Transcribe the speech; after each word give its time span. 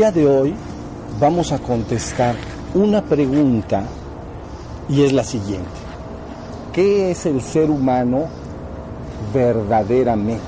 día 0.00 0.12
de 0.12 0.26
hoy 0.26 0.54
vamos 1.20 1.52
a 1.52 1.58
contestar 1.58 2.34
una 2.72 3.02
pregunta 3.02 3.82
y 4.88 5.02
es 5.02 5.12
la 5.12 5.22
siguiente. 5.22 5.68
¿Qué 6.72 7.10
es 7.10 7.26
el 7.26 7.42
ser 7.42 7.70
humano 7.70 8.24
verdaderamente? 9.34 10.40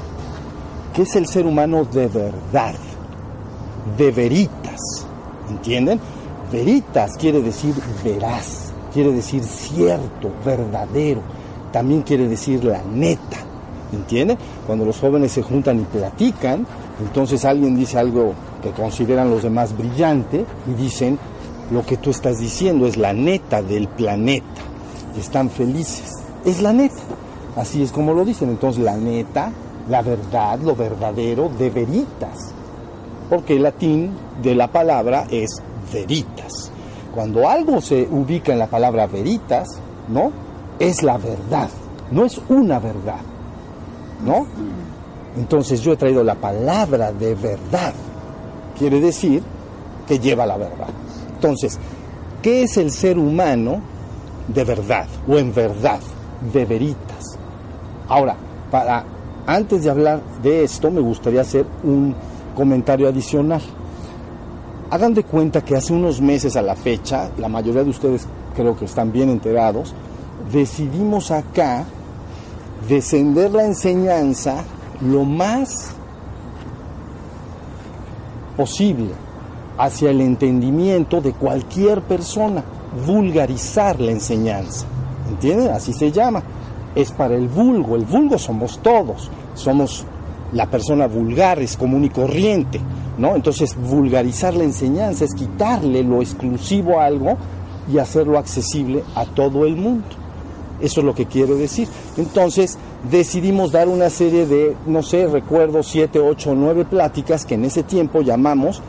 ¿Qué 0.94 1.02
es 1.02 1.16
el 1.16 1.26
ser 1.26 1.44
humano 1.44 1.84
de 1.84 2.06
verdad? 2.06 2.74
De 3.98 4.10
veritas. 4.10 4.80
¿Entienden? 5.50 6.00
Veritas 6.50 7.18
quiere 7.18 7.42
decir 7.42 7.74
veraz, 8.02 8.72
quiere 8.90 9.12
decir 9.12 9.44
cierto, 9.44 10.30
verdadero. 10.46 11.20
También 11.70 12.00
quiere 12.00 12.26
decir 12.26 12.64
la 12.64 12.80
neta. 12.90 13.36
¿Entienden? 13.92 14.38
Cuando 14.66 14.86
los 14.86 14.98
jóvenes 14.98 15.32
se 15.32 15.42
juntan 15.42 15.78
y 15.78 15.84
platican, 15.84 16.66
entonces 17.02 17.44
alguien 17.44 17.76
dice 17.76 17.98
algo 17.98 18.32
que 18.62 18.70
consideran 18.70 19.30
los 19.30 19.42
demás 19.42 19.76
brillante 19.76 20.44
y 20.66 20.74
dicen, 20.74 21.18
lo 21.70 21.84
que 21.84 21.96
tú 21.96 22.10
estás 22.10 22.38
diciendo 22.38 22.86
es 22.86 22.96
la 22.96 23.12
neta 23.12 23.62
del 23.62 23.88
planeta. 23.88 24.46
Están 25.18 25.50
felices. 25.50 26.10
Es 26.44 26.62
la 26.62 26.72
neta. 26.72 27.02
Así 27.56 27.82
es 27.82 27.92
como 27.92 28.14
lo 28.14 28.24
dicen. 28.24 28.48
Entonces 28.48 28.82
la 28.82 28.96
neta, 28.96 29.52
la 29.88 30.02
verdad, 30.02 30.58
lo 30.60 30.74
verdadero, 30.74 31.50
de 31.58 31.70
veritas. 31.70 32.54
Porque 33.28 33.56
el 33.56 33.62
latín 33.62 34.12
de 34.42 34.54
la 34.54 34.68
palabra 34.68 35.26
es 35.30 35.50
veritas. 35.92 36.70
Cuando 37.14 37.48
algo 37.48 37.80
se 37.80 38.08
ubica 38.10 38.52
en 38.52 38.58
la 38.58 38.68
palabra 38.68 39.06
veritas, 39.06 39.68
¿no? 40.08 40.32
Es 40.78 41.02
la 41.02 41.18
verdad, 41.18 41.68
no 42.10 42.24
es 42.24 42.40
una 42.48 42.78
verdad, 42.78 43.20
¿no? 44.24 44.46
Entonces 45.36 45.80
yo 45.80 45.92
he 45.92 45.96
traído 45.96 46.24
la 46.24 46.34
palabra 46.34 47.12
de 47.12 47.34
verdad. 47.34 47.94
Quiere 48.82 49.00
decir 49.00 49.40
que 50.08 50.18
lleva 50.18 50.44
la 50.44 50.56
verdad. 50.56 50.88
Entonces, 51.36 51.78
¿qué 52.42 52.64
es 52.64 52.76
el 52.78 52.90
ser 52.90 53.16
humano 53.16 53.80
de 54.48 54.64
verdad 54.64 55.06
o 55.28 55.38
en 55.38 55.54
verdad, 55.54 56.00
de 56.52 56.64
veritas? 56.64 57.38
Ahora, 58.08 58.34
para 58.72 59.04
antes 59.46 59.84
de 59.84 59.90
hablar 59.90 60.20
de 60.42 60.64
esto, 60.64 60.90
me 60.90 61.00
gustaría 61.00 61.42
hacer 61.42 61.64
un 61.84 62.12
comentario 62.56 63.06
adicional. 63.06 63.62
Hagan 64.90 65.14
de 65.14 65.22
cuenta 65.22 65.60
que 65.60 65.76
hace 65.76 65.92
unos 65.92 66.20
meses 66.20 66.56
a 66.56 66.62
la 66.62 66.74
fecha, 66.74 67.30
la 67.38 67.46
mayoría 67.46 67.84
de 67.84 67.90
ustedes 67.90 68.26
creo 68.56 68.76
que 68.76 68.86
están 68.86 69.12
bien 69.12 69.30
enterados, 69.30 69.94
decidimos 70.52 71.30
acá 71.30 71.84
descender 72.88 73.52
la 73.52 73.64
enseñanza 73.64 74.64
lo 75.00 75.24
más 75.24 75.94
posible 78.62 79.08
hacia 79.76 80.10
el 80.10 80.20
entendimiento 80.20 81.20
de 81.20 81.32
cualquier 81.32 82.00
persona, 82.02 82.62
vulgarizar 83.04 84.00
la 84.00 84.12
enseñanza. 84.12 84.86
¿Entienden? 85.28 85.72
Así 85.72 85.92
se 85.92 86.12
llama. 86.12 86.44
Es 86.94 87.10
para 87.10 87.34
el 87.34 87.48
vulgo, 87.48 87.96
el 87.96 88.04
vulgo 88.04 88.38
somos 88.38 88.78
todos, 88.78 89.32
somos 89.54 90.04
la 90.52 90.66
persona 90.66 91.08
vulgar, 91.08 91.58
es 91.58 91.76
común 91.76 92.04
y 92.04 92.10
corriente, 92.10 92.80
¿no? 93.18 93.34
Entonces, 93.34 93.74
vulgarizar 93.76 94.54
la 94.54 94.62
enseñanza 94.62 95.24
es 95.24 95.34
quitarle 95.34 96.04
lo 96.04 96.22
exclusivo 96.22 97.00
a 97.00 97.06
algo 97.06 97.36
y 97.92 97.98
hacerlo 97.98 98.38
accesible 98.38 99.02
a 99.16 99.24
todo 99.24 99.66
el 99.66 99.74
mundo. 99.74 100.21
Eso 100.82 101.00
es 101.00 101.06
lo 101.06 101.14
que 101.14 101.26
quiero 101.26 101.54
decir. 101.54 101.88
Entonces, 102.16 102.76
decidimos 103.10 103.72
dar 103.72 103.88
una 103.88 104.10
serie 104.10 104.46
de, 104.46 104.76
no 104.86 105.02
sé, 105.02 105.26
recuerdo, 105.26 105.82
siete, 105.82 106.18
ocho, 106.18 106.54
nueve 106.54 106.84
pláticas 106.84 107.46
que 107.46 107.54
en 107.54 107.64
ese 107.64 107.84
tiempo 107.84 108.20
llamamos 108.20 108.82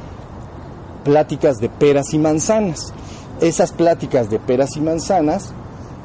pláticas 1.04 1.60
de 1.60 1.70
peras 1.70 2.14
y 2.14 2.20
manzanas. 2.20 2.94
Esas 3.40 3.72
pláticas 3.72 4.30
de 4.30 4.40
peras 4.40 4.76
y 4.76 4.82
manzanas 4.82 5.54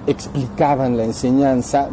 explicaban 0.06 0.96
la 0.96 1.04
enseñanza 1.04 1.88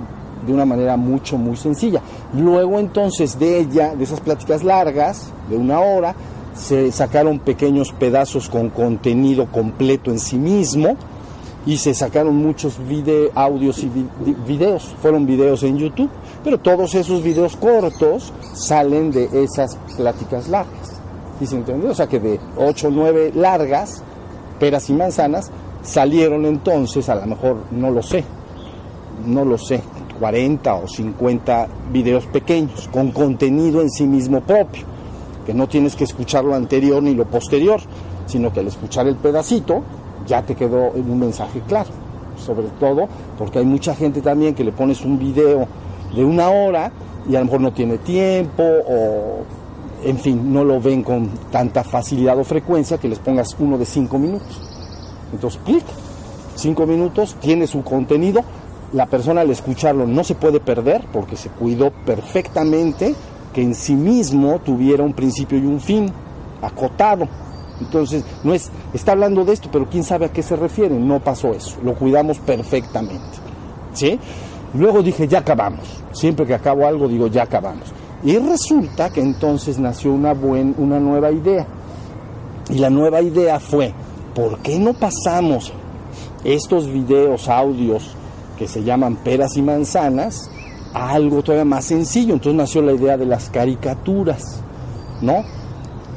de 0.45 0.53
una 0.53 0.65
manera 0.65 0.97
mucho, 0.97 1.37
muy 1.37 1.55
sencilla. 1.55 2.01
Luego 2.33 2.79
entonces 2.79 3.39
de 3.39 3.59
ella, 3.59 3.95
de 3.95 4.03
esas 4.03 4.19
pláticas 4.19 4.63
largas, 4.63 5.31
de 5.49 5.57
una 5.57 5.79
hora, 5.79 6.15
se 6.53 6.91
sacaron 6.91 7.39
pequeños 7.39 7.91
pedazos 7.91 8.49
con 8.49 8.69
contenido 8.69 9.47
completo 9.51 10.11
en 10.11 10.19
sí 10.19 10.37
mismo 10.37 10.95
y 11.65 11.77
se 11.77 11.93
sacaron 11.93 12.35
muchos 12.35 12.77
video, 12.87 13.31
audios 13.33 13.83
y 13.83 13.91
videos, 14.47 14.95
fueron 15.01 15.25
videos 15.25 15.63
en 15.63 15.77
YouTube, 15.77 16.09
pero 16.43 16.59
todos 16.59 16.93
esos 16.93 17.23
videos 17.23 17.55
cortos 17.55 18.31
salen 18.53 19.11
de 19.11 19.43
esas 19.43 19.77
pláticas 19.97 20.47
largas. 20.47 21.01
¿Y 21.41 21.47
se? 21.47 21.89
O 21.89 21.95
sea 21.95 22.07
que 22.07 22.19
de 22.19 22.39
8 22.57 22.87
o 22.87 22.91
9 22.91 23.31
largas, 23.35 24.03
peras 24.59 24.89
y 24.89 24.93
manzanas, 24.93 25.51
salieron 25.81 26.45
entonces, 26.45 27.09
a 27.09 27.15
lo 27.15 27.25
mejor, 27.25 27.57
no 27.71 27.89
lo 27.89 28.03
sé, 28.03 28.23
no 29.25 29.43
lo 29.43 29.57
sé, 29.57 29.81
40 30.19 30.75
o 30.75 30.87
50 30.87 31.67
videos 31.91 32.25
pequeños, 32.27 32.87
con 32.91 33.11
contenido 33.11 33.81
en 33.81 33.89
sí 33.89 34.05
mismo 34.05 34.41
propio, 34.41 34.83
que 35.45 35.53
no 35.53 35.67
tienes 35.67 35.95
que 35.95 36.03
escuchar 36.03 36.45
lo 36.45 36.53
anterior 36.53 37.01
ni 37.01 37.15
lo 37.15 37.25
posterior, 37.25 37.81
sino 38.27 38.53
que 38.53 38.59
al 38.59 38.67
escuchar 38.67 39.07
el 39.07 39.15
pedacito 39.15 39.83
ya 40.25 40.41
te 40.41 40.55
quedó 40.55 40.91
un 40.91 41.19
mensaje 41.19 41.61
claro. 41.67 41.89
Sobre 42.37 42.67
todo 42.79 43.07
porque 43.37 43.59
hay 43.59 43.65
mucha 43.65 43.95
gente 43.95 44.21
también 44.21 44.55
que 44.55 44.63
le 44.63 44.71
pones 44.71 45.01
un 45.05 45.17
video 45.17 45.67
de 46.15 46.23
una 46.23 46.49
hora 46.49 46.91
y 47.29 47.35
a 47.35 47.39
lo 47.39 47.45
mejor 47.45 47.61
no 47.61 47.73
tiene 47.73 47.97
tiempo 47.97 48.63
o 48.63 49.43
en 50.03 50.19
fin, 50.19 50.53
no 50.53 50.63
lo 50.63 50.79
ven 50.79 51.01
con 51.01 51.29
tanta 51.51 51.83
facilidad 51.83 52.37
o 52.37 52.43
frecuencia 52.43 52.97
que 52.97 53.07
les 53.07 53.19
pongas 53.19 53.55
uno 53.59 53.77
de 53.77 53.85
cinco 53.85 54.19
minutos. 54.19 54.61
Entonces, 55.33 55.59
clic, 55.65 55.83
cinco 56.55 56.85
minutos, 56.85 57.35
tiene 57.39 57.65
su 57.65 57.83
contenido, 57.83 58.43
la 58.93 59.07
persona 59.07 59.41
al 59.41 59.49
escucharlo 59.49 60.05
no 60.05 60.23
se 60.23 60.35
puede 60.35 60.59
perder 60.59 61.03
porque 61.11 61.35
se 61.35 61.49
cuidó 61.49 61.91
perfectamente 62.05 63.15
que 63.53 63.61
en 63.61 63.73
sí 63.73 63.95
mismo 63.95 64.59
tuviera 64.59 65.03
un 65.03 65.13
principio 65.13 65.57
y 65.57 65.65
un 65.65 65.79
fin 65.79 66.11
acotado. 66.61 67.27
Entonces, 67.79 68.23
no 68.43 68.53
es, 68.53 68.69
está 68.93 69.11
hablando 69.11 69.43
de 69.43 69.53
esto, 69.53 69.69
pero 69.71 69.89
quién 69.89 70.03
sabe 70.03 70.25
a 70.25 70.31
qué 70.31 70.41
se 70.41 70.55
refiere. 70.55 70.95
No 70.97 71.19
pasó 71.19 71.53
eso, 71.53 71.77
lo 71.83 71.95
cuidamos 71.95 72.39
perfectamente. 72.39 73.37
¿Sí? 73.93 74.19
Luego 74.73 75.01
dije, 75.01 75.27
ya 75.27 75.39
acabamos. 75.39 76.03
Siempre 76.11 76.45
que 76.45 76.53
acabo 76.53 76.85
algo 76.85 77.07
digo, 77.07 77.27
ya 77.27 77.43
acabamos. 77.43 77.91
Y 78.23 78.37
resulta 78.37 79.09
que 79.11 79.21
entonces 79.21 79.77
nació 79.77 80.13
una, 80.13 80.33
buen, 80.33 80.75
una 80.77 80.99
nueva 80.99 81.31
idea. 81.31 81.65
Y 82.69 82.79
la 82.79 82.89
nueva 82.89 83.21
idea 83.21 83.59
fue, 83.59 83.93
¿por 84.33 84.59
qué 84.59 84.79
no 84.79 84.93
pasamos 84.93 85.71
estos 86.43 86.87
videos, 86.87 87.47
audios 87.47 88.15
que 88.57 88.67
se 88.67 88.83
llaman 88.83 89.17
peras 89.17 89.55
y 89.57 89.61
manzanas 89.61 90.49
a 90.93 91.11
algo 91.11 91.43
todavía 91.43 91.65
más 91.65 91.85
sencillo? 91.85 92.33
Entonces 92.33 92.57
nació 92.57 92.81
la 92.81 92.93
idea 92.93 93.17
de 93.17 93.25
las 93.25 93.49
caricaturas, 93.49 94.61
¿no? 95.21 95.43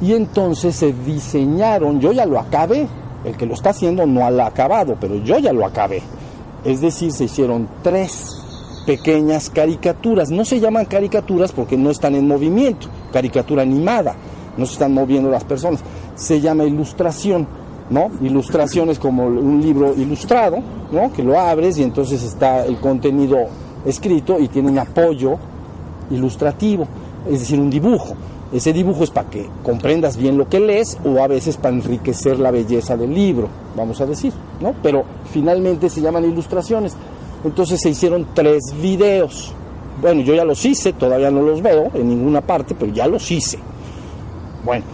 Y 0.01 0.13
entonces 0.13 0.75
se 0.75 0.93
diseñaron, 0.93 1.99
yo 1.99 2.11
ya 2.11 2.25
lo 2.25 2.39
acabé, 2.39 2.87
el 3.25 3.35
que 3.35 3.45
lo 3.45 3.53
está 3.53 3.71
haciendo 3.71 4.05
no 4.05 4.25
ha 4.25 4.45
acabado, 4.45 4.95
pero 4.99 5.15
yo 5.15 5.39
ya 5.39 5.51
lo 5.51 5.65
acabé. 5.65 6.01
Es 6.63 6.81
decir, 6.81 7.11
se 7.11 7.25
hicieron 7.25 7.67
tres 7.83 8.39
pequeñas 8.85 9.49
caricaturas. 9.49 10.29
No 10.29 10.45
se 10.45 10.59
llaman 10.59 10.85
caricaturas 10.85 11.51
porque 11.51 11.77
no 11.77 11.89
están 11.91 12.15
en 12.15 12.27
movimiento, 12.27 12.87
caricatura 13.11 13.61
animada, 13.61 14.15
no 14.57 14.65
se 14.65 14.73
están 14.73 14.93
moviendo 14.93 15.29
las 15.29 15.43
personas. 15.43 15.81
Se 16.15 16.41
llama 16.41 16.63
ilustración, 16.63 17.47
¿no? 17.89 18.09
Ilustración 18.21 18.89
es 18.89 18.99
como 18.99 19.25
un 19.25 19.61
libro 19.61 19.93
ilustrado, 19.95 20.57
¿no? 20.91 21.11
Que 21.13 21.23
lo 21.23 21.39
abres 21.39 21.77
y 21.77 21.83
entonces 21.83 22.23
está 22.23 22.65
el 22.65 22.77
contenido 22.79 23.37
escrito 23.85 24.39
y 24.39 24.47
tiene 24.47 24.69
un 24.69 24.79
apoyo 24.79 25.37
ilustrativo, 26.09 26.87
es 27.29 27.41
decir, 27.41 27.59
un 27.59 27.69
dibujo. 27.69 28.15
Ese 28.51 28.73
dibujo 28.73 29.03
es 29.03 29.11
para 29.11 29.29
que 29.29 29.47
comprendas 29.63 30.17
bien 30.17 30.37
lo 30.37 30.49
que 30.49 30.59
lees 30.59 30.97
o 31.05 31.21
a 31.21 31.27
veces 31.27 31.57
para 31.57 31.75
enriquecer 31.75 32.39
la 32.39 32.49
belleza 32.49 32.97
del 32.97 33.13
libro, 33.13 33.47
vamos 33.75 34.01
a 34.01 34.07
decir, 34.07 34.33
¿no? 34.59 34.73
Pero 34.81 35.03
finalmente 35.31 35.89
se 35.89 36.01
llaman 36.01 36.25
ilustraciones. 36.25 36.95
Entonces 37.43 37.79
se 37.79 37.89
hicieron 37.89 38.27
tres 38.33 38.63
videos. 38.81 39.53
Bueno, 40.01 40.21
yo 40.21 40.33
ya 40.33 40.45
los 40.45 40.65
hice, 40.65 40.93
todavía 40.93 41.29
no 41.29 41.41
los 41.41 41.61
veo 41.61 41.91
en 41.93 42.09
ninguna 42.09 42.41
parte, 42.41 42.75
pero 42.77 42.91
ya 42.91 43.05
los 43.05 43.29
hice. 43.29 43.59
Bueno, 44.65 44.85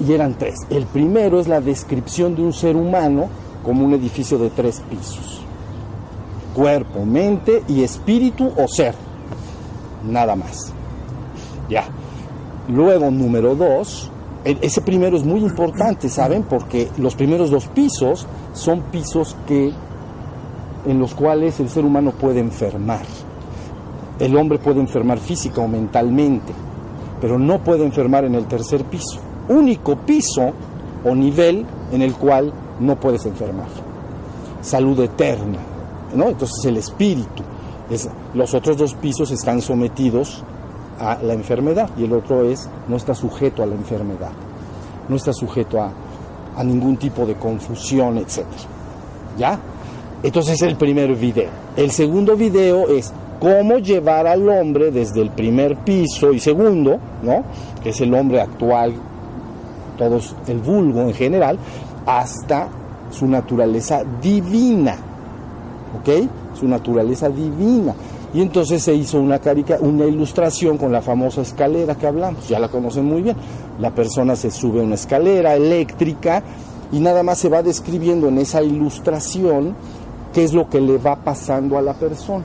y 0.00 0.12
eran 0.12 0.34
tres. 0.38 0.56
El 0.70 0.86
primero 0.86 1.38
es 1.38 1.48
la 1.48 1.60
descripción 1.60 2.34
de 2.34 2.42
un 2.42 2.52
ser 2.52 2.76
humano 2.76 3.28
como 3.62 3.84
un 3.84 3.92
edificio 3.92 4.38
de 4.38 4.48
tres 4.50 4.82
pisos. 4.88 5.42
Cuerpo, 6.54 7.04
mente 7.04 7.62
y 7.68 7.82
espíritu 7.82 8.50
o 8.56 8.66
ser. 8.66 8.94
Nada 10.04 10.34
más. 10.34 10.72
Ya. 11.68 11.84
Luego, 12.70 13.10
número 13.10 13.56
dos, 13.56 14.10
ese 14.44 14.80
primero 14.80 15.16
es 15.16 15.24
muy 15.24 15.40
importante, 15.40 16.08
¿saben? 16.08 16.44
Porque 16.44 16.88
los 16.98 17.14
primeros 17.14 17.50
dos 17.50 17.66
pisos 17.66 18.26
son 18.52 18.82
pisos 18.92 19.36
que 19.46 19.72
en 20.86 20.98
los 20.98 21.14
cuales 21.14 21.58
el 21.60 21.68
ser 21.68 21.84
humano 21.84 22.12
puede 22.12 22.40
enfermar. 22.40 23.02
El 24.18 24.36
hombre 24.36 24.58
puede 24.58 24.80
enfermar 24.80 25.18
física 25.18 25.60
o 25.60 25.68
mentalmente, 25.68 26.52
pero 27.20 27.38
no 27.38 27.58
puede 27.58 27.84
enfermar 27.84 28.24
en 28.24 28.34
el 28.34 28.46
tercer 28.46 28.84
piso. 28.84 29.18
Único 29.48 29.96
piso 29.96 30.52
o 31.04 31.14
nivel 31.14 31.66
en 31.90 32.02
el 32.02 32.14
cual 32.14 32.52
no 32.78 33.00
puedes 33.00 33.26
enfermar. 33.26 33.68
Salud 34.60 35.00
eterna, 35.00 35.58
¿no? 36.14 36.28
Entonces 36.28 36.64
el 36.66 36.76
espíritu. 36.76 37.42
Es, 37.90 38.08
los 38.34 38.54
otros 38.54 38.76
dos 38.76 38.94
pisos 38.94 39.30
están 39.32 39.60
sometidos 39.60 40.44
a 41.00 41.18
la 41.22 41.32
enfermedad 41.32 41.88
y 41.96 42.04
el 42.04 42.12
otro 42.12 42.44
es 42.44 42.68
no 42.88 42.96
está 42.96 43.14
sujeto 43.14 43.62
a 43.62 43.66
la 43.66 43.74
enfermedad, 43.74 44.32
no 45.08 45.16
está 45.16 45.32
sujeto 45.32 45.80
a, 45.80 45.92
a 46.56 46.62
ningún 46.64 46.96
tipo 46.96 47.26
de 47.26 47.34
confusión, 47.34 48.18
etc. 48.18 48.44
¿Ya? 49.38 49.58
Entonces 50.22 50.54
es 50.54 50.62
el 50.62 50.76
primer 50.76 51.14
video. 51.16 51.48
El 51.76 51.90
segundo 51.90 52.36
video 52.36 52.88
es 52.88 53.12
cómo 53.40 53.78
llevar 53.78 54.26
al 54.26 54.46
hombre 54.48 54.90
desde 54.90 55.22
el 55.22 55.30
primer 55.30 55.76
piso 55.78 56.32
y 56.32 56.38
segundo, 56.38 56.98
¿no? 57.22 57.42
que 57.82 57.88
es 57.88 58.00
el 58.02 58.12
hombre 58.14 58.40
actual, 58.40 58.92
todos 59.96 60.36
el 60.46 60.58
vulgo 60.58 61.00
en 61.00 61.14
general, 61.14 61.58
hasta 62.06 62.68
su 63.10 63.26
naturaleza 63.26 64.02
divina. 64.20 64.96
¿Ok? 65.98 66.28
Su 66.58 66.68
naturaleza 66.68 67.28
divina. 67.28 67.94
Y 68.32 68.42
entonces 68.42 68.82
se 68.82 68.94
hizo 68.94 69.20
una, 69.20 69.40
carica, 69.40 69.78
una 69.80 70.04
ilustración 70.04 70.78
con 70.78 70.92
la 70.92 71.02
famosa 71.02 71.42
escalera 71.42 71.96
que 71.96 72.06
hablamos, 72.06 72.48
ya 72.48 72.60
la 72.60 72.68
conocen 72.68 73.04
muy 73.04 73.22
bien. 73.22 73.36
La 73.80 73.90
persona 73.90 74.36
se 74.36 74.50
sube 74.50 74.80
a 74.80 74.84
una 74.84 74.94
escalera 74.94 75.54
eléctrica 75.56 76.42
y 76.92 77.00
nada 77.00 77.22
más 77.22 77.38
se 77.38 77.48
va 77.48 77.62
describiendo 77.62 78.28
en 78.28 78.38
esa 78.38 78.62
ilustración 78.62 79.74
qué 80.32 80.44
es 80.44 80.52
lo 80.52 80.68
que 80.68 80.80
le 80.80 80.98
va 80.98 81.16
pasando 81.16 81.76
a 81.76 81.82
la 81.82 81.94
persona. 81.94 82.44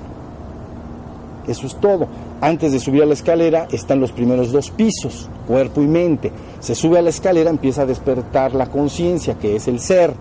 Eso 1.48 1.68
es 1.68 1.76
todo. 1.76 2.08
Antes 2.42 2.72
de 2.72 2.80
subir 2.80 3.04
a 3.04 3.06
la 3.06 3.14
escalera 3.14 3.68
están 3.72 4.00
los 4.00 4.12
primeros 4.12 4.52
dos 4.52 4.72
pisos, 4.72 5.30
cuerpo 5.48 5.82
y 5.82 5.88
mente. 5.88 6.32
Se 6.60 6.74
sube 6.74 6.98
a 6.98 7.02
la 7.04 7.10
escalera, 7.12 7.52
empieza 7.52 7.84
a 7.84 7.86
despertar 7.86 8.56
la 8.56 8.66
conciencia, 8.68 9.36
que 9.36 9.56
es 9.56 9.68
el 9.68 9.80
ser, 9.80 10.14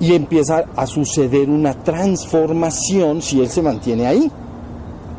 y 0.00 0.14
empieza 0.14 0.64
a 0.74 0.86
suceder 0.86 1.50
una 1.50 1.74
transformación 1.74 3.20
si 3.20 3.40
él 3.40 3.50
se 3.50 3.60
mantiene 3.60 4.06
ahí, 4.06 4.32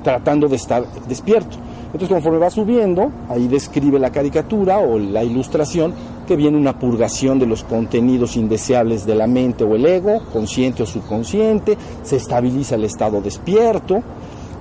tratando 0.03 0.47
de 0.47 0.55
estar 0.55 0.85
despierto. 1.07 1.57
Entonces 1.85 2.09
conforme 2.09 2.39
va 2.39 2.49
subiendo, 2.49 3.11
ahí 3.27 3.47
describe 3.47 3.99
la 3.99 4.11
caricatura 4.11 4.79
o 4.79 4.97
la 4.97 5.23
ilustración 5.23 5.93
que 6.25 6.37
viene 6.37 6.57
una 6.57 6.79
purgación 6.79 7.37
de 7.37 7.45
los 7.45 7.63
contenidos 7.63 8.37
indeseables 8.37 9.05
de 9.05 9.15
la 9.15 9.27
mente 9.27 9.65
o 9.65 9.75
el 9.75 9.85
ego, 9.85 10.21
consciente 10.31 10.83
o 10.83 10.85
subconsciente, 10.85 11.77
se 12.03 12.15
estabiliza 12.15 12.75
el 12.75 12.85
estado 12.85 13.19
despierto, 13.21 14.01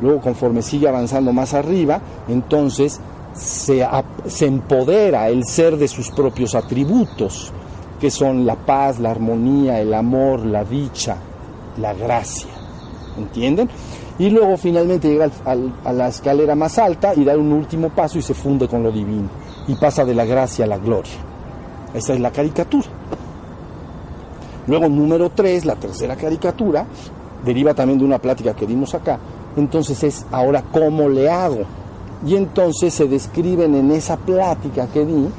luego 0.01 0.21
conforme 0.21 0.63
sigue 0.63 0.89
avanzando 0.89 1.33
más 1.33 1.55
arriba, 1.55 2.01
entonces 2.29 3.01
se, 3.33 3.87
se, 4.27 4.47
empodera 4.47 5.29
el 5.29 5.45
ser 5.45 5.77
de 5.77 5.87
sus 5.87 6.11
propios 6.11 6.57
atributos, 6.57 7.53
que 8.01 8.11
son 8.11 8.45
la 8.45 8.57
paz, 8.57 8.99
la 8.99 9.13
armonía, 9.13 9.81
el 9.81 9.95
amor, 9.95 10.45
la 10.45 10.65
dicha, 10.65 11.17
la 11.79 11.95
gracia. 11.95 12.51
¿Entienden? 13.17 13.69
Y 14.21 14.29
luego 14.29 14.59
finalmente 14.59 15.09
llega 15.09 15.31
a 15.47 15.93
la 15.95 16.09
escalera 16.09 16.55
más 16.55 16.79
alta 16.79 17.15
y 17.15 17.25
da 17.25 17.35
un 17.39 17.55
último 17.55 17.89
paso 17.89 18.19
y 18.19 18.23
se 18.23 18.35
funde 18.35 18.69
con 18.69 18.83
lo 18.83 18.93
divino. 18.93 19.31
Y 19.67 19.75
pasa 19.77 20.05
de 20.05 20.15
la 20.15 20.27
gracia 20.27 20.67
a 20.67 20.69
la 20.69 20.77
gloria. 20.77 21.15
Esa 21.95 22.13
es 22.13 22.21
la 22.21 22.31
caricatura. 22.31 22.87
Luego 24.67 24.91
número 24.91 25.31
3, 25.31 25.65
la 25.65 25.77
tercera 25.77 26.17
caricatura, 26.17 26.85
deriva 27.47 27.73
también 27.73 27.99
de 27.99 28.05
una 28.05 28.19
plática 28.19 28.55
que 28.55 28.67
dimos 28.67 28.95
acá, 28.95 29.19
entonces 29.57 30.05
es 30.05 30.27
ahora 30.31 30.65
cómo 30.71 31.09
le 31.09 31.31
hago. 31.31 31.63
Y 32.27 32.37
entonces 32.37 32.93
se 32.93 33.09
describen 33.09 33.75
en 33.75 33.91
esa 33.91 34.19
plática 34.19 34.87
que 34.89 35.07
di 35.07 35.31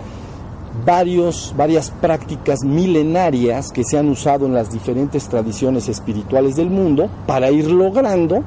varios, 0.84 1.54
varias 1.56 1.92
prácticas 1.92 2.64
milenarias 2.64 3.72
que 3.72 3.84
se 3.84 4.00
han 4.00 4.10
usado 4.10 4.48
en 4.48 4.56
las 4.56 4.72
diferentes 4.72 5.30
tradiciones 5.30 5.88
espirituales 5.88 6.56
del 6.56 6.72
mundo 6.72 7.12
para 7.28 7.52
ir 7.52 7.70
logrando 7.70 8.44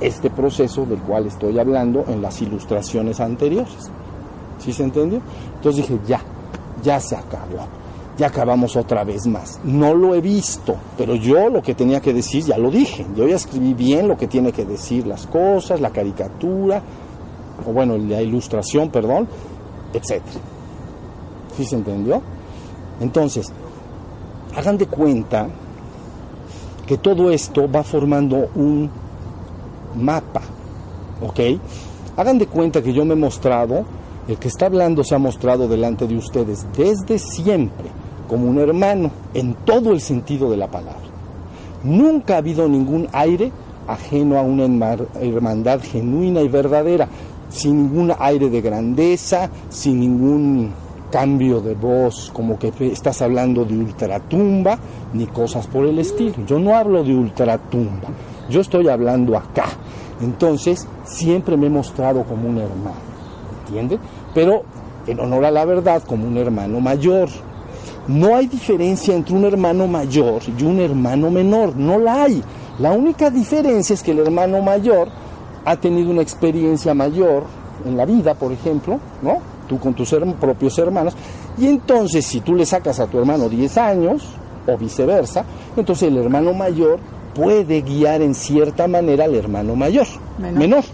este 0.00 0.30
proceso 0.30 0.86
del 0.86 0.98
cual 1.00 1.26
estoy 1.26 1.58
hablando 1.58 2.04
en 2.08 2.22
las 2.22 2.40
ilustraciones 2.42 3.20
anteriores. 3.20 3.90
¿Sí 4.58 4.72
se 4.72 4.84
entendió? 4.84 5.20
Entonces 5.56 5.88
dije, 5.88 6.00
ya, 6.06 6.20
ya 6.82 7.00
se 7.00 7.16
acabó 7.16 7.80
ya 8.20 8.26
acabamos 8.26 8.76
otra 8.76 9.02
vez 9.02 9.26
más. 9.26 9.58
No 9.64 9.94
lo 9.94 10.14
he 10.14 10.20
visto, 10.20 10.76
pero 10.98 11.14
yo 11.14 11.48
lo 11.48 11.62
que 11.62 11.74
tenía 11.74 12.00
que 12.00 12.12
decir 12.12 12.44
ya 12.44 12.58
lo 12.58 12.70
dije. 12.70 13.06
Yo 13.16 13.26
ya 13.26 13.36
escribí 13.36 13.72
bien 13.72 14.08
lo 14.08 14.18
que 14.18 14.26
tiene 14.26 14.52
que 14.52 14.66
decir 14.66 15.06
las 15.06 15.26
cosas, 15.26 15.80
la 15.80 15.88
caricatura, 15.88 16.82
o 17.66 17.72
bueno, 17.72 17.96
la 17.96 18.20
ilustración, 18.20 18.90
perdón, 18.90 19.26
etc. 19.94 20.22
¿Sí 21.56 21.64
se 21.64 21.76
entendió? 21.76 22.20
Entonces, 23.00 23.50
hagan 24.54 24.76
de 24.76 24.86
cuenta 24.86 25.48
que 26.86 26.98
todo 26.98 27.30
esto 27.30 27.70
va 27.72 27.82
formando 27.82 28.50
un 28.54 28.90
mapa, 29.94 30.42
¿ok? 31.22 31.40
Hagan 32.16 32.38
de 32.38 32.46
cuenta 32.46 32.82
que 32.82 32.92
yo 32.92 33.04
me 33.04 33.14
he 33.14 33.16
mostrado, 33.16 33.84
el 34.28 34.36
que 34.38 34.48
está 34.48 34.66
hablando 34.66 35.02
se 35.04 35.14
ha 35.14 35.18
mostrado 35.18 35.68
delante 35.68 36.06
de 36.06 36.16
ustedes 36.16 36.66
desde 36.76 37.18
siempre 37.18 37.86
como 38.28 38.48
un 38.48 38.58
hermano 38.58 39.10
en 39.34 39.54
todo 39.64 39.92
el 39.92 40.00
sentido 40.00 40.50
de 40.50 40.56
la 40.56 40.68
palabra. 40.68 41.00
Nunca 41.82 42.34
ha 42.34 42.38
habido 42.38 42.68
ningún 42.68 43.08
aire 43.12 43.50
ajeno 43.88 44.38
a 44.38 44.42
una 44.42 44.96
hermandad 45.20 45.80
genuina 45.80 46.40
y 46.40 46.48
verdadera, 46.48 47.08
sin 47.48 47.76
ningún 47.82 48.12
aire 48.18 48.48
de 48.48 48.60
grandeza, 48.60 49.50
sin 49.68 49.98
ningún 49.98 50.70
cambio 51.10 51.60
de 51.60 51.74
voz, 51.74 52.30
como 52.32 52.56
que 52.58 52.72
estás 52.92 53.20
hablando 53.20 53.64
de 53.64 53.76
ultratumba, 53.76 54.78
ni 55.12 55.26
cosas 55.26 55.66
por 55.66 55.84
el 55.86 55.98
estilo. 55.98 56.34
Yo 56.46 56.58
no 56.60 56.76
hablo 56.76 57.02
de 57.02 57.14
ultratumba, 57.14 58.08
yo 58.50 58.60
estoy 58.60 58.88
hablando 58.88 59.36
acá. 59.36 59.66
Entonces, 60.20 60.86
siempre 61.04 61.56
me 61.56 61.68
he 61.68 61.70
mostrado 61.70 62.24
como 62.24 62.48
un 62.48 62.58
hermano, 62.58 62.96
¿entiende? 63.66 63.98
Pero 64.34 64.62
en 65.06 65.18
honor 65.18 65.46
a 65.46 65.50
la 65.50 65.64
verdad, 65.64 66.02
como 66.02 66.26
un 66.26 66.36
hermano 66.36 66.80
mayor, 66.80 67.28
no 68.06 68.36
hay 68.36 68.46
diferencia 68.46 69.14
entre 69.14 69.34
un 69.34 69.44
hermano 69.44 69.86
mayor 69.86 70.42
y 70.58 70.64
un 70.64 70.80
hermano 70.80 71.30
menor, 71.30 71.76
no 71.76 71.98
la 71.98 72.24
hay. 72.24 72.42
La 72.78 72.92
única 72.92 73.30
diferencia 73.30 73.94
es 73.94 74.02
que 74.02 74.10
el 74.10 74.18
hermano 74.18 74.60
mayor 74.60 75.08
ha 75.64 75.76
tenido 75.76 76.10
una 76.10 76.22
experiencia 76.22 76.92
mayor 76.92 77.44
en 77.84 77.96
la 77.96 78.04
vida, 78.04 78.34
por 78.34 78.52
ejemplo, 78.52 78.98
¿no? 79.22 79.38
Tú 79.68 79.78
con 79.78 79.94
tus 79.94 80.14
propios 80.40 80.78
hermanos, 80.78 81.14
y 81.56 81.66
entonces 81.66 82.26
si 82.26 82.40
tú 82.40 82.54
le 82.54 82.66
sacas 82.66 83.00
a 83.00 83.06
tu 83.06 83.18
hermano 83.18 83.48
10 83.48 83.78
años, 83.78 84.34
o 84.66 84.76
viceversa, 84.76 85.44
entonces 85.76 86.08
el 86.08 86.18
hermano 86.18 86.52
mayor 86.52 86.98
puede 87.34 87.82
guiar 87.82 88.22
en 88.22 88.34
cierta 88.34 88.88
manera 88.88 89.24
al 89.24 89.34
hermano 89.34 89.76
mayor, 89.76 90.06
menor 90.38 90.84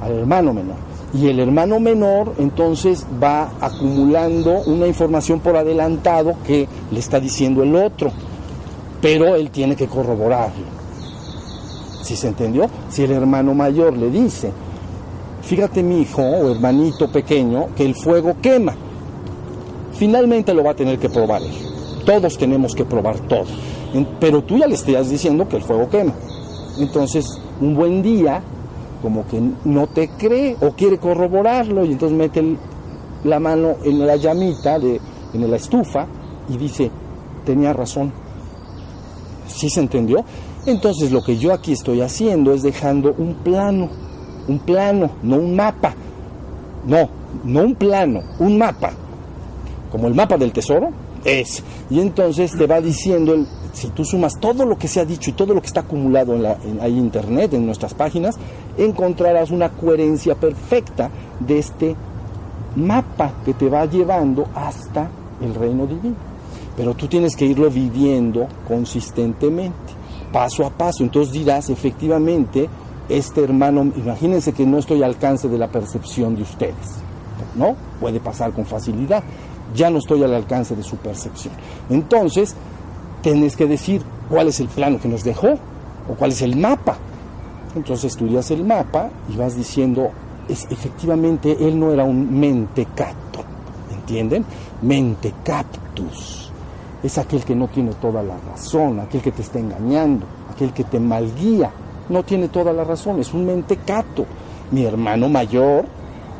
al 0.00 0.12
hermano 0.12 0.52
menor. 0.52 0.76
Y 1.14 1.28
el 1.28 1.40
hermano 1.40 1.80
menor 1.80 2.34
entonces 2.38 3.06
va 3.22 3.50
acumulando 3.60 4.60
una 4.66 4.86
información 4.86 5.40
por 5.40 5.56
adelantado 5.56 6.34
que 6.46 6.68
le 6.90 6.98
está 6.98 7.18
diciendo 7.18 7.62
el 7.62 7.74
otro, 7.74 8.10
pero 9.00 9.34
él 9.34 9.50
tiene 9.50 9.74
que 9.74 9.86
corroborarlo. 9.86 10.66
¿Sí 12.02 12.14
se 12.14 12.28
entendió? 12.28 12.68
Si 12.90 13.04
el 13.04 13.12
hermano 13.12 13.54
mayor 13.54 13.96
le 13.96 14.10
dice, 14.10 14.52
fíjate 15.42 15.82
mi 15.82 16.02
hijo 16.02 16.22
o 16.22 16.50
hermanito 16.50 17.10
pequeño, 17.10 17.68
que 17.74 17.84
el 17.84 17.94
fuego 17.94 18.36
quema, 18.40 18.74
finalmente 19.94 20.52
lo 20.52 20.62
va 20.62 20.72
a 20.72 20.76
tener 20.76 20.98
que 20.98 21.08
probar 21.08 21.42
él. 21.42 21.54
Todos 22.04 22.36
tenemos 22.36 22.74
que 22.74 22.84
probar 22.84 23.18
todo. 23.20 23.46
Pero 24.20 24.42
tú 24.42 24.58
ya 24.58 24.66
le 24.66 24.74
estás 24.74 25.10
diciendo 25.10 25.48
que 25.48 25.56
el 25.56 25.62
fuego 25.62 25.88
quema. 25.88 26.12
Entonces, 26.78 27.26
un 27.60 27.74
buen 27.74 28.02
día 28.02 28.42
como 29.02 29.26
que 29.26 29.40
no 29.64 29.86
te 29.86 30.08
cree 30.08 30.56
o 30.60 30.70
quiere 30.72 30.98
corroborarlo 30.98 31.84
y 31.84 31.92
entonces 31.92 32.16
mete 32.16 32.56
la 33.24 33.38
mano 33.38 33.76
en 33.84 34.06
la 34.06 34.16
llamita, 34.16 34.78
de, 34.78 35.00
en 35.32 35.50
la 35.50 35.56
estufa 35.56 36.06
y 36.48 36.56
dice, 36.56 36.90
tenía 37.44 37.72
razón. 37.72 38.12
¿Sí 39.46 39.70
se 39.70 39.80
entendió? 39.80 40.24
Entonces 40.66 41.10
lo 41.10 41.22
que 41.22 41.38
yo 41.38 41.52
aquí 41.52 41.72
estoy 41.72 42.00
haciendo 42.00 42.52
es 42.52 42.62
dejando 42.62 43.14
un 43.16 43.34
plano, 43.34 43.88
un 44.46 44.58
plano, 44.58 45.10
no 45.22 45.36
un 45.36 45.56
mapa. 45.56 45.94
No, 46.86 47.08
no 47.44 47.62
un 47.62 47.74
plano, 47.74 48.22
un 48.38 48.58
mapa. 48.58 48.90
Como 49.90 50.06
el 50.06 50.14
mapa 50.14 50.36
del 50.36 50.52
tesoro, 50.52 50.90
es. 51.24 51.62
Y 51.90 52.00
entonces 52.00 52.52
te 52.56 52.66
va 52.66 52.80
diciendo 52.80 53.34
el, 53.34 53.46
si 53.72 53.88
tú 53.88 54.04
sumas 54.04 54.38
todo 54.40 54.64
lo 54.64 54.76
que 54.78 54.88
se 54.88 55.00
ha 55.00 55.04
dicho 55.04 55.30
y 55.30 55.34
todo 55.34 55.54
lo 55.54 55.60
que 55.60 55.66
está 55.66 55.80
acumulado 55.80 56.34
en, 56.34 56.42
la, 56.42 56.88
internet, 56.88 57.54
en 57.54 57.66
nuestras 57.66 57.94
páginas, 57.94 58.36
encontrarás 58.76 59.50
una 59.50 59.70
coherencia 59.70 60.34
perfecta 60.34 61.10
de 61.40 61.58
este 61.58 61.96
mapa 62.76 63.32
que 63.44 63.54
te 63.54 63.68
va 63.68 63.86
llevando 63.86 64.48
hasta 64.54 65.08
el 65.40 65.54
reino 65.54 65.86
divino. 65.86 66.16
Pero 66.76 66.94
tú 66.94 67.06
tienes 67.08 67.34
que 67.36 67.44
irlo 67.44 67.70
viviendo 67.70 68.46
consistentemente, 68.66 69.92
paso 70.32 70.64
a 70.64 70.70
paso. 70.70 71.02
Entonces 71.02 71.32
dirás, 71.32 71.70
efectivamente, 71.70 72.68
este 73.08 73.42
hermano, 73.42 73.92
imagínense 73.96 74.52
que 74.52 74.66
no 74.66 74.78
estoy 74.78 75.02
al 75.02 75.10
alcance 75.10 75.48
de 75.48 75.58
la 75.58 75.68
percepción 75.68 76.36
de 76.36 76.42
ustedes, 76.42 76.74
¿no? 77.56 77.74
Puede 78.00 78.20
pasar 78.20 78.52
con 78.52 78.64
facilidad. 78.64 79.22
ya 79.74 79.90
no 79.90 79.98
estoy 79.98 80.22
al 80.22 80.34
alcance 80.34 80.74
de 80.74 80.82
su 80.82 80.96
percepción. 80.96 81.52
Entonces, 81.90 82.54
tienes 83.22 83.56
que 83.56 83.66
decir 83.66 84.02
cuál 84.28 84.48
es 84.48 84.60
el 84.60 84.68
plano 84.68 85.00
que 85.00 85.08
nos 85.08 85.24
dejó 85.24 85.58
o 86.08 86.14
cuál 86.18 86.32
es 86.32 86.42
el 86.42 86.56
mapa. 86.56 86.96
Entonces 87.74 88.12
estudias 88.12 88.50
el 88.50 88.64
mapa 88.64 89.10
y 89.32 89.36
vas 89.36 89.56
diciendo, 89.56 90.10
es, 90.48 90.66
efectivamente, 90.70 91.56
él 91.60 91.78
no 91.78 91.92
era 91.92 92.04
un 92.04 92.38
mentecato, 92.38 93.44
¿entienden? 93.92 94.44
Mentecaptus. 94.82 96.50
Es 97.02 97.18
aquel 97.18 97.44
que 97.44 97.54
no 97.54 97.68
tiene 97.68 97.92
toda 97.94 98.22
la 98.22 98.36
razón, 98.38 98.98
aquel 99.00 99.20
que 99.20 99.30
te 99.30 99.42
está 99.42 99.58
engañando, 99.58 100.26
aquel 100.50 100.72
que 100.72 100.84
te 100.84 100.98
malguía. 100.98 101.70
No 102.08 102.22
tiene 102.22 102.48
toda 102.48 102.72
la 102.72 102.84
razón, 102.84 103.20
es 103.20 103.32
un 103.34 103.46
mentecato. 103.46 104.24
Mi 104.70 104.84
hermano 104.84 105.28
mayor 105.28 105.84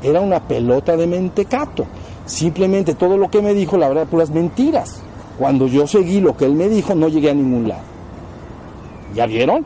era 0.02 0.20
una 0.20 0.40
pelota 0.40 0.96
de 0.96 1.06
mentecato. 1.06 1.86
Simplemente 2.26 2.94
todo 2.94 3.16
lo 3.16 3.30
que 3.30 3.42
me 3.42 3.54
dijo, 3.54 3.76
la 3.76 3.88
verdad, 3.88 4.06
puras 4.06 4.30
mentiras. 4.30 5.02
Cuando 5.38 5.66
yo 5.66 5.86
seguí 5.86 6.20
lo 6.20 6.36
que 6.36 6.46
él 6.46 6.54
me 6.54 6.68
dijo, 6.68 6.94
no 6.94 7.08
llegué 7.08 7.30
a 7.30 7.34
ningún 7.34 7.68
lado. 7.68 7.82
¿Ya 9.14 9.26
vieron? 9.26 9.64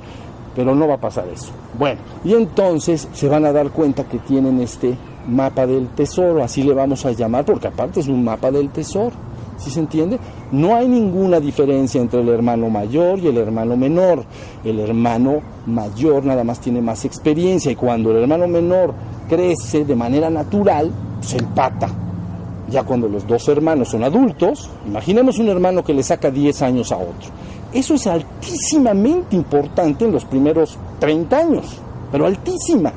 Pero 0.55 0.75
no 0.75 0.87
va 0.87 0.95
a 0.95 1.00
pasar 1.00 1.26
eso. 1.29 1.50
Bueno, 1.79 2.00
y 2.25 2.35
entonces 2.35 3.09
se 3.12 3.29
van 3.29 3.47
a 3.47 3.52
dar 3.52 3.71
cuenta 3.71 4.05
que 4.05 4.19
tienen 4.19 4.61
este 4.61 4.97
mapa 5.26 5.67
del 5.67 5.88
tesoro, 5.88 6.43
así 6.43 6.62
le 6.62 6.75
vamos 6.75 7.07
a 7.07 7.12
llamar, 7.12 7.45
porque 7.45 7.69
aparte 7.69 8.00
es 8.00 8.09
un 8.09 8.23
mapa 8.23 8.50
del 8.50 8.69
tesoro. 8.71 9.12
¿Sí 9.57 9.71
se 9.71 9.81
entiende? 9.81 10.19
No 10.50 10.75
hay 10.75 10.88
ninguna 10.88 11.38
diferencia 11.38 12.00
entre 12.00 12.21
el 12.21 12.29
hermano 12.29 12.69
mayor 12.69 13.19
y 13.21 13.29
el 13.29 13.38
hermano 13.38 13.76
menor. 13.76 14.25
El 14.64 14.81
hermano 14.81 15.41
mayor 15.67 16.25
nada 16.25 16.43
más 16.43 16.61
tiene 16.61 16.83
más 16.83 17.05
experiencia 17.05 17.71
y 17.71 17.76
cuando 17.76 18.11
el 18.11 18.23
hermano 18.23 18.49
menor 18.49 18.93
crece 19.29 19.85
de 19.85 19.95
manera 19.95 20.31
natural, 20.31 20.91
se 21.21 21.38
empata. 21.38 21.88
Ya 22.73 22.85
cuando 22.85 23.07
los 23.07 23.26
dos 23.26 23.47
hermanos 23.49 23.91
son 23.91 24.02
adultos, 24.02 24.71
imaginemos 24.87 25.38
un 25.38 25.50
hermano 25.50 25.85
que 25.85 25.93
le 25.93 26.02
saca 26.02 26.31
10 26.31 26.62
años 26.62 26.91
a 26.91 26.97
otro. 26.97 27.31
Eso 27.71 27.95
es 27.95 28.07
altísimamente 28.07 29.37
importante 29.37 30.07
en 30.07 30.12
los 30.12 30.25
primeros 30.25 30.79
30 30.99 31.37
años, 31.37 31.67
pero 32.11 32.25
altísima. 32.25 32.91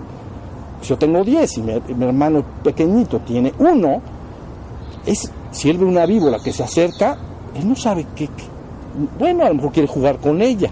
Si 0.81 0.87
yo 0.87 0.97
tengo 0.97 1.25
10 1.25 1.57
y 1.57 1.61
mi, 1.61 2.05
hermano 2.05 2.41
pequeñito 2.63 3.19
tiene 3.19 3.53
uno, 3.59 4.01
es 5.05 5.29
si 5.51 5.69
él 5.69 5.77
ve 5.77 5.83
una 5.83 6.05
víbora 6.05 6.37
que 6.41 6.53
se 6.53 6.63
acerca, 6.63 7.17
él 7.53 7.67
no 7.67 7.75
sabe 7.75 8.07
qué. 8.15 8.29
Bueno, 9.19 9.43
a 9.43 9.49
lo 9.49 9.55
mejor 9.55 9.73
quiere 9.73 9.89
jugar 9.89 10.19
con 10.19 10.41
ella. 10.41 10.69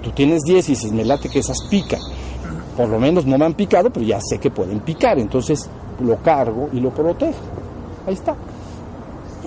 Tú 0.00 0.10
tienes 0.12 0.42
10 0.42 0.68
y 0.68 0.72
dices, 0.72 0.92
me 0.92 1.04
late 1.04 1.28
que 1.28 1.40
esas 1.40 1.58
pican. 1.68 2.00
Por 2.76 2.88
lo 2.88 3.00
menos 3.00 3.26
no 3.26 3.36
me 3.36 3.46
han 3.46 3.54
picado, 3.54 3.90
pero 3.90 4.06
ya 4.06 4.20
sé 4.20 4.38
que 4.38 4.52
pueden 4.52 4.78
picar. 4.78 5.18
Entonces 5.18 5.68
lo 6.00 6.16
cargo 6.18 6.68
y 6.72 6.78
lo 6.78 6.90
protejo. 6.90 7.57
Ahí 8.08 8.14
está. 8.14 8.34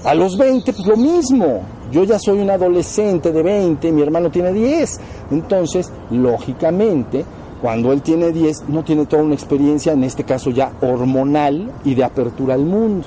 A 0.05 0.15
los 0.15 0.37
20, 0.37 0.71
pues 0.71 0.87
lo 0.87 0.95
mismo. 0.95 1.61
Yo 1.91 2.05
ya 2.05 2.17
soy 2.17 2.39
un 2.39 2.49
adolescente 2.49 3.33
de 3.33 3.43
20, 3.43 3.91
mi 3.91 4.01
hermano 4.01 4.31
tiene 4.31 4.53
10. 4.53 4.99
Entonces, 5.31 5.91
lógicamente, 6.09 7.25
cuando 7.61 7.91
él 7.91 8.01
tiene 8.01 8.31
10, 8.31 8.69
no 8.69 8.83
tiene 8.83 9.05
toda 9.05 9.23
una 9.23 9.33
experiencia, 9.33 9.91
en 9.91 10.05
este 10.05 10.23
caso 10.23 10.51
ya 10.51 10.71
hormonal 10.81 11.69
y 11.83 11.93
de 11.95 12.03
apertura 12.05 12.53
al 12.53 12.65
mundo 12.65 13.03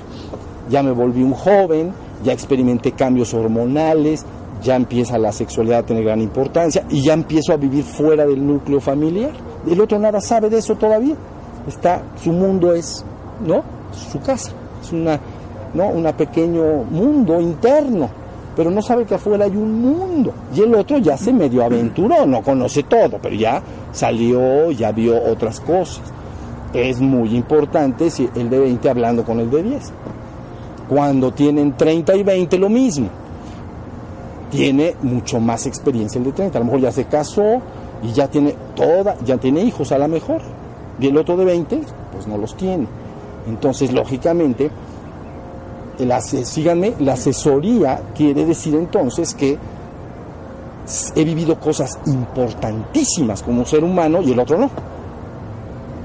ya 0.69 0.83
me 0.83 0.91
volví 0.91 1.23
un 1.23 1.33
joven, 1.33 1.93
ya 2.23 2.33
experimenté 2.33 2.93
cambios 2.93 3.33
hormonales, 3.33 4.25
ya 4.63 4.75
empieza 4.75 5.17
la 5.17 5.31
sexualidad 5.31 5.79
a 5.79 5.85
tener 5.85 6.03
gran 6.03 6.21
importancia 6.21 6.85
y 6.89 7.01
ya 7.01 7.13
empiezo 7.13 7.53
a 7.53 7.57
vivir 7.57 7.83
fuera 7.83 8.25
del 8.25 8.45
núcleo 8.45 8.79
familiar. 8.79 9.31
El 9.67 9.79
otro 9.81 9.99
nada 9.99 10.21
sabe 10.21 10.49
de 10.49 10.57
eso 10.59 10.75
todavía. 10.75 11.15
Está, 11.67 12.03
su 12.21 12.31
mundo 12.31 12.73
es, 12.73 13.03
¿no? 13.45 13.63
Su 14.11 14.19
casa. 14.19 14.51
Es 14.81 14.91
una, 14.91 15.19
¿no? 15.75 15.89
Un 15.89 16.03
pequeño 16.13 16.83
mundo 16.89 17.39
interno. 17.39 18.09
Pero 18.55 18.71
no 18.71 18.81
sabe 18.81 19.05
que 19.05 19.15
afuera 19.15 19.45
hay 19.45 19.55
un 19.55 19.81
mundo. 19.81 20.31
Y 20.55 20.61
el 20.61 20.73
otro 20.73 20.97
ya 20.97 21.17
se 21.17 21.33
medio 21.33 21.63
aventuró, 21.63 22.25
no 22.25 22.41
conoce 22.41 22.83
todo, 22.83 23.19
pero 23.21 23.35
ya 23.35 23.61
salió, 23.91 24.71
ya 24.71 24.91
vio 24.93 25.21
otras 25.29 25.59
cosas. 25.59 26.01
Es 26.73 27.01
muy 27.01 27.35
importante 27.35 28.09
si 28.09 28.29
el 28.35 28.49
de 28.49 28.59
20 28.59 28.89
hablando 28.89 29.23
con 29.25 29.39
el 29.39 29.51
de 29.51 29.63
10. 29.63 29.93
Cuando 30.87 31.33
tienen 31.33 31.75
30 31.75 32.15
y 32.15 32.23
20 32.23 32.57
lo 32.57 32.69
mismo. 32.69 33.09
Tiene 34.51 34.95
mucho 35.01 35.39
más 35.41 35.65
experiencia 35.65 36.19
el 36.19 36.25
de 36.25 36.31
30. 36.31 36.57
A 36.57 36.59
lo 36.59 36.65
mejor 36.65 36.79
ya 36.79 36.91
se 36.91 37.05
casó 37.05 37.61
y 38.01 38.13
ya 38.13 38.29
tiene 38.29 38.55
toda, 38.75 39.17
ya 39.25 39.37
tiene 39.37 39.61
hijos 39.61 39.91
a 39.91 39.97
lo 39.97 40.07
mejor. 40.07 40.41
Y 40.99 41.07
el 41.07 41.17
otro 41.17 41.35
de 41.35 41.43
20, 41.43 41.81
pues 42.13 42.25
no 42.25 42.37
los 42.37 42.55
tiene. 42.55 42.87
Entonces, 43.47 43.91
lógicamente, 43.91 44.69
el 45.99 46.45
síganme, 46.45 46.93
la 46.99 47.13
asesoría 47.13 48.01
quiere 48.15 48.45
decir 48.45 48.75
entonces 48.75 49.33
que 49.33 49.57
he 51.15 51.23
vivido 51.23 51.59
cosas 51.59 51.97
importantísimas 52.05 53.41
como 53.41 53.65
ser 53.65 53.83
humano 53.83 54.21
y 54.21 54.31
el 54.31 54.39
otro 54.39 54.57
no. 54.57 54.69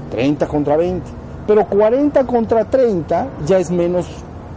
30 0.09 0.47
contra 0.47 0.77
20. 0.77 1.09
Pero 1.47 1.65
40 1.65 2.25
contra 2.25 2.65
30 2.65 3.27
ya 3.45 3.59
es 3.59 3.71
menos 3.71 4.05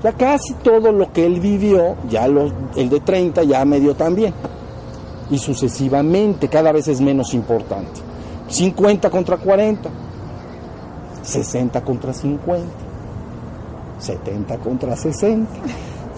ya 0.05 0.13
casi 0.13 0.53
todo 0.63 0.93
lo 0.93 1.11
que 1.13 1.25
él 1.25 1.41
vivió, 1.41 1.97
ya 2.11 2.27
el 2.27 2.91
de 2.91 3.01
30 3.01 3.43
ya 3.45 3.65
medio 3.65 3.95
también. 3.95 4.35
Y 5.31 5.39
sucesivamente, 5.39 6.49
cada 6.49 6.73
vez 6.73 6.89
es 6.89 7.01
menos 7.01 7.33
importante. 7.33 8.03
50 8.49 9.09
contra 9.09 9.39
40, 9.39 9.89
60 11.23 11.81
contra 11.83 12.13
50, 12.13 12.67
70 13.99 14.59
contra 14.59 14.97
60. 14.97 15.51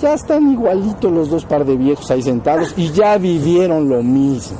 Ya 0.01 0.15
están 0.15 0.53
igualitos 0.53 1.11
los 1.11 1.31
dos 1.31 1.45
par 1.45 1.65
de 1.65 1.77
viejos 1.77 2.11
ahí 2.11 2.23
sentados 2.23 2.75
y 2.77 2.91
ya 2.91 3.17
vivieron 3.17 3.89
lo 3.89 4.03
mismo. 4.03 4.59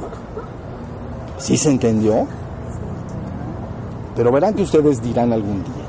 ¿Sí 1.39 1.57
se 1.57 1.71
entendió? 1.71 2.27
Pero 4.15 4.33
verán 4.33 4.55
que 4.55 4.63
ustedes 4.63 5.03
dirán 5.03 5.33
algún 5.33 5.63
día. 5.63 5.87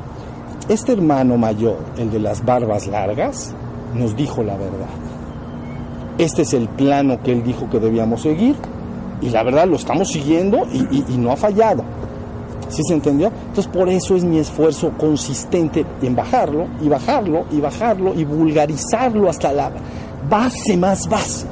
Este 0.68 0.92
hermano 0.92 1.38
mayor, 1.38 1.78
el 1.98 2.12
de 2.12 2.20
las 2.20 2.44
barbas 2.44 2.88
largas, 2.88 3.54
nos 3.94 4.16
dijo 4.18 4.44
la 4.44 4.58
verdad. 4.58 4.90
Este 6.18 6.42
es 6.42 6.54
el 6.54 6.68
plano 6.68 7.22
que 7.24 7.32
él 7.32 7.44
dijo 7.44 7.70
que 7.70 7.80
debíamos 7.80 8.24
seguir 8.24 8.56
y 9.22 9.30
la 9.30 9.44
verdad 9.44 9.68
lo 9.68 9.76
estamos 9.78 10.10
siguiendo 10.10 10.68
y, 10.72 11.18
no 11.18 11.32
ha 11.32 11.38
fallado. 11.38 11.84
¿Sí 12.70 12.82
se 12.84 12.94
entendió? 12.94 13.28
Entonces 13.28 13.68
por 13.68 13.90
eso 13.90 14.16
es 14.16 14.24
mi 14.24 14.40
esfuerzo 14.40 14.92
consistente 14.98 15.86
en 16.02 16.16
bajarlo 16.16 16.68
y 16.82 16.90
bajarlo 16.90 17.46
y 17.52 17.60
bajarlo 17.60 18.14
y 18.14 18.26
vulgarizarlo 18.26 19.30
hasta 19.30 19.52
la 19.54 19.72
base 20.30 20.76
más 20.78 21.08
base. 21.08 21.48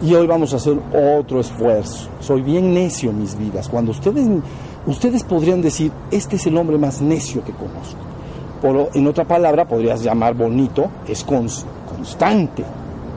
Y 0.00 0.14
hoy 0.14 0.26
vamos 0.26 0.52
a 0.52 0.56
hacer 0.56 0.78
otro 1.18 1.40
esfuerzo. 1.40 2.08
Soy 2.20 2.42
bien 2.42 2.72
necio 2.72 3.12
mis 3.12 3.36
vidas. 3.36 3.68
Cuando 3.68 3.90
ustedes 3.90 4.28
ustedes 4.86 5.24
podrían 5.24 5.60
decir, 5.60 5.92
este 6.10 6.36
es 6.36 6.46
el 6.46 6.56
hombre 6.56 6.78
más 6.78 7.00
necio 7.00 7.44
que 7.44 7.52
conozco. 7.52 7.98
Por, 8.60 8.90
en 8.94 9.06
otra 9.06 9.24
palabra, 9.24 9.66
podrías 9.66 10.02
llamar 10.02 10.34
bonito, 10.34 10.90
es 11.06 11.24
constante, 11.24 12.64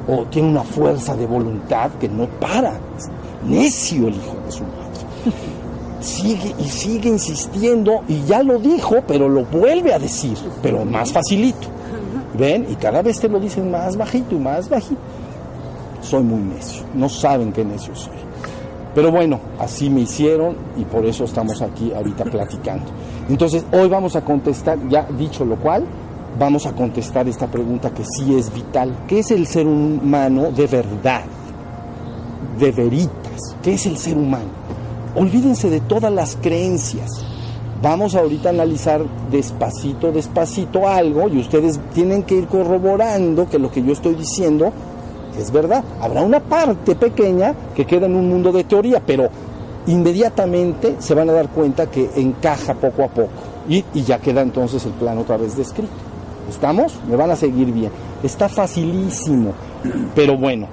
o 0.08 0.26
tiene 0.26 0.50
una 0.50 0.64
fuerza 0.64 1.16
de 1.16 1.26
voluntad 1.26 1.92
que 2.00 2.08
no 2.08 2.28
para. 2.28 2.80
Necio 3.46 4.08
el 4.08 4.16
hijo 4.16 4.38
de 4.46 4.52
su 4.52 4.64
madre. 4.64 4.81
Sigue 6.02 6.56
y 6.60 6.64
sigue 6.64 7.10
insistiendo, 7.10 8.04
y 8.08 8.24
ya 8.24 8.44
lo 8.44 8.58
dijo, 8.60 8.98
pero 9.08 9.30
lo 9.30 9.46
vuelve 9.46 9.94
a 9.94 10.00
decir, 10.00 10.38
pero 10.62 10.84
más 10.84 11.14
facilito. 11.14 11.68
¿Ven? 12.38 12.66
Y 12.70 12.76
cada 12.76 13.02
vez 13.02 13.20
te 13.20 13.30
lo 13.30 13.40
dicen 13.40 13.70
más 13.70 13.96
bajito 13.96 14.36
y 14.36 14.40
más 14.40 14.68
bajito. 14.68 15.00
Soy 16.02 16.24
muy 16.24 16.42
necio, 16.42 16.84
no 16.96 17.08
saben 17.08 17.54
qué 17.54 17.64
necio 17.64 17.96
soy. 17.96 18.14
Pero 18.96 19.12
bueno, 19.12 19.40
así 19.60 19.90
me 19.90 20.02
hicieron 20.02 20.56
y 20.78 20.84
por 20.84 21.06
eso 21.06 21.24
estamos 21.24 21.62
aquí 21.62 21.94
ahorita 21.94 22.26
platicando. 22.26 22.86
Entonces, 23.30 23.64
hoy 23.72 23.88
vamos 23.88 24.16
a 24.16 24.22
contestar, 24.22 24.78
ya 24.90 25.08
dicho 25.18 25.46
lo 25.46 25.56
cual, 25.56 25.86
vamos 26.38 26.66
a 26.66 26.74
contestar 26.74 27.28
esta 27.28 27.48
pregunta 27.48 27.92
que 27.92 28.04
sí 28.04 28.36
es 28.36 28.54
vital. 28.54 28.94
¿Qué 29.08 29.20
es 29.20 29.32
el 29.32 29.48
ser 29.48 29.68
humano 29.68 30.52
de 30.52 30.68
verdad? 30.68 31.24
De 32.60 32.72
veritas. 32.72 33.56
¿Qué 33.62 33.74
es 33.74 33.86
el 33.86 33.98
ser 33.98 34.18
humano? 34.18 34.61
Olvídense 35.16 35.70
de 35.70 35.82
todas 35.82 36.12
las 36.12 36.38
creencias. 36.42 37.26
Vamos 37.82 38.16
ahorita 38.16 38.50
a 38.50 38.52
analizar 38.52 39.02
despacito, 39.30 40.12
despacito 40.12 40.88
algo 40.88 41.28
y 41.28 41.40
ustedes 41.40 41.80
tienen 41.94 42.24
que 42.24 42.36
ir 42.36 42.48
corroborando 42.48 43.50
que 43.50 43.60
lo 43.60 43.72
que 43.72 43.84
yo 43.84 43.92
estoy 43.92 44.16
diciendo 44.16 44.72
es 45.38 45.52
verdad. 45.52 45.84
Habrá 46.00 46.22
una 46.22 46.40
parte 46.40 46.96
pequeña 46.96 47.54
que 47.76 47.86
queda 47.86 48.06
en 48.06 48.16
un 48.16 48.30
mundo 48.30 48.52
de 48.52 48.64
teoría, 48.64 49.02
pero 49.06 49.30
inmediatamente 49.88 50.96
se 51.00 51.14
van 51.14 51.30
a 51.30 51.34
dar 51.34 51.50
cuenta 51.50 51.90
que 51.90 52.10
encaja 52.16 52.76
poco 52.76 53.04
a 53.04 53.08
poco 53.08 53.30
y, 53.68 53.84
ya 54.04 54.20
queda 54.20 54.42
entonces 54.42 54.86
el 54.86 54.94
plan 54.94 55.18
otra 55.18 55.38
vez 55.38 55.58
descrito. 55.58 55.92
¿Estamos? 56.50 57.00
Me 57.10 57.16
van 57.16 57.32
a 57.32 57.36
seguir 57.36 57.72
bien. 57.72 57.92
Está 58.24 58.48
facilísimo, 58.48 59.54
pero 60.16 60.38
bueno, 60.38 60.68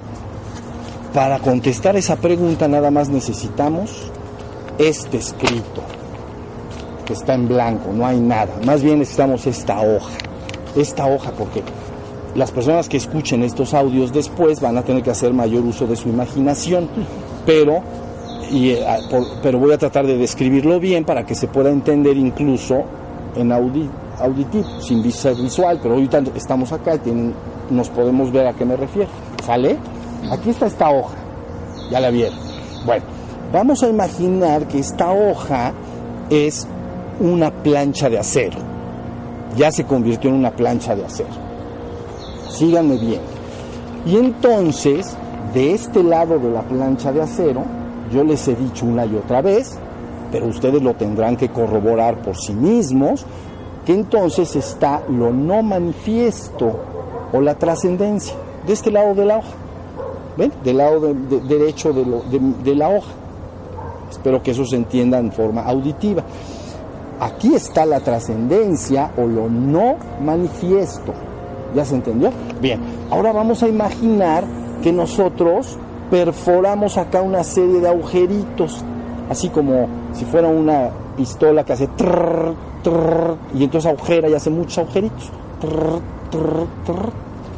para 1.13 1.39
contestar 1.39 1.95
esa 1.95 2.15
pregunta 2.15 2.67
nada 2.67 2.91
más 2.91 3.09
necesitamos 3.09 4.11
este 4.79 5.17
escrito, 5.17 5.83
que 7.05 7.13
está 7.13 7.33
en 7.35 7.47
blanco, 7.47 7.91
no 7.93 8.05
hay 8.05 8.19
nada. 8.19 8.55
Más 8.65 8.81
bien 8.81 8.99
necesitamos 8.99 9.45
esta 9.45 9.81
hoja. 9.81 10.17
Esta 10.75 11.05
hoja 11.05 11.31
porque 11.37 11.61
las 12.35 12.51
personas 12.51 12.87
que 12.87 12.97
escuchen 12.97 13.43
estos 13.43 13.73
audios 13.73 14.13
después 14.13 14.61
van 14.61 14.77
a 14.77 14.83
tener 14.83 15.03
que 15.03 15.11
hacer 15.11 15.33
mayor 15.33 15.63
uso 15.65 15.85
de 15.85 15.95
su 15.95 16.07
imaginación, 16.09 16.87
pero, 17.45 17.81
y, 18.49 18.69
eh, 18.69 18.85
pero 19.43 19.59
voy 19.59 19.73
a 19.73 19.77
tratar 19.77 20.07
de 20.07 20.17
describirlo 20.17 20.79
bien 20.79 21.03
para 21.03 21.25
que 21.25 21.35
se 21.35 21.47
pueda 21.47 21.69
entender 21.69 22.15
incluso 22.15 22.83
en 23.35 23.51
auditivo, 23.51 24.81
sin 24.81 25.11
ser 25.11 25.35
visual, 25.35 25.79
pero 25.81 25.95
ahorita 25.95 26.23
estamos 26.35 26.71
acá 26.71 26.95
y 26.95 27.73
nos 27.73 27.89
podemos 27.89 28.31
ver 28.31 28.47
a 28.47 28.53
qué 28.53 28.65
me 28.65 28.75
refiero. 28.75 29.09
¿Sale? 29.45 29.77
Aquí 30.31 30.51
está 30.51 30.67
esta 30.67 30.89
hoja, 30.89 31.15
ya 31.91 31.99
la 31.99 32.09
vieron. 32.09 32.37
Bueno, 32.85 33.18
vamos 33.51 33.83
a 33.83 33.89
imaginar 33.89 34.67
que 34.67 34.79
esta 34.79 35.11
hoja 35.11 35.73
es 36.29 36.67
una 37.19 37.51
plancha 37.51 38.09
de 38.09 38.19
acero. 38.19 38.57
Ya 39.57 39.71
se 39.71 39.85
convirtió 39.85 40.29
en 40.29 40.37
una 40.37 40.51
plancha 40.51 40.95
de 40.95 41.05
acero 41.05 41.49
síganme 42.59 42.97
bien. 42.97 43.21
Y 44.05 44.17
entonces, 44.17 45.15
de 45.53 45.73
este 45.73 46.03
lado 46.03 46.39
de 46.39 46.51
la 46.51 46.61
plancha 46.61 47.11
de 47.11 47.21
acero, 47.21 47.63
yo 48.11 48.23
les 48.23 48.47
he 48.47 48.55
dicho 48.55 48.85
una 48.85 49.05
y 49.05 49.15
otra 49.15 49.41
vez, 49.41 49.77
pero 50.31 50.47
ustedes 50.47 50.81
lo 50.81 50.93
tendrán 50.95 51.37
que 51.37 51.49
corroborar 51.49 52.21
por 52.21 52.35
sí 52.37 52.53
mismos, 52.53 53.25
que 53.85 53.93
entonces 53.93 54.55
está 54.55 55.03
lo 55.09 55.31
no 55.31 55.63
manifiesto 55.63 56.79
o 57.31 57.41
la 57.41 57.55
trascendencia, 57.55 58.35
de 58.67 58.73
este 58.73 58.91
lado 58.91 59.15
de 59.15 59.25
la 59.25 59.37
hoja, 59.37 59.53
¿ven? 60.37 60.51
Del 60.63 60.77
lado 60.77 61.13
derecho 61.47 61.93
de, 61.93 62.75
la 62.75 62.89
hoja. 62.89 63.11
Espero 64.09 64.41
que 64.41 64.51
eso 64.51 64.65
se 64.65 64.75
entienda 64.75 65.19
en 65.19 65.31
forma 65.31 65.63
auditiva. 65.63 66.23
Aquí 67.19 67.53
está 67.53 67.85
la 67.85 67.99
trascendencia 67.99 69.11
o 69.17 69.27
lo 69.27 69.49
no 69.49 69.97
manifiesto. 70.21 71.13
¿Ya 71.75 71.85
se 71.85 71.95
entendió? 71.95 72.31
Bien, 72.61 72.79
ahora 73.11 73.31
vamos 73.31 73.61
a 73.61 73.67
imaginar 73.67 74.43
que 74.81 74.91
nosotros 74.91 75.77
perforamos 76.09 76.97
acá 76.97 77.21
una 77.21 77.43
serie 77.43 77.79
de 77.79 77.87
agujeritos, 77.87 78.83
así 79.29 79.49
como 79.49 79.87
si 80.13 80.25
fuera 80.25 80.47
una 80.47 80.89
pistola 81.15 81.63
que 81.63 81.73
hace 81.73 81.87
trrr, 81.87 82.55
trrr, 82.83 83.37
y 83.53 83.63
entonces 83.63 83.91
agujera 83.91 84.29
y 84.29 84.33
hace 84.33 84.49
muchos 84.49 84.79
agujeritos. 84.79 85.29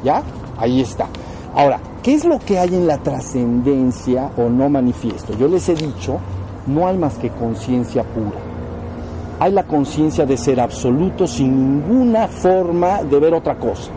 ¿Ya? 0.03 0.23
Ahí 0.57 0.81
está. 0.81 1.07
Ahora, 1.53 1.79
¿qué 2.01 2.13
es 2.13 2.25
lo 2.25 2.39
que 2.39 2.57
hay 2.59 2.69
en 2.69 2.87
la 2.87 2.97
trascendencia 2.97 4.31
o 4.37 4.49
no 4.49 4.69
manifiesto? 4.69 5.37
Yo 5.37 5.47
les 5.47 5.67
he 5.69 5.75
dicho, 5.75 6.17
no 6.67 6.87
hay 6.87 6.97
más 6.97 7.17
que 7.17 7.29
conciencia 7.29 8.03
pura. 8.03 8.39
Hay 9.39 9.51
la 9.51 9.63
conciencia 9.63 10.25
de 10.25 10.37
ser 10.37 10.59
absoluto 10.59 11.25
sin 11.27 11.81
ninguna 11.81 12.27
forma 12.27 13.01
de 13.03 13.19
ver 13.19 13.33
otra 13.33 13.55
cosa 13.55 13.91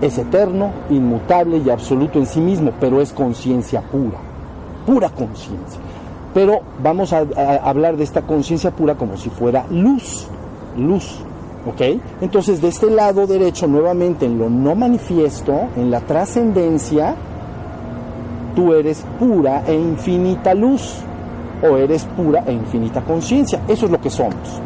es 0.00 0.18
eterno, 0.18 0.72
inmutable 0.90 1.58
y 1.58 1.70
absoluto 1.70 2.18
en 2.18 2.26
sí 2.26 2.40
mismo, 2.40 2.72
pero 2.80 3.00
es 3.00 3.12
conciencia 3.12 3.80
pura, 3.80 4.18
pura 4.84 5.08
conciencia. 5.08 5.80
Pero 6.34 6.60
vamos 6.82 7.12
a, 7.12 7.24
hablar 7.62 7.96
de 7.96 8.04
esta 8.04 8.22
conciencia 8.22 8.70
pura 8.70 8.94
como 8.94 9.16
si 9.16 9.30
fuera 9.30 9.64
luz, 9.70 10.26
luz, 10.76 11.20
¿ok? 11.66 11.98
Entonces 12.20 12.60
de 12.60 12.68
este 12.68 12.90
lado 12.90 13.26
derecho, 13.26 13.66
nuevamente 13.66 14.26
en 14.26 14.38
lo 14.38 14.50
no 14.50 14.74
manifiesto, 14.74 15.68
en 15.76 15.90
la 15.90 16.00
trascendencia, 16.00 17.14
tú 18.56 18.72
eres 18.72 19.04
pura 19.20 19.62
e 19.66 19.74
infinita 19.74 20.54
luz, 20.54 20.96
o 21.62 21.76
eres 21.76 22.04
pura 22.16 22.42
e 22.46 22.52
infinita 22.52 23.02
conciencia, 23.02 23.60
eso 23.68 23.86
es 23.86 23.92
lo 23.92 24.00
que 24.00 24.10
somos. 24.10 24.60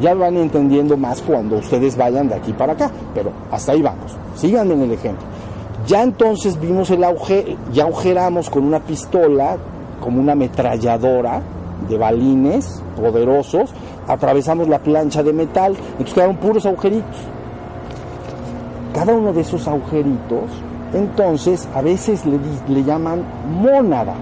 Ya 0.00 0.14
van 0.14 0.36
entendiendo 0.36 0.96
más 0.96 1.22
cuando 1.22 1.56
ustedes 1.56 1.96
vayan 1.96 2.28
de 2.28 2.36
aquí 2.36 2.52
para 2.52 2.74
acá, 2.74 2.90
pero 3.14 3.32
hasta 3.50 3.72
ahí 3.72 3.82
vamos. 3.82 4.16
Síganme 4.36 4.74
en 4.74 4.82
el 4.82 4.92
ejemplo. 4.92 5.24
Ya 5.86 6.02
entonces 6.02 6.60
vimos 6.60 6.90
el 6.90 7.02
auge, 7.02 7.56
ya 7.72 7.84
agujeramos 7.84 8.48
con 8.50 8.64
una 8.64 8.80
pistola, 8.80 9.56
como 10.00 10.20
una 10.20 10.32
ametralladora 10.32 11.42
de 11.88 11.98
balines 11.98 12.82
poderosos, 12.96 13.72
atravesamos 14.06 14.68
la 14.68 14.78
plancha 14.78 15.22
de 15.22 15.32
metal, 15.32 15.74
entonces 15.92 16.14
quedaron 16.14 16.36
puros 16.36 16.66
agujeritos. 16.66 17.16
Cada 18.94 19.14
uno 19.14 19.32
de 19.32 19.40
esos 19.40 19.66
agujeritos, 19.66 20.50
entonces 20.94 21.68
a 21.74 21.82
veces 21.82 22.24
le, 22.26 22.38
le 22.68 22.84
llaman 22.84 23.22
mónada, 23.60 24.14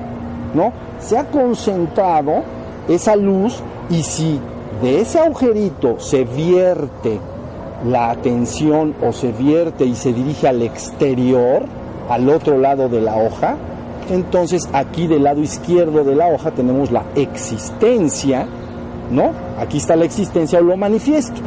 ¿no? 0.54 0.72
Se 1.00 1.18
ha 1.18 1.24
concentrado 1.24 2.42
esa 2.88 3.16
luz 3.16 3.62
y 3.88 4.02
si 4.02 4.38
de 4.83 5.00
ese 5.00 5.18
agujerito 5.18 5.98
se 5.98 6.24
vierte 6.24 7.18
la 7.87 8.11
atención 8.11 8.94
o 9.02 9.12
se 9.12 9.33
vierte 9.33 9.85
y 9.85 9.94
se 9.94 10.12
dirige 10.12 10.48
al 10.48 10.62
exterior, 10.62 11.62
al 12.09 12.28
otro 12.28 12.59
lado 12.59 12.88
de 12.88 13.00
la 13.00 13.16
hoja, 13.16 13.56
entonces 14.11 14.68
aquí 14.72 15.06
del 15.06 15.24
lado 15.24 15.40
izquierdo 15.40 16.04
de 16.04 16.14
la 16.14 16.28
hoja 16.28 16.50
tenemos 16.50 16.90
la 16.90 17.04
existencia, 17.14 18.46
¿no? 19.11 19.30
Aquí 19.59 19.78
está 19.78 19.96
la 19.96 20.04
existencia 20.04 20.59
o 20.59 20.62
lo 20.62 20.76
manifiesto. 20.76 21.40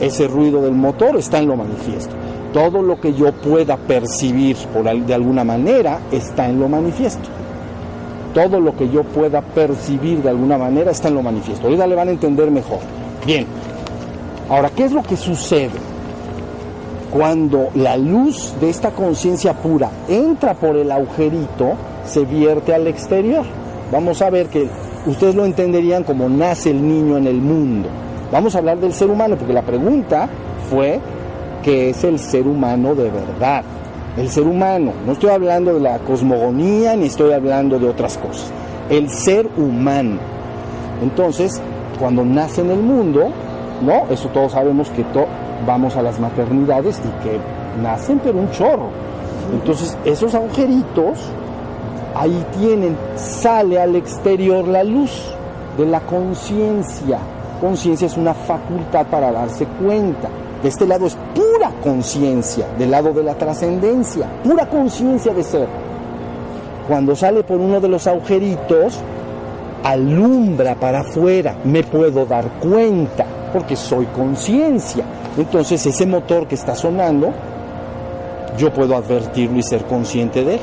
Ese 0.00 0.28
ruido 0.28 0.62
del 0.62 0.74
motor 0.74 1.16
está 1.16 1.38
en 1.38 1.48
lo 1.48 1.56
manifiesto. 1.56 2.14
Todo 2.54 2.80
lo 2.80 2.98
que 2.98 3.12
yo 3.12 3.32
pueda 3.32 3.76
percibir 3.76 4.56
por, 4.72 4.84
de 4.84 5.14
alguna 5.14 5.44
manera 5.44 5.98
está 6.10 6.48
en 6.48 6.58
lo 6.58 6.68
manifiesto 6.70 7.28
todo 8.34 8.60
lo 8.60 8.76
que 8.76 8.90
yo 8.90 9.04
pueda 9.04 9.40
percibir 9.40 10.20
de 10.20 10.28
alguna 10.28 10.58
manera 10.58 10.90
está 10.90 11.08
en 11.08 11.14
lo 11.14 11.22
manifiesto. 11.22 11.66
Ahorita 11.66 11.86
le 11.86 11.94
van 11.94 12.08
a 12.08 12.10
entender 12.10 12.50
mejor. 12.50 12.80
Bien, 13.24 13.46
ahora, 14.50 14.68
¿qué 14.70 14.84
es 14.84 14.92
lo 14.92 15.02
que 15.02 15.16
sucede? 15.16 15.78
Cuando 17.10 17.68
la 17.76 17.96
luz 17.96 18.54
de 18.60 18.68
esta 18.68 18.90
conciencia 18.90 19.54
pura 19.54 19.88
entra 20.08 20.54
por 20.54 20.76
el 20.76 20.90
agujerito, 20.90 21.74
se 22.04 22.24
vierte 22.24 22.74
al 22.74 22.88
exterior. 22.88 23.44
Vamos 23.92 24.20
a 24.20 24.30
ver 24.30 24.48
que 24.48 24.68
ustedes 25.06 25.36
lo 25.36 25.44
entenderían 25.44 26.02
como 26.02 26.28
nace 26.28 26.70
el 26.70 26.86
niño 26.86 27.16
en 27.16 27.28
el 27.28 27.40
mundo. 27.40 27.88
Vamos 28.32 28.56
a 28.56 28.58
hablar 28.58 28.78
del 28.78 28.92
ser 28.92 29.10
humano, 29.10 29.36
porque 29.36 29.52
la 29.52 29.62
pregunta 29.62 30.28
fue, 30.68 30.98
¿qué 31.64 31.90
es 31.90 32.04
el 32.04 32.18
ser 32.18 32.46
humano 32.46 32.94
de 32.94 33.10
verdad? 33.10 33.64
el 34.16 34.28
ser 34.28 34.44
humano. 34.44 34.92
No 35.06 35.12
estoy 35.12 35.30
hablando 35.30 35.74
de 35.74 35.80
la 35.80 35.98
cosmogonía 35.98 36.94
ni 36.96 37.06
estoy 37.06 37.32
hablando 37.32 37.78
de 37.78 37.88
otras 37.88 38.16
cosas. 38.18 38.50
El 38.88 39.08
ser 39.10 39.48
humano. 39.56 40.18
Entonces, 41.02 41.60
cuando 41.98 42.24
nace 42.24 42.60
en 42.60 42.70
el 42.70 42.80
mundo, 42.80 43.30
¿no? 43.82 44.04
Eso 44.10 44.28
todos 44.28 44.52
sabemos 44.52 44.90
que 44.90 45.04
vamos 45.66 45.96
a 45.96 46.02
las 46.02 46.20
maternidades 46.20 47.00
y 47.00 47.24
que 47.24 47.38
nacen 47.82 48.20
pero 48.22 48.38
un 48.38 48.50
chorro. 48.50 48.88
Entonces, 49.52 49.96
esos 50.04 50.34
agujeritos, 50.34 51.18
ahí 52.14 52.44
tienen, 52.58 52.96
sale 53.16 53.80
al 53.80 53.96
exterior 53.96 54.66
la 54.68 54.84
luz 54.84 55.34
de 55.76 55.86
la 55.86 56.00
conciencia. 56.00 57.18
Conciencia 57.60 58.06
es 58.06 58.16
una 58.16 58.34
facultad 58.34 59.06
para 59.06 59.32
darse 59.32 59.66
cuenta. 59.82 60.28
De 60.64 60.70
este 60.70 60.86
lado 60.86 61.04
es 61.04 61.14
pura 61.34 61.70
conciencia, 61.82 62.66
del 62.78 62.90
lado 62.90 63.12
de 63.12 63.22
la 63.22 63.34
trascendencia, 63.34 64.26
pura 64.42 64.66
conciencia 64.66 65.34
de 65.34 65.42
ser. 65.42 65.68
Cuando 66.88 67.14
sale 67.14 67.44
por 67.44 67.60
uno 67.60 67.82
de 67.82 67.88
los 67.88 68.06
agujeritos, 68.06 68.98
alumbra 69.82 70.74
para 70.74 71.00
afuera, 71.00 71.54
me 71.64 71.82
puedo 71.82 72.24
dar 72.24 72.48
cuenta, 72.60 73.26
porque 73.52 73.76
soy 73.76 74.06
conciencia. 74.06 75.04
Entonces 75.36 75.84
ese 75.84 76.06
motor 76.06 76.48
que 76.48 76.54
está 76.54 76.74
sonando, 76.74 77.34
yo 78.56 78.72
puedo 78.72 78.96
advertirlo 78.96 79.58
y 79.58 79.62
ser 79.62 79.84
consciente 79.84 80.46
de 80.46 80.54
él. 80.54 80.60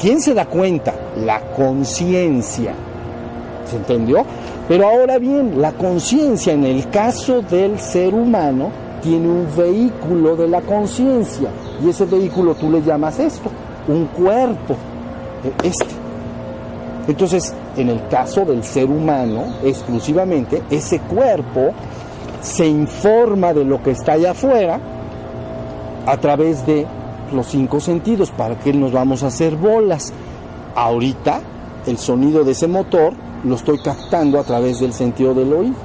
¿Quién 0.00 0.20
se 0.20 0.32
da 0.32 0.46
cuenta? 0.46 0.94
La 1.16 1.40
conciencia. 1.56 2.72
¿Se 3.68 3.74
entendió? 3.78 4.24
Pero 4.68 4.86
ahora 4.86 5.18
bien, 5.18 5.60
la 5.60 5.72
conciencia 5.72 6.52
en 6.52 6.62
el 6.62 6.88
caso 6.88 7.42
del 7.42 7.80
ser 7.80 8.14
humano 8.14 8.86
tiene 9.08 9.26
un 9.26 9.46
vehículo 9.56 10.36
de 10.36 10.48
la 10.48 10.60
conciencia 10.60 11.48
y 11.82 11.88
ese 11.88 12.04
vehículo 12.04 12.54
tú 12.54 12.70
le 12.70 12.82
llamas 12.82 13.18
esto, 13.18 13.50
un 13.88 14.04
cuerpo, 14.08 14.76
e, 15.42 15.66
este. 15.66 15.86
Entonces, 17.06 17.54
en 17.78 17.88
el 17.88 18.06
caso 18.08 18.44
del 18.44 18.62
ser 18.62 18.84
humano, 18.84 19.46
exclusivamente, 19.64 20.62
ese 20.68 21.00
cuerpo 21.00 21.70
se 22.42 22.66
informa 22.66 23.54
de 23.54 23.64
lo 23.64 23.82
que 23.82 23.92
está 23.92 24.12
allá 24.12 24.32
afuera 24.32 24.78
a 26.04 26.16
través 26.18 26.66
de 26.66 26.86
los 27.32 27.46
cinco 27.46 27.80
sentidos. 27.80 28.30
¿Para 28.30 28.58
que 28.58 28.74
nos 28.74 28.92
vamos 28.92 29.22
a 29.22 29.28
hacer 29.28 29.56
bolas? 29.56 30.12
Ahorita, 30.74 31.40
el 31.86 31.96
sonido 31.96 32.44
de 32.44 32.52
ese 32.52 32.66
motor 32.66 33.14
lo 33.42 33.54
estoy 33.54 33.78
captando 33.78 34.38
a 34.38 34.44
través 34.44 34.80
del 34.80 34.92
sentido 34.92 35.32
del 35.32 35.50
oído. 35.50 35.76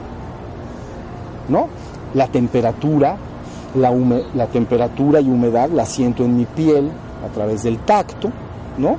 ¿No? 1.48 1.83
La 2.14 2.28
temperatura, 2.28 3.18
la, 3.76 3.92
la 4.36 4.48
temperatura 4.48 5.20
y 5.20 5.30
humedad 5.30 5.70
la 5.70 5.86
siento 5.86 6.24
en 6.24 6.38
mi 6.38 6.46
piel 6.46 6.92
a 7.26 7.34
través 7.34 7.64
del 7.64 7.80
tacto, 7.80 8.30
¿no? 8.78 8.98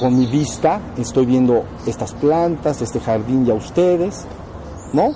Con 0.00 0.16
mi 0.16 0.26
vista 0.26 0.80
estoy 0.96 1.26
viendo 1.26 1.64
estas 1.86 2.12
plantas, 2.12 2.80
este 2.82 3.00
jardín 3.00 3.46
y 3.46 3.50
a 3.50 3.54
ustedes, 3.54 4.26
¿no? 4.92 5.10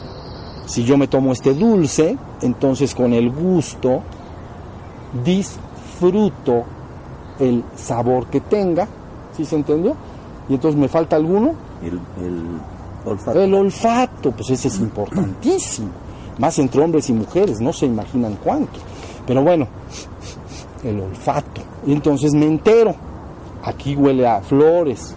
Si 0.66 0.84
yo 0.84 0.96
me 0.96 1.06
tomo 1.06 1.32
este 1.32 1.54
dulce, 1.54 2.16
entonces 2.40 2.94
con 2.94 3.12
el 3.12 3.30
gusto 3.30 4.02
disfruto 5.24 6.64
el 7.38 7.64
sabor 7.76 8.26
que 8.26 8.40
tenga, 8.40 8.88
¿sí 9.36 9.44
se 9.44 9.56
entendió? 9.56 9.94
Y 10.48 10.54
entonces 10.54 10.80
me 10.80 10.88
falta 10.88 11.16
alguno. 11.16 11.54
El, 11.82 12.00
el 12.24 12.44
olfato. 13.04 13.40
El 13.40 13.54
olfato, 13.54 14.32
pues 14.32 14.50
ese 14.50 14.68
es 14.68 14.78
importantísimo. 14.78 15.88
Más 16.38 16.58
entre 16.58 16.80
hombres 16.82 17.08
y 17.10 17.12
mujeres, 17.12 17.60
no 17.60 17.72
se 17.72 17.86
imaginan 17.86 18.38
cuánto. 18.42 18.78
Pero 19.26 19.42
bueno, 19.42 19.66
el 20.82 21.00
olfato. 21.00 21.60
Y 21.86 21.92
entonces 21.92 22.32
me 22.34 22.46
entero. 22.46 22.94
Aquí 23.64 23.94
huele 23.94 24.26
a 24.26 24.40
flores, 24.40 25.14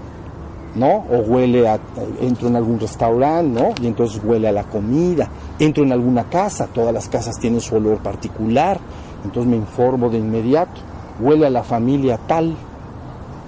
¿no? 0.76 1.06
O 1.10 1.18
huele 1.20 1.68
a, 1.68 1.80
entro 2.22 2.48
en 2.48 2.56
algún 2.56 2.80
restaurante, 2.80 3.60
¿no? 3.60 3.74
Y 3.82 3.88
entonces 3.88 4.22
huele 4.24 4.48
a 4.48 4.52
la 4.52 4.64
comida. 4.64 5.30
Entro 5.58 5.84
en 5.84 5.92
alguna 5.92 6.26
casa, 6.26 6.68
todas 6.68 6.94
las 6.94 7.10
casas 7.10 7.40
tienen 7.40 7.62
su 7.62 7.76
olor 7.76 7.98
particular, 8.00 8.80
entonces 9.24 9.50
me 9.50 9.58
informo 9.58 10.10
de 10.10 10.20
inmediato. 10.20 10.82
Huele 11.20 11.48
a 11.48 11.50
la 11.50 11.64
familia 11.64 12.20
tal. 12.28 12.56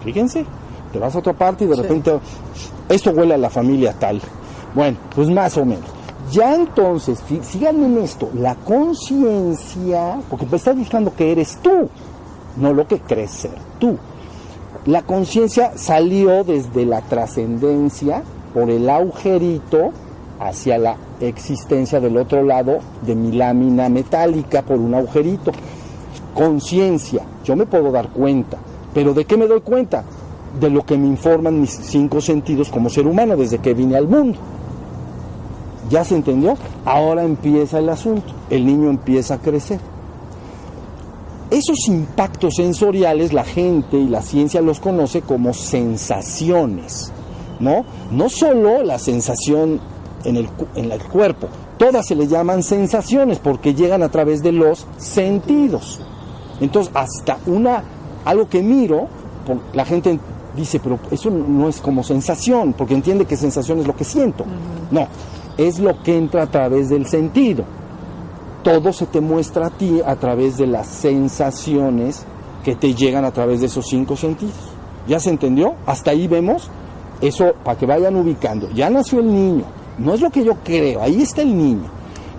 Fíjense, 0.03 0.45
te 0.91 0.99
vas 0.99 1.15
a 1.15 1.19
otra 1.19 1.33
parte 1.33 1.65
y 1.65 1.67
de 1.67 1.75
repente, 1.75 2.17
esto 2.89 3.11
huele 3.11 3.33
a 3.33 3.37
la 3.37 3.49
familia 3.49 3.93
tal. 3.93 4.21
Bueno, 4.73 4.97
pues 5.13 5.29
más 5.29 5.57
o 5.57 5.65
menos. 5.65 5.96
Ya 6.31 6.55
entonces, 6.55 7.23
síganme 7.43 7.85
en 7.85 7.99
esto, 7.99 8.29
la 8.33 8.55
conciencia, 8.55 10.19
porque 10.29 10.45
me 10.45 10.57
estás 10.57 10.75
buscando 10.75 11.15
que 11.15 11.31
eres 11.31 11.57
tú, 11.61 11.89
no 12.57 12.73
lo 12.73 12.85
que 12.85 12.99
crees 12.99 13.31
ser 13.31 13.51
tú. 13.79 13.97
La 14.85 15.03
conciencia 15.03 15.77
salió 15.77 16.43
desde 16.43 16.85
la 16.85 17.01
trascendencia 17.01 18.23
por 18.53 18.69
el 18.69 18.89
agujerito 18.89 19.91
hacia 20.39 20.77
la 20.77 20.97
existencia 21.21 21.99
del 21.99 22.17
otro 22.17 22.43
lado 22.43 22.79
de 23.05 23.15
mi 23.15 23.31
lámina 23.31 23.87
metálica 23.87 24.63
por 24.63 24.79
un 24.79 24.95
agujerito. 24.95 25.51
Conciencia, 26.33 27.23
yo 27.45 27.55
me 27.55 27.65
puedo 27.65 27.91
dar 27.91 28.09
cuenta, 28.09 28.57
pero 28.93 29.13
¿de 29.13 29.25
qué 29.25 29.37
me 29.37 29.47
doy 29.47 29.61
cuenta? 29.61 30.03
De 30.59 30.69
lo 30.69 30.85
que 30.85 30.97
me 30.97 31.07
informan 31.07 31.61
mis 31.61 31.71
cinco 31.71 32.19
sentidos 32.19 32.69
como 32.69 32.89
ser 32.89 33.07
humano 33.07 33.37
desde 33.37 33.59
que 33.59 33.73
vine 33.73 33.95
al 33.95 34.07
mundo. 34.07 34.37
¿Ya 35.89 36.03
se 36.03 36.15
entendió? 36.15 36.57
Ahora 36.85 37.23
empieza 37.23 37.79
el 37.79 37.89
asunto, 37.89 38.33
el 38.49 38.65
niño 38.65 38.89
empieza 38.89 39.35
a 39.35 39.37
crecer. 39.39 39.79
Esos 41.49 41.87
impactos 41.87 42.55
sensoriales 42.55 43.31
la 43.31 43.45
gente 43.45 43.97
y 43.97 44.07
la 44.07 44.21
ciencia 44.21 44.61
los 44.61 44.81
conoce 44.81 45.21
como 45.21 45.53
sensaciones, 45.53 47.13
¿no? 47.61 47.85
No 48.11 48.27
solo 48.27 48.83
la 48.83 48.99
sensación 48.99 49.79
en 50.25 50.35
el, 50.35 50.49
en 50.75 50.91
el 50.91 51.01
cuerpo, 51.03 51.47
todas 51.77 52.05
se 52.05 52.15
le 52.15 52.27
llaman 52.27 52.63
sensaciones 52.63 53.39
porque 53.39 53.73
llegan 53.73 54.03
a 54.03 54.09
través 54.09 54.43
de 54.43 54.51
los 54.51 54.85
sentidos. 54.97 56.01
Entonces, 56.59 56.91
hasta 56.93 57.37
una, 57.45 57.81
algo 58.25 58.49
que 58.49 58.61
miro, 58.61 59.07
la 59.73 59.85
gente 59.85 60.19
dice, 60.55 60.79
pero 60.79 60.99
eso 61.11 61.29
no 61.29 61.69
es 61.69 61.79
como 61.79 62.03
sensación, 62.03 62.73
porque 62.73 62.93
entiende 62.93 63.25
que 63.25 63.37
sensación 63.37 63.79
es 63.79 63.87
lo 63.87 63.95
que 63.95 64.03
siento. 64.03 64.43
No, 64.91 65.07
es 65.57 65.79
lo 65.79 66.01
que 66.03 66.17
entra 66.17 66.43
a 66.43 66.47
través 66.47 66.89
del 66.89 67.07
sentido. 67.07 67.63
Todo 68.63 68.91
se 68.93 69.05
te 69.05 69.21
muestra 69.21 69.67
a 69.67 69.69
ti 69.69 70.01
a 70.05 70.15
través 70.15 70.57
de 70.57 70.67
las 70.67 70.87
sensaciones 70.87 72.25
que 72.63 72.75
te 72.75 72.93
llegan 72.93 73.25
a 73.25 73.31
través 73.31 73.61
de 73.61 73.67
esos 73.67 73.87
cinco 73.87 74.15
sentidos. 74.15 74.55
¿Ya 75.07 75.19
se 75.19 75.29
entendió? 75.29 75.75
Hasta 75.85 76.11
ahí 76.11 76.27
vemos 76.27 76.69
eso 77.21 77.53
para 77.63 77.77
que 77.77 77.85
vayan 77.85 78.15
ubicando. 78.15 78.69
Ya 78.71 78.89
nació 78.89 79.19
el 79.19 79.33
niño, 79.33 79.63
no 79.97 80.13
es 80.13 80.21
lo 80.21 80.29
que 80.29 80.43
yo 80.43 80.55
creo, 80.63 81.01
ahí 81.01 81.21
está 81.21 81.41
el 81.41 81.57
niño. 81.57 81.89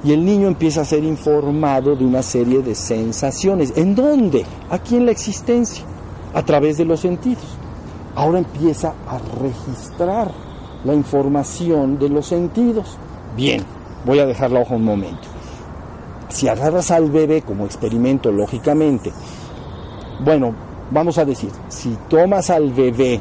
Y 0.04 0.12
el 0.12 0.24
niño 0.24 0.46
empieza 0.46 0.82
a 0.82 0.84
ser 0.84 1.02
informado 1.02 1.96
de 1.96 2.04
una 2.04 2.22
serie 2.22 2.62
de 2.62 2.74
sensaciones. 2.74 3.72
¿En 3.76 3.96
dónde? 3.96 4.44
Aquí 4.70 4.96
en 4.96 5.06
la 5.06 5.10
existencia, 5.10 5.84
a 6.34 6.42
través 6.44 6.76
de 6.78 6.84
los 6.84 7.00
sentidos. 7.00 7.42
Ahora 8.14 8.38
empieza 8.38 8.94
a 9.08 9.18
registrar 9.42 10.30
la 10.84 10.94
información 10.94 11.98
de 11.98 12.08
los 12.08 12.26
sentidos. 12.26 12.96
Bien, 13.36 13.64
voy 14.04 14.18
a 14.18 14.26
dejar 14.26 14.50
la 14.50 14.60
hoja 14.60 14.74
un 14.74 14.84
momento. 14.84 15.28
Si 16.28 16.48
agarras 16.48 16.90
al 16.90 17.10
bebé 17.10 17.42
como 17.42 17.64
experimento, 17.64 18.30
lógicamente, 18.30 19.12
bueno, 20.20 20.54
vamos 20.90 21.18
a 21.18 21.24
decir, 21.24 21.50
si 21.68 21.96
tomas 22.08 22.50
al 22.50 22.72
bebé 22.72 23.20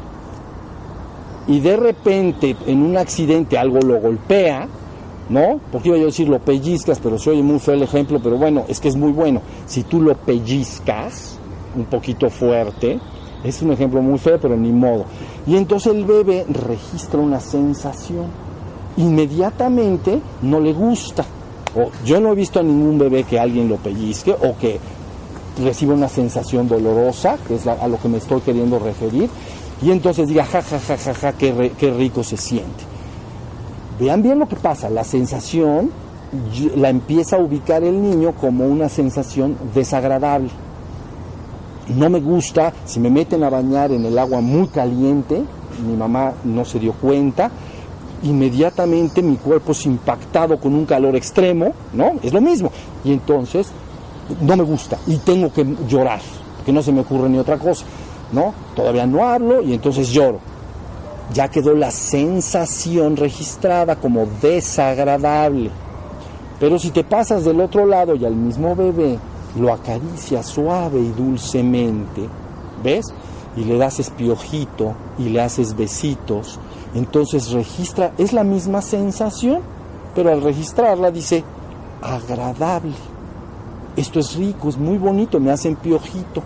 y 1.46 1.60
de 1.60 1.76
repente 1.76 2.56
en 2.66 2.82
un 2.82 2.96
accidente 2.96 3.56
algo 3.58 3.80
lo 3.80 4.00
golpea, 4.00 4.68
¿no? 5.28 5.60
Porque 5.72 5.88
iba 5.88 5.96
yo 5.96 6.04
a 6.04 6.06
decir 6.06 6.28
lo 6.28 6.38
pellizcas, 6.38 6.98
pero 6.98 7.18
se 7.18 7.30
oye 7.30 7.42
muy 7.42 7.58
feo 7.58 7.74
el 7.74 7.82
ejemplo, 7.82 8.20
pero 8.22 8.36
bueno, 8.36 8.64
es 8.68 8.80
que 8.80 8.88
es 8.88 8.96
muy 8.96 9.12
bueno. 9.12 9.40
Si 9.66 9.82
tú 9.84 10.00
lo 10.00 10.14
pellizcas 10.14 11.38
un 11.76 11.84
poquito 11.84 12.30
fuerte, 12.30 12.98
es 13.44 13.62
un 13.62 13.72
ejemplo 13.72 14.02
muy 14.02 14.18
feo, 14.18 14.38
pero 14.40 14.56
ni 14.56 14.72
modo. 14.72 15.04
Y 15.46 15.56
entonces 15.56 15.94
el 15.94 16.04
bebé 16.04 16.44
registra 16.48 17.20
una 17.20 17.40
sensación. 17.40 18.47
Inmediatamente 18.98 20.20
no 20.42 20.60
le 20.60 20.72
gusta. 20.72 21.24
O 21.74 21.90
yo 22.04 22.20
no 22.20 22.32
he 22.32 22.34
visto 22.34 22.60
a 22.60 22.62
ningún 22.62 22.98
bebé 22.98 23.24
que 23.24 23.38
alguien 23.38 23.68
lo 23.68 23.76
pellizque 23.76 24.32
o 24.32 24.56
que 24.58 24.78
reciba 25.62 25.94
una 25.94 26.08
sensación 26.08 26.68
dolorosa, 26.68 27.36
que 27.46 27.56
es 27.56 27.66
a 27.66 27.88
lo 27.88 27.98
que 27.98 28.08
me 28.08 28.18
estoy 28.18 28.40
queriendo 28.40 28.78
referir, 28.78 29.28
y 29.82 29.90
entonces 29.90 30.28
diga, 30.28 30.44
ja, 30.44 30.62
ja, 30.62 30.78
ja, 30.78 30.96
ja, 30.96 31.14
ja, 31.14 31.32
qué, 31.32 31.72
qué 31.78 31.90
rico 31.92 32.22
se 32.22 32.36
siente. 32.36 32.84
Vean 33.98 34.22
bien 34.22 34.38
lo 34.38 34.48
que 34.48 34.56
pasa, 34.56 34.88
la 34.88 35.04
sensación 35.04 35.90
la 36.76 36.90
empieza 36.90 37.36
a 37.36 37.40
ubicar 37.40 37.82
el 37.82 38.00
niño 38.00 38.32
como 38.32 38.66
una 38.66 38.88
sensación 38.88 39.56
desagradable. 39.74 40.50
No 41.96 42.10
me 42.10 42.20
gusta, 42.20 42.72
si 42.84 43.00
me 43.00 43.10
meten 43.10 43.42
a 43.44 43.50
bañar 43.50 43.92
en 43.92 44.04
el 44.04 44.18
agua 44.18 44.40
muy 44.40 44.68
caliente, 44.68 45.42
mi 45.86 45.96
mamá 45.96 46.34
no 46.44 46.64
se 46.64 46.78
dio 46.78 46.92
cuenta, 46.92 47.50
inmediatamente 48.22 49.22
mi 49.22 49.36
cuerpo 49.36 49.72
es 49.72 49.86
impactado 49.86 50.58
con 50.58 50.74
un 50.74 50.86
calor 50.86 51.16
extremo, 51.16 51.72
¿no? 51.92 52.14
Es 52.22 52.32
lo 52.32 52.40
mismo. 52.40 52.70
Y 53.04 53.12
entonces 53.12 53.68
no 54.40 54.56
me 54.56 54.64
gusta 54.64 54.98
y 55.06 55.16
tengo 55.18 55.52
que 55.52 55.64
llorar, 55.88 56.20
que 56.64 56.72
no 56.72 56.82
se 56.82 56.92
me 56.92 57.00
ocurre 57.00 57.28
ni 57.28 57.38
otra 57.38 57.58
cosa. 57.58 57.84
¿no? 58.32 58.52
Todavía 58.74 59.06
no 59.06 59.26
hablo 59.26 59.62
y 59.62 59.74
entonces 59.74 60.08
lloro. 60.10 60.40
Ya 61.32 61.48
quedó 61.48 61.74
la 61.74 61.90
sensación 61.90 63.16
registrada 63.16 63.96
como 63.96 64.26
desagradable. 64.40 65.70
Pero 66.58 66.78
si 66.78 66.90
te 66.90 67.04
pasas 67.04 67.44
del 67.44 67.60
otro 67.60 67.86
lado 67.86 68.14
y 68.14 68.24
al 68.24 68.34
mismo 68.34 68.74
bebé 68.74 69.18
lo 69.58 69.72
acaricias 69.72 70.46
suave 70.46 71.00
y 71.00 71.10
dulcemente, 71.10 72.28
¿ves? 72.82 73.06
Y 73.56 73.64
le 73.64 73.76
das 73.76 74.00
espiojito 74.00 74.94
y 75.18 75.28
le 75.28 75.40
haces 75.40 75.76
besitos, 75.76 76.58
entonces 76.94 77.50
registra, 77.52 78.12
es 78.18 78.32
la 78.32 78.44
misma 78.44 78.82
sensación, 78.82 79.60
pero 80.14 80.32
al 80.32 80.42
registrarla 80.42 81.10
dice 81.10 81.44
agradable. 82.02 82.94
Esto 83.96 84.20
es 84.20 84.36
rico, 84.36 84.68
es 84.68 84.76
muy 84.76 84.96
bonito, 84.96 85.40
me 85.40 85.50
hacen 85.50 85.76
piojito 85.76 86.42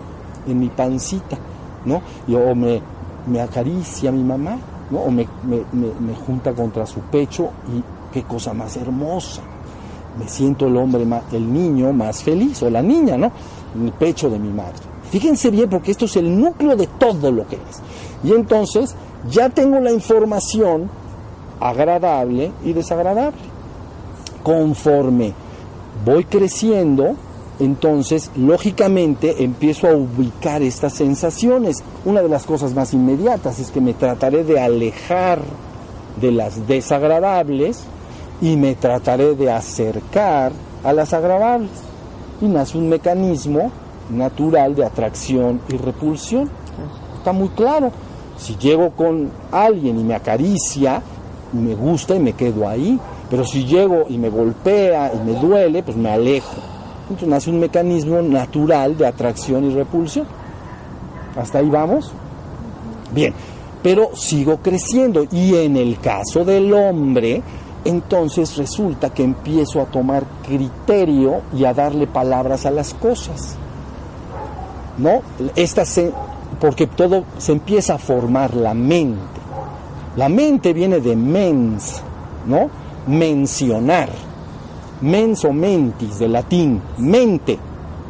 en 0.47 0.59
mi 0.59 0.69
pancita. 0.69 1.37
¿no? 1.85 2.01
Y, 2.27 2.35
o 2.35 2.55
me, 2.55 2.81
me 3.27 3.41
acaricia 3.41 4.11
mi 4.11 4.23
mamá, 4.23 4.57
¿no? 4.89 4.99
O 4.99 5.11
me, 5.11 5.27
me, 5.43 6.15
junta 6.25 6.53
contra 6.53 6.85
su 6.85 6.99
pecho 7.01 7.49
y 7.73 7.83
qué 8.13 8.23
cosa 8.23 8.53
más 8.53 8.75
hermosa. 8.77 9.41
Me 10.17 10.27
siento 10.27 10.67
el 10.67 10.77
hombre, 10.77 11.05
el 11.31 11.51
niño 11.51 11.91
más 11.91 12.23
feliz, 12.23 12.61
o 12.63 12.69
la 12.69 12.81
niña, 12.81 13.17
¿no? 13.17 13.31
En 13.75 13.87
el 13.87 13.91
pecho 13.93 14.29
de 14.29 14.37
mi 14.37 14.49
madre. 14.49 14.79
Fíjense 15.09 15.49
bien 15.49 15.69
porque 15.69 15.91
esto 15.91 16.05
es 16.05 16.15
el 16.17 16.39
núcleo 16.39 16.75
de 16.75 16.87
todo 16.87 17.31
lo 17.31 17.47
que 17.47 17.55
es. 17.55 17.81
Y 18.23 18.33
entonces 18.33 18.95
ya 19.29 19.49
tengo 19.49 19.79
la 19.79 19.91
información 19.91 20.89
agradable 21.59 22.51
y 22.63 22.73
desagradable. 22.73 23.39
Conforme 24.43 25.33
voy 26.03 26.25
creciendo, 26.25 27.15
entonces 27.59 28.31
lógicamente 28.35 29.43
empiezo 29.43 29.87
a 29.87 29.95
ubicar 29.95 30.61
estas 30.61 30.93
sensaciones. 30.93 31.83
Una 32.05 32.21
de 32.21 32.29
las 32.29 32.45
cosas 32.45 32.73
más 32.73 32.93
inmediatas 32.93 33.59
es 33.59 33.71
que 33.71 33.79
me 33.79 33.93
trataré 33.93 34.43
de 34.43 34.59
alejar 34.59 35.39
de 36.19 36.31
las 36.31 36.67
desagradables 36.67 37.83
y 38.41 38.57
me 38.57 38.75
trataré 38.75 39.35
de 39.35 39.51
acercar 39.51 40.51
a 40.83 40.91
las 40.91 41.13
agradables. 41.13 41.71
Y 42.41 42.45
nace 42.45 42.77
un 42.77 42.89
mecanismo 42.89 43.71
natural 44.09 44.75
de 44.75 44.85
atracción 44.85 45.61
y 45.69 45.77
repulsión. 45.77 46.49
Está 47.17 47.31
muy 47.31 47.49
claro. 47.49 47.91
Si 48.37 48.55
llego 48.57 48.91
con 48.91 49.29
alguien 49.51 49.99
y 49.99 50.03
me 50.03 50.15
acaricia, 50.15 51.01
me 51.53 51.75
gusta 51.75 52.15
y 52.15 52.19
me 52.19 52.33
quedo 52.33 52.67
ahí. 52.67 52.99
Pero 53.29 53.45
si 53.45 53.65
llego 53.65 54.05
y 54.09 54.17
me 54.17 54.29
golpea 54.29 55.11
y 55.13 55.17
me 55.25 55.39
duele, 55.39 55.83
pues 55.83 55.97
me 55.97 56.11
alejo. 56.11 56.61
Entonces 57.03 57.27
nace 57.27 57.49
un 57.49 57.59
mecanismo 57.59 58.21
natural 58.21 58.97
de 58.97 59.07
atracción 59.07 59.65
y 59.65 59.73
repulsión. 59.73 60.25
¿Hasta 61.35 61.59
ahí 61.59 61.69
vamos? 61.69 62.11
Bien, 63.13 63.33
pero 63.81 64.15
sigo 64.15 64.57
creciendo 64.57 65.25
y 65.31 65.55
en 65.55 65.77
el 65.77 65.99
caso 65.99 66.45
del 66.45 66.73
hombre, 66.73 67.41
entonces 67.85 68.55
resulta 68.57 69.11
que 69.11 69.23
empiezo 69.23 69.81
a 69.81 69.85
tomar 69.85 70.23
criterio 70.45 71.41
y 71.55 71.65
a 71.65 71.73
darle 71.73 72.07
palabras 72.07 72.65
a 72.65 72.71
las 72.71 72.93
cosas. 72.93 73.57
¿no? 74.97 75.21
Esta 75.55 75.85
porque 76.59 76.87
todo 76.87 77.23
se 77.37 77.51
empieza 77.51 77.95
a 77.95 77.97
formar 77.97 78.55
la 78.55 78.73
mente. 78.73 79.41
La 80.15 80.29
mente 80.29 80.73
viene 80.73 80.99
de 80.99 81.15
mens, 81.15 82.01
¿no? 82.45 82.69
Mencionar. 83.07 84.09
Mens 85.01 85.43
o 85.43 85.51
mentis, 85.51 86.19
de 86.19 86.27
latín. 86.29 86.81
Mente 86.97 87.57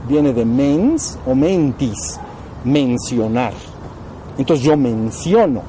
viene 0.07 0.33
de 0.33 0.45
mens 0.45 1.17
o 1.25 1.33
mentis, 1.33 2.19
mencionar. 2.63 3.53
Entonces 4.37 4.65
yo 4.65 4.75
menciono. 4.77 5.61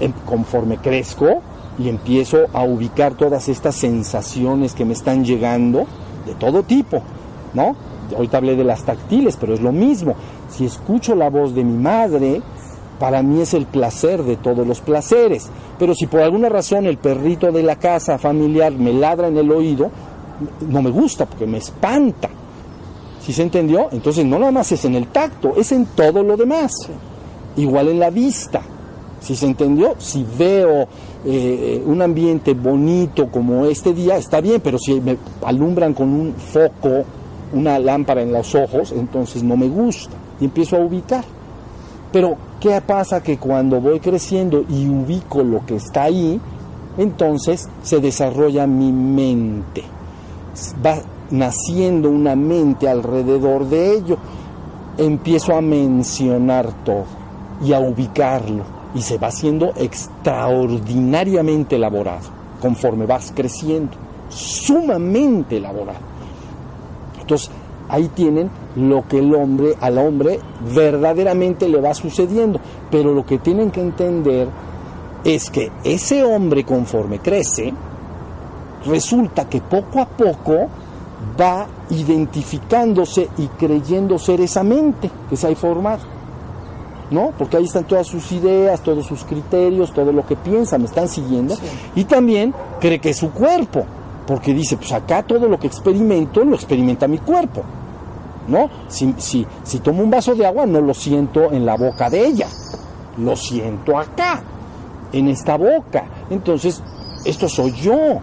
Em, 0.00 0.12
conforme 0.26 0.78
crezco 0.78 1.40
y 1.78 1.88
empiezo 1.88 2.46
a 2.52 2.64
ubicar 2.64 3.14
todas 3.14 3.48
estas 3.48 3.76
sensaciones 3.76 4.74
que 4.74 4.84
me 4.84 4.92
están 4.92 5.24
llegando 5.24 5.86
de 6.26 6.34
todo 6.34 6.62
tipo, 6.64 7.00
¿no? 7.52 7.76
Ahorita 8.14 8.38
hablé 8.38 8.56
de 8.56 8.64
las 8.64 8.84
táctiles, 8.84 9.36
pero 9.36 9.54
es 9.54 9.60
lo 9.60 9.72
mismo. 9.72 10.14
Si 10.50 10.64
escucho 10.64 11.14
la 11.14 11.30
voz 11.30 11.54
de 11.54 11.64
mi 11.64 11.76
madre, 11.76 12.42
para 12.98 13.22
mí 13.22 13.40
es 13.40 13.54
el 13.54 13.66
placer 13.66 14.22
de 14.22 14.36
todos 14.36 14.66
los 14.66 14.80
placeres. 14.80 15.50
Pero 15.78 15.94
si 15.94 16.06
por 16.06 16.20
alguna 16.20 16.48
razón 16.48 16.86
el 16.86 16.98
perrito 16.98 17.50
de 17.50 17.62
la 17.62 17.76
casa 17.76 18.18
familiar 18.18 18.72
me 18.72 18.92
ladra 18.92 19.28
en 19.28 19.36
el 19.36 19.50
oído, 19.50 19.90
no 20.68 20.82
me 20.82 20.90
gusta 20.90 21.26
porque 21.26 21.46
me 21.46 21.58
espanta. 21.58 22.28
¿Sí 23.20 23.32
se 23.32 23.42
entendió? 23.42 23.88
Entonces 23.90 24.24
no 24.24 24.38
nada 24.38 24.52
más 24.52 24.70
es 24.72 24.84
en 24.84 24.94
el 24.94 25.08
tacto, 25.08 25.54
es 25.56 25.72
en 25.72 25.86
todo 25.86 26.22
lo 26.22 26.36
demás. 26.36 26.72
Igual 27.56 27.88
en 27.88 27.98
la 27.98 28.10
vista. 28.10 28.62
¿Sí 29.20 29.34
se 29.34 29.46
entendió? 29.46 29.94
Si 29.98 30.24
veo 30.38 30.86
eh, 31.24 31.82
un 31.86 32.02
ambiente 32.02 32.52
bonito 32.52 33.28
como 33.28 33.64
este 33.64 33.94
día, 33.94 34.18
está 34.18 34.42
bien, 34.42 34.60
pero 34.62 34.78
si 34.78 35.00
me 35.00 35.16
alumbran 35.42 35.94
con 35.94 36.08
un 36.08 36.34
foco, 36.34 37.04
una 37.54 37.78
lámpara 37.78 38.22
en 38.22 38.32
los 38.32 38.54
ojos, 38.54 38.92
entonces 38.92 39.42
no 39.42 39.56
me 39.56 39.68
gusta 39.68 40.14
y 40.40 40.46
empiezo 40.46 40.76
a 40.76 40.80
ubicar. 40.80 41.24
Pero, 42.12 42.36
¿qué 42.60 42.80
pasa? 42.80 43.22
Que 43.22 43.38
cuando 43.38 43.80
voy 43.80 43.98
creciendo 44.00 44.64
y 44.68 44.88
ubico 44.88 45.42
lo 45.42 45.64
que 45.66 45.76
está 45.76 46.04
ahí, 46.04 46.40
entonces 46.96 47.68
se 47.82 48.00
desarrolla 48.00 48.66
mi 48.66 48.92
mente. 48.92 49.82
Va 50.84 50.98
naciendo 51.30 52.10
una 52.10 52.36
mente 52.36 52.88
alrededor 52.88 53.68
de 53.68 53.96
ello. 53.96 54.16
Empiezo 54.96 55.56
a 55.56 55.60
mencionar 55.60 56.72
todo 56.84 57.04
y 57.64 57.72
a 57.72 57.80
ubicarlo. 57.80 58.62
Y 58.94 59.02
se 59.02 59.18
va 59.18 59.26
haciendo 59.28 59.72
extraordinariamente 59.76 61.74
elaborado 61.74 62.28
conforme 62.60 63.06
vas 63.06 63.32
creciendo. 63.34 63.90
Sumamente 64.28 65.56
elaborado. 65.56 66.13
Entonces, 67.24 67.50
ahí 67.88 68.08
tienen 68.08 68.50
lo 68.76 69.08
que 69.08 69.18
el 69.18 69.34
hombre, 69.34 69.76
al 69.80 69.96
hombre 69.96 70.40
verdaderamente 70.74 71.68
le 71.68 71.80
va 71.80 71.94
sucediendo. 71.94 72.60
Pero 72.90 73.14
lo 73.14 73.24
que 73.24 73.38
tienen 73.38 73.70
que 73.70 73.80
entender 73.80 74.48
es 75.24 75.48
que 75.48 75.72
ese 75.84 76.22
hombre 76.22 76.64
conforme 76.64 77.18
crece, 77.20 77.72
resulta 78.84 79.48
que 79.48 79.62
poco 79.62 80.00
a 80.00 80.06
poco 80.06 80.68
va 81.40 81.66
identificándose 81.88 83.30
y 83.38 83.46
creyendo 83.48 84.18
ser 84.18 84.42
esa 84.42 84.62
mente 84.62 85.10
que 85.30 85.36
se 85.36 85.50
ha 85.50 85.56
formado. 85.56 86.12
¿No? 87.10 87.32
Porque 87.38 87.56
ahí 87.56 87.64
están 87.64 87.84
todas 87.84 88.06
sus 88.06 88.32
ideas, 88.32 88.82
todos 88.82 89.06
sus 89.06 89.24
criterios, 89.24 89.92
todo 89.92 90.12
lo 90.12 90.26
que 90.26 90.36
piensa, 90.36 90.78
me 90.78 90.86
están 90.86 91.08
siguiendo. 91.08 91.54
Y 91.94 92.04
también 92.04 92.54
cree 92.80 92.98
que 92.98 93.10
es 93.10 93.18
su 93.18 93.30
cuerpo, 93.30 93.86
porque 94.26 94.54
dice, 94.54 94.76
pues 94.76 94.92
acá 94.92 95.22
todo 95.22 95.48
lo 95.48 95.58
que 95.58 95.66
experimento 95.66 96.44
lo 96.44 96.54
experimenta 96.54 97.06
mi 97.06 97.18
cuerpo. 97.18 97.62
¿no? 98.48 98.68
Si, 98.88 99.46
tomo 99.82 100.02
un 100.02 100.10
vaso 100.10 100.34
de 100.34 100.46
agua 100.46 100.66
no 100.66 100.80
lo 100.80 100.94
siento 100.94 101.50
en 101.52 101.64
la 101.64 101.76
boca 101.76 102.10
de 102.10 102.26
ella, 102.26 102.48
lo 103.18 103.36
siento 103.36 103.98
acá, 103.98 104.42
en 105.12 105.28
esta 105.28 105.56
boca. 105.56 106.04
Entonces, 106.30 106.82
esto 107.24 107.48
soy 107.48 107.72
yo, 107.72 108.20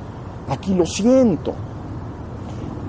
aquí 0.50 0.74
lo 0.74 0.86
siento. 0.86 1.54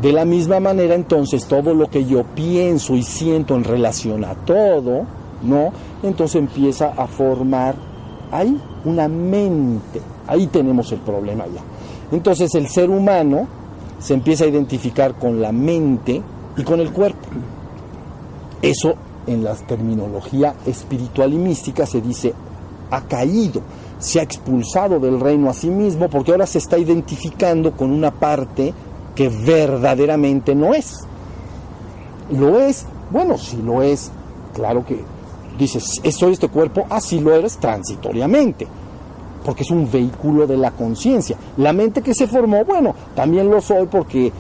De 0.01 0.12
la 0.12 0.25
misma 0.25 0.59
manera, 0.59 0.94
entonces, 0.94 1.46
todo 1.46 1.75
lo 1.75 1.88
que 1.88 2.05
yo 2.05 2.25
pienso 2.25 2.94
y 2.94 3.03
siento 3.03 3.55
en 3.55 3.64
relación 3.64 4.25
a 4.25 4.35
todo, 4.35 5.05
¿no? 5.42 5.72
Entonces 6.03 6.37
empieza 6.37 6.92
a 6.96 7.07
formar 7.07 7.77
ahí 8.33 8.61
una 8.85 9.07
mente. 9.07 10.01
Ahí 10.27 10.48
tenemos 10.48 10.90
el 10.90 10.98
problema 10.98 11.44
ya. 11.46 11.71
Entonces 12.12 12.55
el 12.55 12.68
ser 12.68 12.90
humano 12.90 13.48
se 13.98 14.14
empieza 14.14 14.44
a 14.44 14.48
identificar 14.48 15.14
con 15.14 15.40
la 15.40 15.51
mente 15.51 16.22
y 16.57 16.62
con 16.62 16.81
el 16.81 16.92
cuerpo. 16.92 17.29
Eso 18.61 18.94
en 19.27 19.42
la 19.42 19.55
terminología 19.55 20.55
espiritual 20.66 21.33
y 21.33 21.38
mística 21.38 21.87
se 21.87 22.01
dice 22.01 22.35
ha 22.90 23.01
caído, 23.03 23.62
se 23.98 24.20
ha 24.20 24.22
expulsado 24.22 25.01
del 25.01 25.18
reino 25.18 25.48
a 25.48 25.55
sí 25.55 25.70
mismo 25.70 26.11
porque 26.11 26.33
ahora 26.33 26.46
se 26.46 26.59
está 26.59 26.77
identificando 26.77 27.72
con 27.72 27.90
una 27.90 28.11
parte 28.11 28.75
que 29.14 29.29
verdaderamente 29.29 30.55
no 30.55 30.75
es. 30.75 30.98
¿Lo 32.31 32.61
es? 32.61 32.85
Bueno, 33.11 33.38
si 33.38 33.57
lo 33.57 33.83
es, 33.83 34.11
claro 34.53 34.85
que 34.85 35.03
dices, 35.59 36.01
soy 36.11 36.33
este 36.33 36.48
cuerpo, 36.48 36.87
así 36.90 37.20
lo 37.20 37.35
eres 37.35 37.57
transitoriamente, 37.57 38.66
porque 39.44 39.62
es 39.62 39.70
un 39.70 39.90
vehículo 39.90 40.46
de 40.46 40.57
la 40.57 40.70
conciencia. 40.70 41.37
La 41.57 41.72
mente 41.72 42.02
que 42.02 42.14
se 42.14 42.26
formó, 42.26 42.64
bueno, 42.64 42.94
también 43.14 43.50
lo 43.50 43.61
soy 43.61 43.87
porque 43.87 44.33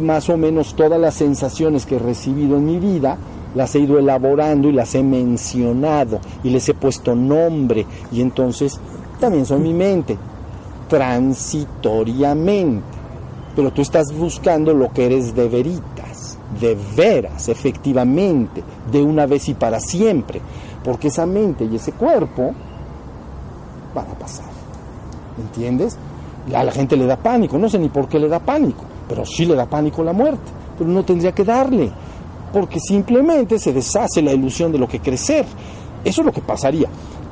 más 0.00 0.28
o 0.28 0.36
menos 0.36 0.74
todas 0.74 1.00
las 1.00 1.14
sensaciones 1.14 1.86
que 1.86 1.96
he 1.96 2.00
recibido 2.00 2.56
en 2.56 2.66
mi 2.66 2.78
vida, 2.78 3.16
las 3.54 3.74
he 3.74 3.80
ido 3.80 3.98
elaborando 3.98 4.68
y 4.68 4.72
las 4.72 4.94
he 4.94 5.02
mencionado 5.02 6.20
y 6.44 6.50
les 6.50 6.68
he 6.68 6.74
puesto 6.74 7.14
nombre 7.14 7.86
y 8.12 8.20
entonces 8.20 8.80
también 9.18 9.46
son 9.46 9.62
mi 9.62 9.74
mente, 9.74 10.16
transitoriamente. 10.88 12.82
Pero 13.54 13.72
tú 13.72 13.82
estás 13.82 14.12
buscando 14.12 14.72
lo 14.72 14.92
que 14.92 15.06
eres 15.06 15.34
de 15.34 15.48
veritas, 15.48 16.38
de 16.60 16.76
veras, 16.96 17.48
efectivamente, 17.48 18.62
de 18.90 19.02
una 19.02 19.26
vez 19.26 19.48
y 19.48 19.54
para 19.54 19.80
siempre, 19.80 20.40
porque 20.84 21.08
esa 21.08 21.26
mente 21.26 21.64
y 21.64 21.76
ese 21.76 21.92
cuerpo 21.92 22.52
van 23.94 24.06
a 24.10 24.14
pasar. 24.18 24.46
¿Entiendes? 25.38 25.96
A 26.54 26.64
la 26.64 26.72
gente 26.72 26.96
le 26.96 27.06
da 27.06 27.16
pánico, 27.16 27.58
no 27.58 27.68
sé 27.68 27.78
ni 27.78 27.88
por 27.88 28.08
qué 28.08 28.18
le 28.18 28.28
da 28.28 28.40
pánico 28.40 28.84
pero 29.10 29.26
sí 29.26 29.44
le 29.44 29.56
da 29.56 29.66
pánico 29.66 30.04
la 30.04 30.12
muerte, 30.12 30.52
pero 30.78 30.88
no 30.88 31.04
tendría 31.04 31.32
que 31.32 31.44
darle, 31.44 31.90
porque 32.52 32.78
simplemente 32.78 33.58
se 33.58 33.72
deshace 33.72 34.22
la 34.22 34.32
ilusión 34.32 34.70
de 34.70 34.78
lo 34.78 34.86
que 34.86 35.00
crecer. 35.00 35.44
Eso 36.04 36.20
es 36.20 36.26
lo 36.26 36.32
que 36.32 36.40
pasaría. 36.40 36.88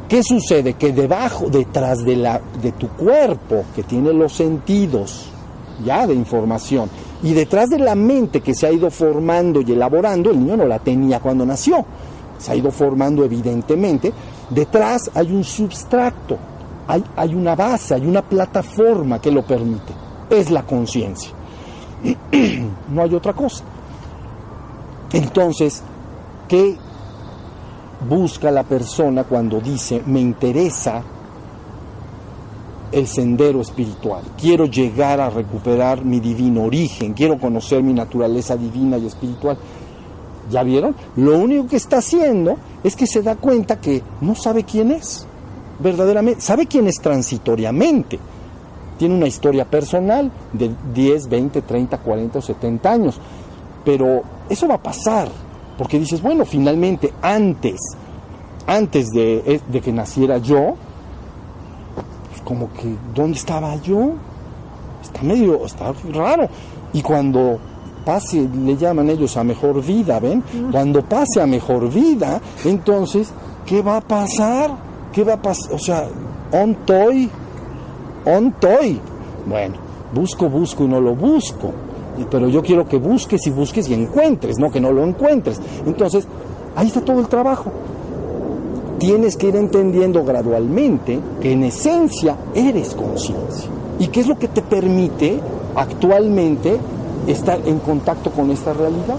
¿Qué 0.08 0.24
sucede? 0.24 0.72
Que 0.72 0.92
debajo, 0.92 1.48
detrás 1.48 1.98
de, 2.04 2.16
la, 2.16 2.40
de 2.60 2.72
tu 2.72 2.88
cuerpo, 2.88 3.62
que 3.76 3.84
tiene 3.84 4.12
los 4.12 4.32
sentidos 4.32 5.30
ya 5.84 6.04
de 6.04 6.14
información, 6.14 6.90
y 7.22 7.32
detrás 7.32 7.68
de 7.68 7.78
la 7.78 7.94
mente 7.94 8.40
que 8.40 8.54
se 8.56 8.66
ha 8.66 8.72
ido 8.72 8.90
formando 8.90 9.60
y 9.60 9.70
elaborando, 9.70 10.32
el 10.32 10.40
niño 10.40 10.56
no 10.56 10.66
la 10.66 10.80
tenía 10.80 11.20
cuando 11.20 11.46
nació, 11.46 11.84
se 12.38 12.50
ha 12.50 12.56
ido 12.56 12.72
formando 12.72 13.24
evidentemente, 13.24 14.12
detrás 14.50 15.10
hay 15.14 15.32
un 15.32 15.44
substrato, 15.44 16.38
hay, 16.86 17.04
hay 17.16 17.34
una 17.34 17.54
base, 17.54 17.94
hay 17.94 18.06
una 18.06 18.22
plataforma 18.22 19.20
que 19.20 19.30
lo 19.30 19.44
permite, 19.44 19.92
es 20.30 20.50
la 20.50 20.62
conciencia. 20.64 21.32
no 22.88 23.02
hay 23.02 23.14
otra 23.14 23.32
cosa. 23.32 23.64
Entonces, 25.12 25.82
¿qué 26.46 26.76
busca 28.08 28.50
la 28.50 28.62
persona 28.62 29.24
cuando 29.24 29.60
dice, 29.60 30.02
me 30.06 30.20
interesa 30.20 31.02
el 32.90 33.06
sendero 33.06 33.60
espiritual, 33.60 34.22
quiero 34.40 34.64
llegar 34.64 35.20
a 35.20 35.28
recuperar 35.28 36.04
mi 36.04 36.20
divino 36.20 36.62
origen, 36.62 37.12
quiero 37.12 37.38
conocer 37.38 37.82
mi 37.82 37.92
naturaleza 37.92 38.56
divina 38.56 38.96
y 38.98 39.06
espiritual? 39.06 39.58
¿Ya 40.50 40.62
vieron? 40.62 40.94
Lo 41.16 41.38
único 41.38 41.66
que 41.66 41.76
está 41.76 41.98
haciendo 41.98 42.56
es 42.84 42.96
que 42.96 43.06
se 43.06 43.22
da 43.22 43.36
cuenta 43.36 43.80
que 43.80 44.02
no 44.20 44.34
sabe 44.34 44.64
quién 44.64 44.90
es, 44.90 45.26
verdaderamente, 45.78 46.40
sabe 46.40 46.66
quién 46.66 46.86
es 46.88 46.96
transitoriamente, 46.96 48.18
tiene 48.98 49.14
una 49.14 49.28
historia 49.28 49.64
personal 49.64 50.30
de 50.52 50.74
10, 50.92 51.28
20, 51.28 51.62
30, 51.62 51.98
40 51.98 52.38
o 52.38 52.42
70 52.42 52.90
años. 52.90 53.20
Pero 53.84 54.22
eso 54.50 54.66
va 54.66 54.74
a 54.74 54.82
pasar, 54.82 55.28
porque 55.78 55.98
dices, 55.98 56.20
bueno, 56.20 56.44
finalmente 56.44 57.12
antes, 57.22 57.80
antes 58.66 59.06
de, 59.10 59.42
eh, 59.46 59.60
de 59.66 59.80
que 59.80 59.92
naciera 59.92 60.38
yo, 60.38 60.74
pues 62.28 62.42
como 62.42 62.72
que, 62.72 62.94
¿dónde 63.14 63.38
estaba 63.38 63.76
yo? 63.76 64.14
Está 65.00 65.22
medio, 65.22 65.64
está 65.64 65.92
raro. 66.12 66.48
Y 66.92 67.00
cuando 67.00 67.60
pase, 68.08 68.48
le 68.48 68.76
llaman 68.76 69.10
ellos 69.10 69.36
a 69.36 69.44
mejor 69.44 69.84
vida, 69.84 70.18
¿ven? 70.18 70.42
Cuando 70.72 71.02
pase 71.02 71.42
a 71.42 71.46
mejor 71.46 71.92
vida, 71.92 72.40
entonces, 72.64 73.30
¿qué 73.66 73.82
va 73.82 73.98
a 73.98 74.00
pasar? 74.00 74.70
¿Qué 75.12 75.24
va 75.24 75.34
a 75.34 75.42
pasar? 75.42 75.74
O 75.74 75.78
sea, 75.78 76.08
on 76.52 76.74
toy 76.86 77.28
on 78.24 78.52
toy. 78.52 78.98
Bueno, 79.46 79.74
busco, 80.14 80.48
busco 80.48 80.84
y 80.84 80.88
no 80.88 81.00
lo 81.00 81.14
busco. 81.14 81.72
Pero 82.30 82.48
yo 82.48 82.62
quiero 82.62 82.88
que 82.88 82.96
busques 82.96 83.46
y 83.46 83.50
busques 83.50 83.88
y 83.88 83.94
encuentres, 83.94 84.58
no 84.58 84.70
que 84.70 84.80
no 84.80 84.90
lo 84.90 85.04
encuentres. 85.04 85.60
Entonces, 85.86 86.26
Ahí 86.78 86.86
está 86.86 87.00
todo 87.00 87.18
el 87.18 87.26
trabajo. 87.26 87.72
Tienes 89.00 89.36
que 89.36 89.48
ir 89.48 89.56
entendiendo 89.56 90.24
gradualmente 90.24 91.18
que 91.40 91.50
en 91.50 91.64
esencia 91.64 92.36
eres 92.54 92.94
conciencia. 92.94 93.68
¿Y 93.98 94.06
qué 94.06 94.20
es 94.20 94.28
lo 94.28 94.38
que 94.38 94.46
te 94.46 94.62
permite 94.62 95.40
actualmente 95.74 96.78
estar 97.28 97.60
en 97.66 97.78
contacto 97.78 98.30
con 98.30 98.50
esta 98.50 98.72
realidad? 98.72 99.16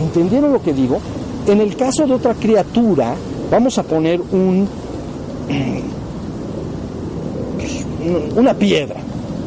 ¿Entendieron 0.00 0.52
lo 0.52 0.62
que 0.62 0.72
digo? 0.72 0.98
En 1.46 1.60
el 1.60 1.76
caso 1.76 2.06
de 2.06 2.14
otra 2.14 2.34
criatura, 2.34 3.14
vamos 3.50 3.78
a 3.78 3.82
poner 3.82 4.20
un 4.20 4.68
una 8.36 8.54
piedra. 8.54 9.00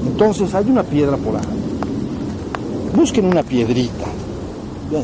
Entonces 0.06 0.54
hay 0.54 0.70
una 0.70 0.84
piedra 0.84 1.18
por 1.18 1.36
ahí. 1.36 1.42
Busquen 2.96 3.26
una 3.26 3.44
piedrita. 3.44 4.06
Bien. 4.90 5.04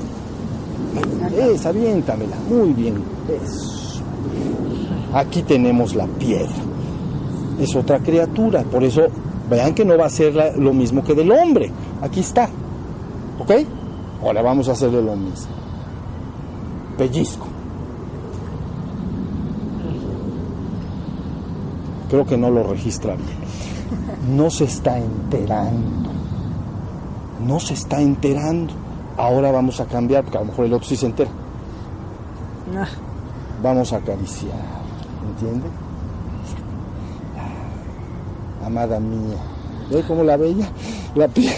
Esa, 1.54 1.70
aviéntamela. 1.70 2.36
Muy 2.50 2.74
bien. 2.74 2.96
Eso. 3.28 4.02
Aquí 5.14 5.44
tenemos 5.44 5.96
la 5.96 6.06
piedra. 6.06 6.50
Es 7.60 7.76
otra 7.76 8.00
criatura. 8.00 8.64
Por 8.64 8.84
eso 8.84 9.08
vean 9.50 9.74
que 9.74 9.86
no 9.86 9.98
va 9.98 10.06
a 10.06 10.10
ser 10.10 10.54
lo 10.58 10.74
mismo 10.74 11.04
que 11.04 11.16
del 11.16 11.32
hombre. 11.32 11.72
Aquí 12.02 12.22
está. 12.22 12.50
¿Ok? 13.40 13.52
Ahora 14.24 14.42
vamos 14.42 14.68
a 14.70 14.74
hacerle 14.74 15.02
lo 15.02 15.16
mismo. 15.16 15.52
Pellizco. 16.98 17.48
Creo 22.10 22.26
que 22.26 22.38
no 22.38 22.50
lo 22.50 22.64
registra 22.64 23.16
bien. 23.16 24.36
No 24.36 24.50
se 24.50 24.66
está 24.66 24.98
enterando. 24.98 26.10
No 27.46 27.60
se 27.60 27.74
está 27.76 28.02
enterando. 28.02 28.74
Ahora 29.18 29.52
vamos 29.52 29.80
a 29.80 29.86
cambiar, 29.86 30.24
porque 30.24 30.38
a 30.38 30.42
lo 30.42 30.48
mejor 30.48 30.66
el 30.66 30.74
otro 30.74 30.88
sí 30.88 30.96
se 30.96 31.06
entera. 31.06 31.30
Vamos 33.62 33.94
a 33.94 33.98
acariciar. 33.98 34.54
¿Entiende? 35.30 35.68
Amada 38.66 39.00
mía. 39.00 39.38
¿Ve 39.90 40.04
cómo 40.08 40.24
la 40.24 40.38
bella? 40.38 40.68
La 41.16 41.28
piel. 41.28 41.54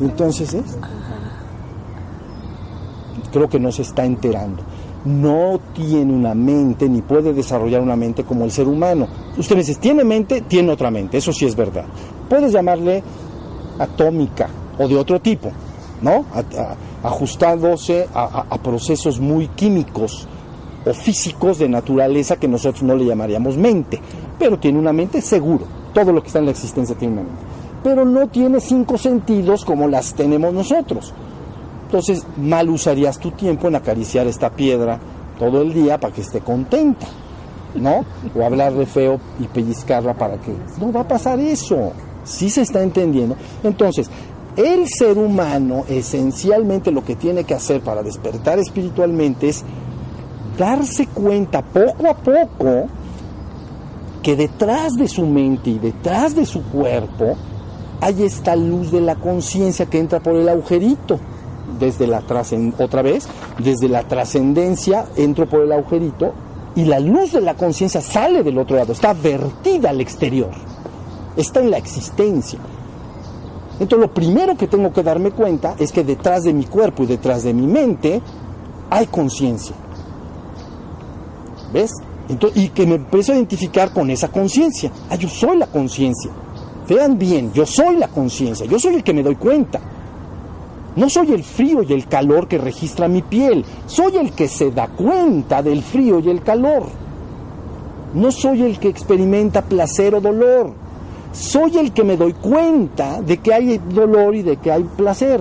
Entonces, 0.00 0.54
¿es? 0.54 0.76
Creo 3.32 3.48
que 3.48 3.60
no 3.60 3.72
se 3.72 3.82
está 3.82 4.04
enterando 4.04 4.62
no 5.04 5.58
tiene 5.74 6.12
una 6.12 6.34
mente 6.34 6.88
ni 6.88 7.02
puede 7.02 7.32
desarrollar 7.32 7.80
una 7.80 7.96
mente 7.96 8.24
como 8.24 8.44
el 8.44 8.52
ser 8.52 8.68
humano. 8.68 9.08
Usted 9.36 9.56
dice, 9.56 9.74
¿tiene 9.76 10.04
mente? 10.04 10.42
Tiene 10.42 10.70
otra 10.72 10.90
mente, 10.90 11.18
eso 11.18 11.32
sí 11.32 11.44
es 11.44 11.56
verdad. 11.56 11.84
Puedes 12.28 12.52
llamarle 12.52 13.02
atómica 13.78 14.48
o 14.78 14.86
de 14.86 14.96
otro 14.96 15.20
tipo, 15.20 15.50
¿no? 16.00 16.24
ajustándose 17.02 18.06
a 18.14 18.58
procesos 18.62 19.18
muy 19.18 19.48
químicos 19.48 20.28
o 20.84 20.94
físicos 20.94 21.58
de 21.58 21.68
naturaleza 21.68 22.36
que 22.36 22.46
nosotros 22.46 22.84
no 22.84 22.94
le 22.94 23.04
llamaríamos 23.04 23.56
mente, 23.56 24.00
pero 24.38 24.58
tiene 24.58 24.78
una 24.78 24.92
mente 24.92 25.20
seguro. 25.20 25.66
Todo 25.92 26.12
lo 26.12 26.22
que 26.22 26.28
está 26.28 26.38
en 26.38 26.46
la 26.46 26.52
existencia 26.52 26.96
tiene 26.96 27.14
una 27.14 27.22
mente. 27.22 27.51
Pero 27.82 28.04
no 28.04 28.28
tiene 28.28 28.60
cinco 28.60 28.96
sentidos 28.98 29.64
como 29.64 29.88
las 29.88 30.14
tenemos 30.14 30.52
nosotros. 30.52 31.12
Entonces, 31.86 32.24
mal 32.36 32.70
usarías 32.70 33.18
tu 33.18 33.32
tiempo 33.32 33.68
en 33.68 33.76
acariciar 33.76 34.26
esta 34.26 34.50
piedra 34.50 34.98
todo 35.38 35.60
el 35.60 35.74
día 35.74 35.98
para 35.98 36.14
que 36.14 36.22
esté 36.22 36.40
contenta, 36.40 37.06
¿no? 37.74 38.04
O 38.34 38.44
hablarle 38.44 38.86
feo 38.86 39.20
y 39.40 39.46
pellizcarla 39.46 40.14
para 40.14 40.38
que... 40.38 40.54
No 40.80 40.92
va 40.92 41.00
a 41.00 41.08
pasar 41.08 41.38
eso. 41.40 41.92
Sí 42.24 42.48
se 42.48 42.62
está 42.62 42.82
entendiendo. 42.82 43.36
Entonces, 43.62 44.08
el 44.56 44.88
ser 44.88 45.18
humano 45.18 45.84
esencialmente 45.88 46.90
lo 46.90 47.04
que 47.04 47.16
tiene 47.16 47.44
que 47.44 47.54
hacer 47.54 47.80
para 47.80 48.02
despertar 48.02 48.58
espiritualmente 48.58 49.48
es 49.48 49.64
darse 50.58 51.06
cuenta 51.06 51.62
poco 51.62 52.08
a 52.08 52.14
poco 52.14 52.86
que 54.22 54.36
detrás 54.36 54.92
de 54.94 55.08
su 55.08 55.26
mente 55.26 55.70
y 55.70 55.78
detrás 55.78 56.34
de 56.34 56.46
su 56.46 56.62
cuerpo 56.64 57.36
hay 58.02 58.24
esta 58.24 58.56
luz 58.56 58.90
de 58.90 59.00
la 59.00 59.14
conciencia 59.14 59.86
que 59.86 60.00
entra 60.00 60.18
por 60.18 60.34
el 60.34 60.48
agujerito 60.48 61.20
desde 61.78 62.08
la 62.08 62.20
otra 62.78 63.00
vez, 63.00 63.28
desde 63.58 63.88
la 63.88 64.02
trascendencia 64.02 65.06
entro 65.16 65.48
por 65.48 65.60
el 65.60 65.70
agujerito 65.70 66.32
y 66.74 66.84
la 66.84 66.98
luz 66.98 67.32
de 67.32 67.40
la 67.40 67.54
conciencia 67.54 68.00
sale 68.00 68.42
del 68.42 68.58
otro 68.58 68.76
lado, 68.76 68.92
está 68.92 69.12
vertida 69.12 69.90
al 69.90 70.00
exterior, 70.00 70.50
está 71.36 71.60
en 71.60 71.70
la 71.70 71.78
existencia. 71.78 72.58
Entonces 73.78 74.08
lo 74.08 74.12
primero 74.12 74.56
que 74.56 74.66
tengo 74.66 74.92
que 74.92 75.04
darme 75.04 75.30
cuenta 75.30 75.76
es 75.78 75.92
que 75.92 76.02
detrás 76.02 76.42
de 76.42 76.52
mi 76.52 76.64
cuerpo 76.64 77.04
y 77.04 77.06
detrás 77.06 77.44
de 77.44 77.54
mi 77.54 77.68
mente 77.68 78.20
hay 78.90 79.06
conciencia. 79.06 79.76
¿Ves? 81.72 81.92
y 82.54 82.68
que 82.70 82.86
me 82.86 82.94
empiezo 82.94 83.32
a 83.32 83.34
identificar 83.34 83.92
con 83.92 84.08
esa 84.08 84.28
conciencia. 84.28 84.90
Ah, 85.10 85.16
yo 85.16 85.28
soy 85.28 85.56
la 85.58 85.66
conciencia. 85.66 86.30
Vean 86.88 87.18
bien, 87.18 87.52
yo 87.52 87.64
soy 87.64 87.96
la 87.96 88.08
conciencia, 88.08 88.66
yo 88.66 88.78
soy 88.78 88.96
el 88.96 89.04
que 89.04 89.12
me 89.12 89.22
doy 89.22 89.36
cuenta. 89.36 89.80
No 90.94 91.08
soy 91.08 91.32
el 91.32 91.42
frío 91.42 91.82
y 91.82 91.92
el 91.92 92.06
calor 92.06 92.48
que 92.48 92.58
registra 92.58 93.08
mi 93.08 93.22
piel, 93.22 93.64
soy 93.86 94.16
el 94.16 94.32
que 94.32 94.48
se 94.48 94.70
da 94.70 94.88
cuenta 94.88 95.62
del 95.62 95.82
frío 95.82 96.20
y 96.20 96.28
el 96.28 96.42
calor. 96.42 96.84
No 98.14 98.30
soy 98.30 98.62
el 98.62 98.78
que 98.78 98.88
experimenta 98.88 99.62
placer 99.62 100.14
o 100.14 100.20
dolor, 100.20 100.72
soy 101.32 101.78
el 101.78 101.92
que 101.92 102.04
me 102.04 102.18
doy 102.18 102.34
cuenta 102.34 103.22
de 103.22 103.38
que 103.38 103.54
hay 103.54 103.78
dolor 103.78 104.34
y 104.34 104.42
de 104.42 104.58
que 104.58 104.70
hay 104.70 104.82
placer. 104.82 105.40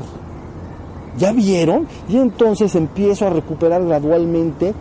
¿Ya 1.17 1.33
vieron? 1.33 1.87
Y 2.07 2.17
entonces 2.17 2.73
empiezo 2.75 3.27
a 3.27 3.31
recuperar 3.31 3.83
gradualmente 3.85 4.73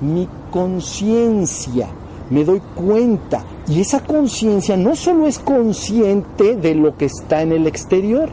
mi 0.00 0.28
conciencia. 0.52 1.88
Me 2.30 2.44
doy 2.44 2.62
cuenta. 2.76 3.42
Y 3.66 3.80
esa 3.80 4.00
conciencia 4.00 4.76
no 4.76 4.94
solo 4.94 5.26
es 5.26 5.38
consciente 5.38 6.56
de 6.56 6.74
lo 6.74 6.96
que 6.96 7.06
está 7.06 7.42
en 7.42 7.52
el 7.52 7.66
exterior. 7.66 8.28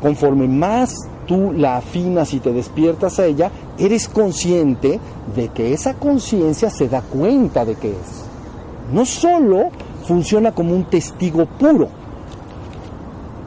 Conforme 0.00 0.46
más 0.46 0.94
tú 1.26 1.52
la 1.52 1.78
afinas 1.78 2.32
y 2.32 2.40
te 2.40 2.52
despiertas 2.52 3.18
a 3.18 3.26
ella, 3.26 3.50
eres 3.76 4.08
consciente 4.08 5.00
de 5.34 5.48
que 5.48 5.72
esa 5.72 5.94
conciencia 5.94 6.70
se 6.70 6.88
da 6.88 7.02
cuenta 7.02 7.64
de 7.64 7.74
que 7.74 7.90
es. 7.90 8.24
No 8.92 9.04
solo 9.04 9.70
funciona 10.04 10.52
como 10.52 10.74
un 10.74 10.84
testigo 10.84 11.46
puro, 11.46 11.88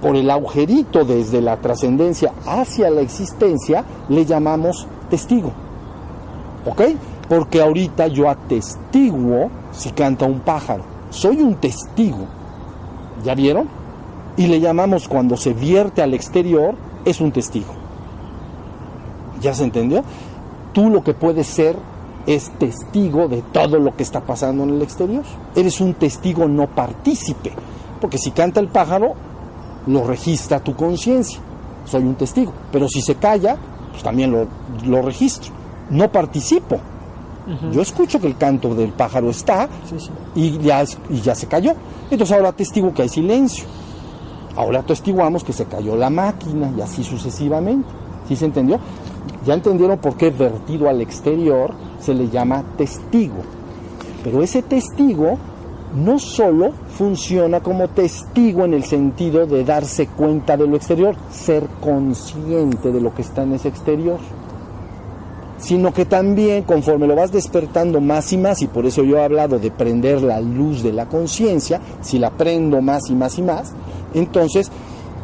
por 0.02 0.16
el 0.16 0.30
agujerito 0.30 1.06
desde 1.06 1.42
la 1.42 1.58
trascendencia 1.58 2.34
hacia 2.46 2.90
la 2.90 3.02
existencia, 3.02 3.86
le 4.10 4.26
llamamos 4.26 4.88
testigo. 5.10 5.52
¿Ok? 6.66 6.82
Porque 7.30 7.62
ahorita 7.62 8.08
yo 8.08 8.28
atestiguo 8.28 9.50
si 9.72 9.92
canta 9.92 10.26
un 10.26 10.40
pájaro. 10.40 10.91
Soy 11.12 11.42
un 11.42 11.56
testigo. 11.56 12.26
¿Ya 13.24 13.36
vieron? 13.36 13.70
Y 14.38 14.48
le 14.48 14.60
llamamos 14.60 15.08
cuando 15.08 15.38
se 15.38 15.54
vierte 15.54 16.02
al 16.02 16.14
exterior 16.16 16.76
es 17.06 17.22
un 17.22 17.32
testigo. 17.32 17.74
¿Ya 19.40 19.54
se 19.54 19.64
entendió? 19.64 20.04
Tú 20.74 20.90
lo 20.90 21.04
que 21.04 21.14
puedes 21.14 21.48
ser 21.48 21.76
es 22.26 22.50
testigo 22.58 23.28
de 23.28 23.42
todo 23.42 23.80
lo 23.80 23.96
que 23.96 24.04
está 24.04 24.22
pasando 24.22 24.64
en 24.64 24.72
el 24.72 24.82
exterior. 24.82 25.24
Eres 25.56 25.82
un 25.82 25.94
testigo 25.94 26.48
no 26.48 26.68
partícipe, 26.68 27.52
porque 28.00 28.18
si 28.18 28.32
canta 28.32 28.60
el 28.60 28.68
pájaro, 28.68 29.14
lo 29.88 30.06
registra 30.06 30.60
tu 30.60 30.76
conciencia. 30.76 31.40
Soy 31.86 32.04
un 32.04 32.16
testigo. 32.16 32.54
Pero 32.72 32.88
si 32.88 33.02
se 33.02 33.16
calla, 33.16 33.58
pues 33.92 34.04
también 34.04 34.32
lo, 34.86 35.02
registro. 35.02 35.52
No 35.90 36.12
participo. 36.12 36.80
Yo 37.72 37.82
escucho 37.82 38.20
que 38.20 38.28
el 38.28 38.38
canto 38.38 38.76
del 38.76 38.92
pájaro 38.92 39.32
está 39.32 39.68
Y, 40.36 40.60
ya, 40.60 40.84
y 41.10 41.22
ya 41.22 41.34
se 41.34 41.48
cayó. 41.48 41.74
Entonces 42.10 42.36
ahora 42.36 42.52
testigo 42.52 42.94
que 42.94 43.02
hay 43.02 43.10
silencio. 43.10 43.66
Ahora 44.56 44.80
atestiguamos 44.80 45.44
que 45.44 45.54
se 45.54 45.66
cayó 45.66 45.96
la 45.96 46.10
máquina 46.10 46.72
y 46.78 46.82
así 46.82 47.04
sucesivamente. 47.04 47.90
¿Sí 48.28 48.36
se 48.36 48.46
entendió? 48.46 48.80
Ya 49.46 49.54
entendieron 49.54 49.98
por 49.98 50.16
qué 50.16 50.30
vertido 50.30 50.90
al 50.90 51.02
exterior 51.02 51.74
se 52.00 52.14
le 52.14 52.30
llama 52.30 52.64
testigo. 52.78 53.42
Pero 54.24 54.44
ese 54.44 54.62
testigo 54.62 55.38
no 55.96 56.20
solo 56.20 56.72
funciona 56.98 57.60
como 57.62 57.90
testigo 57.90 58.66
en 58.66 58.74
el 58.74 58.84
sentido 58.84 59.46
de 59.46 59.64
darse 59.64 60.08
cuenta 60.08 60.56
de 60.58 60.68
lo 60.68 60.76
exterior, 60.76 61.16
ser 61.30 61.68
consciente 61.82 62.92
de 62.92 63.02
lo 63.02 63.14
que 63.14 63.24
está 63.24 63.44
en 63.44 63.54
ese 63.54 63.68
exterior, 63.68 64.20
sino 65.62 65.94
que 65.94 66.06
también 66.06 66.64
conforme 66.64 67.08
lo 67.08 67.16
vas 67.16 67.32
despertando 67.32 68.02
más 68.02 68.34
y 68.34 68.38
más, 68.38 68.62
y 68.62 68.68
por 68.68 68.86
eso 68.86 69.04
yo 69.04 69.18
he 69.18 69.24
hablado 69.24 69.60
de 69.60 69.72
prender 69.72 70.22
la 70.22 70.42
luz 70.42 70.82
de 70.82 70.92
la 70.92 71.06
conciencia, 71.06 71.80
si 72.02 72.18
la 72.20 72.32
prendo 72.32 72.82
más 72.82 73.10
y 73.10 73.16
más 73.16 73.38
y 73.38 73.44
más, 73.44 73.72
entonces 74.14 74.72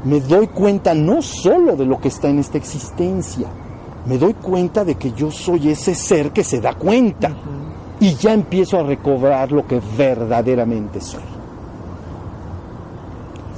me 0.06 0.22
doy 0.22 0.48
cuenta 0.48 0.94
no 0.94 1.22
solo 1.22 1.76
de 1.76 1.86
lo 1.86 2.00
que 2.00 2.08
está 2.08 2.30
en 2.30 2.40
esta 2.40 2.58
existencia, 2.58 3.48
me 4.06 4.18
doy 4.18 4.36
cuenta 4.36 4.86
de 4.86 4.96
que 4.96 5.12
yo 5.12 5.32
soy 5.32 5.70
ese 5.70 5.96
ser 5.96 6.32
que 6.32 6.44
se 6.44 6.62
da 6.62 6.76
cuenta 6.76 7.32
y 8.00 8.14
ya 8.14 8.32
empiezo 8.32 8.80
a 8.80 8.84
recobrar 8.84 9.52
lo 9.52 9.66
que 9.66 9.82
verdaderamente 9.98 11.02
soy. 11.02 11.24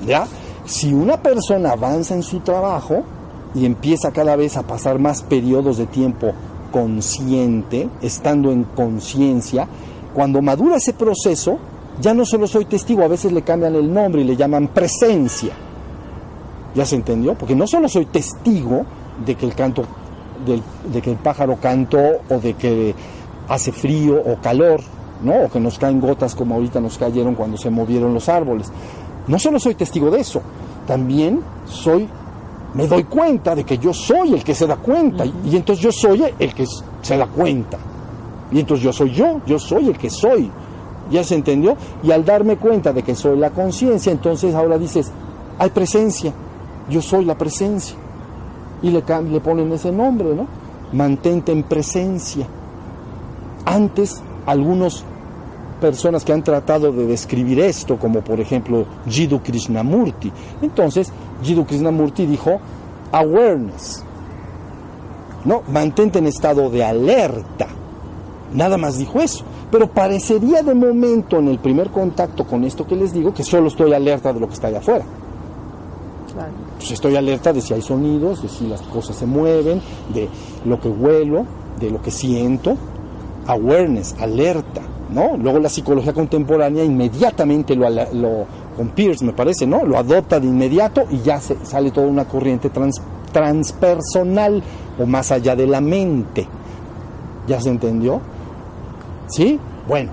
¿Ya? 0.08 0.26
Si 0.66 0.94
una 0.94 1.18
persona 1.18 1.72
avanza 1.72 2.16
en 2.16 2.24
su 2.24 2.40
trabajo 2.40 3.04
y 3.54 3.66
empieza 3.66 4.12
cada 4.12 4.38
vez 4.38 4.56
a 4.56 4.64
pasar 4.64 4.98
más 4.98 5.22
periodos 5.24 5.78
de 5.78 5.88
tiempo 5.88 6.34
consciente, 6.72 7.90
estando 8.02 8.52
en 8.52 8.64
conciencia, 8.64 9.68
cuando 10.14 10.42
madura 10.42 10.78
ese 10.78 10.94
proceso, 10.94 11.58
ya 12.02 12.14
no 12.14 12.26
solo 12.26 12.48
soy 12.48 12.66
testigo, 12.66 13.04
a 13.04 13.08
veces 13.08 13.32
le 13.32 13.42
cambian 13.42 13.76
el 13.76 13.94
nombre 13.94 14.22
y 14.22 14.24
le 14.24 14.36
llaman 14.36 14.70
presencia. 14.70 15.54
¿Ya 16.76 16.86
se 16.86 16.96
entendió? 16.96 17.36
Porque 17.36 17.56
no 17.56 17.68
solo 17.68 17.90
soy 17.90 18.06
testigo 18.06 18.86
de 19.26 19.36
que 19.36 19.46
el 19.46 19.56
canto, 19.56 19.84
de 20.46 21.02
que 21.02 21.12
el 21.12 21.18
pájaro 21.18 21.58
cantó 21.62 22.00
o 22.30 22.40
de 22.40 22.54
que 22.54 22.96
hace 23.50 23.72
frío 23.72 24.22
o 24.22 24.38
calor, 24.42 24.82
¿no? 25.24 25.44
O 25.44 25.50
que 25.50 25.60
nos 25.60 25.78
caen 25.78 26.00
gotas 26.00 26.36
como 26.36 26.56
ahorita 26.56 26.80
nos 26.80 26.98
cayeron 26.98 27.36
cuando 27.36 27.58
se 27.58 27.70
movieron 27.70 28.14
los 28.14 28.30
árboles. 28.30 28.72
No 29.28 29.38
solo 29.40 29.60
soy 29.60 29.76
testigo 29.76 30.10
de 30.10 30.22
eso, 30.22 30.42
también 30.88 31.42
soy, 31.66 32.08
me 32.74 32.88
doy 32.88 33.04
cuenta 33.06 33.56
de 33.56 33.64
que 33.64 33.78
yo 33.78 33.94
soy 33.94 34.34
el 34.34 34.44
que 34.44 34.54
se 34.54 34.68
da 34.68 34.76
cuenta 34.76 35.26
y, 35.26 35.56
entonces 35.56 35.84
yo 35.84 35.92
soy 35.92 36.24
el 36.38 36.54
que 36.54 36.66
se 37.02 37.18
da 37.18 37.26
cuenta. 37.26 37.78
Y 38.52 38.60
entonces 38.60 38.84
yo 38.84 38.94
soy 38.94 39.12
yo, 39.12 39.42
yo 39.46 39.60
soy 39.60 39.90
el 39.90 39.98
que 39.98 40.10
soy. 40.10 40.52
¿Ya 41.12 41.24
se 41.24 41.36
entendió? 41.36 41.76
Y 42.04 42.12
al 42.12 42.24
darme 42.24 42.58
cuenta 42.58 42.94
de 42.94 43.02
que 43.02 43.16
soy 43.16 43.38
la 43.38 43.50
conciencia, 43.50 44.12
entonces 44.12 44.54
ahora 44.54 44.78
dices, 44.78 45.12
hay 45.58 45.72
presencia, 45.72 46.32
yo 46.90 47.02
soy 47.02 47.26
la 47.26 47.36
presencia. 47.36 47.96
Y 48.82 48.92
le, 48.92 49.04
le 49.30 49.40
ponen 49.40 49.72
ese 49.72 49.92
nombre, 49.92 50.36
¿no? 50.36 50.48
Mantente 50.94 51.52
en 51.52 51.64
presencia. 51.64 52.46
Antes, 53.66 54.22
algunas 54.46 55.04
personas 55.80 56.24
que 56.24 56.34
han 56.34 56.44
tratado 56.44 56.92
de 56.92 57.08
describir 57.08 57.60
esto, 57.60 57.98
como 57.98 58.22
por 58.22 58.40
ejemplo 58.40 58.86
Jiddu 59.08 59.40
Krishnamurti. 59.42 60.32
Entonces, 60.62 61.12
Jiddu 61.44 61.66
Krishnamurti 61.66 62.26
dijo, 62.26 62.60
awareness. 63.12 64.04
¿No? 65.46 65.62
Mantente 65.72 66.20
en 66.20 66.28
estado 66.28 66.70
de 66.70 66.84
alerta. 66.84 67.68
Nada 68.54 68.78
más 68.78 68.98
dijo 68.98 69.20
eso. 69.20 69.44
Pero 69.72 69.88
parecería 69.88 70.64
de 70.64 70.74
momento 70.74 71.38
en 71.38 71.48
el 71.48 71.60
primer 71.60 71.92
contacto 71.92 72.46
con 72.46 72.64
esto 72.64 72.88
que 72.88 72.96
les 72.96 73.14
digo 73.14 73.34
que 73.34 73.44
solo 73.44 73.68
estoy 73.68 73.94
alerta 73.94 74.34
de 74.34 74.40
lo 74.40 74.48
que 74.48 74.56
está 74.56 74.68
allá 74.68 74.80
afuera. 74.80 75.06
Pues 76.78 76.92
estoy 76.92 77.16
alerta 77.16 77.54
de 77.54 77.62
si 77.62 77.74
hay 77.74 77.82
sonidos, 77.82 78.42
de 78.42 78.50
si 78.50 78.68
las 78.68 78.82
cosas 78.82 79.16
se 79.16 79.26
mueven, 79.26 79.82
de 80.14 80.30
lo 80.66 80.80
que 80.80 80.88
huelo, 80.88 81.46
de 81.80 81.92
lo 81.92 82.02
que 82.02 82.12
siento. 82.12 82.78
Awareness, 83.48 84.16
alerta, 84.20 84.82
¿no? 85.10 85.38
Luego 85.38 85.60
la 85.60 85.70
psicología 85.70 86.14
contemporánea 86.14 86.84
inmediatamente 86.84 87.76
lo, 87.76 87.90
lo 87.90 88.46
con 88.80 88.92
Pierce 88.92 89.26
me 89.26 89.34
parece, 89.34 89.68
¿no? 89.68 89.84
Lo 89.86 89.98
adopta 89.98 90.40
de 90.40 90.48
inmediato 90.48 91.04
y 91.12 91.20
ya 91.20 91.42
se, 91.42 91.58
sale 91.66 91.92
toda 91.92 92.08
una 92.08 92.24
corriente 92.24 92.70
trans, 92.70 93.02
transpersonal 93.34 94.64
o 94.98 95.06
más 95.06 95.34
allá 95.34 95.54
de 95.54 95.68
la 95.68 95.82
mente. 95.82 96.48
¿Ya 97.46 97.60
se 97.60 97.72
entendió? 97.72 98.22
¿Sí? 99.28 99.60
Bueno, 99.86 100.12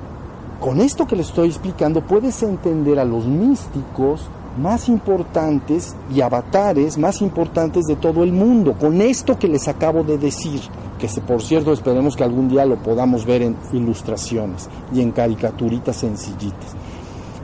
con 0.58 0.80
esto 0.80 1.06
que 1.06 1.14
le 1.14 1.22
estoy 1.22 1.46
explicando 1.46 2.00
puedes 2.00 2.42
entender 2.42 2.98
a 2.98 3.04
los 3.04 3.24
místicos 3.26 4.26
más 4.58 4.88
importantes 4.88 5.94
y 6.12 6.20
avatares 6.20 6.98
más 6.98 7.22
importantes 7.22 7.84
de 7.84 7.94
todo 7.94 8.24
el 8.24 8.32
mundo, 8.32 8.74
con 8.76 9.00
esto 9.00 9.38
que 9.38 9.46
les 9.46 9.68
acabo 9.68 10.02
de 10.02 10.18
decir, 10.18 10.60
que 10.98 11.06
por 11.20 11.40
cierto 11.40 11.72
esperemos 11.72 12.16
que 12.16 12.24
algún 12.24 12.48
día 12.48 12.66
lo 12.66 12.82
podamos 12.82 13.24
ver 13.26 13.42
en 13.42 13.56
ilustraciones 13.72 14.68
y 14.92 15.02
en 15.02 15.12
caricaturitas 15.12 15.94
sencillitas. 15.94 16.74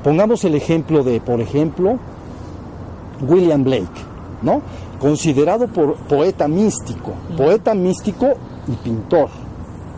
Pongamos 0.03 0.45
el 0.45 0.55
ejemplo 0.55 1.05
de, 1.05 1.21
por 1.21 1.41
ejemplo, 1.41 1.99
William 3.27 3.63
Blake, 3.63 3.87
¿no? 4.43 4.63
Considerado 5.01 5.69
por 5.69 5.97
poeta 5.97 6.49
místico, 6.49 7.13
poeta 7.37 7.75
místico 7.75 8.33
y 8.69 8.73
pintor, 8.73 9.29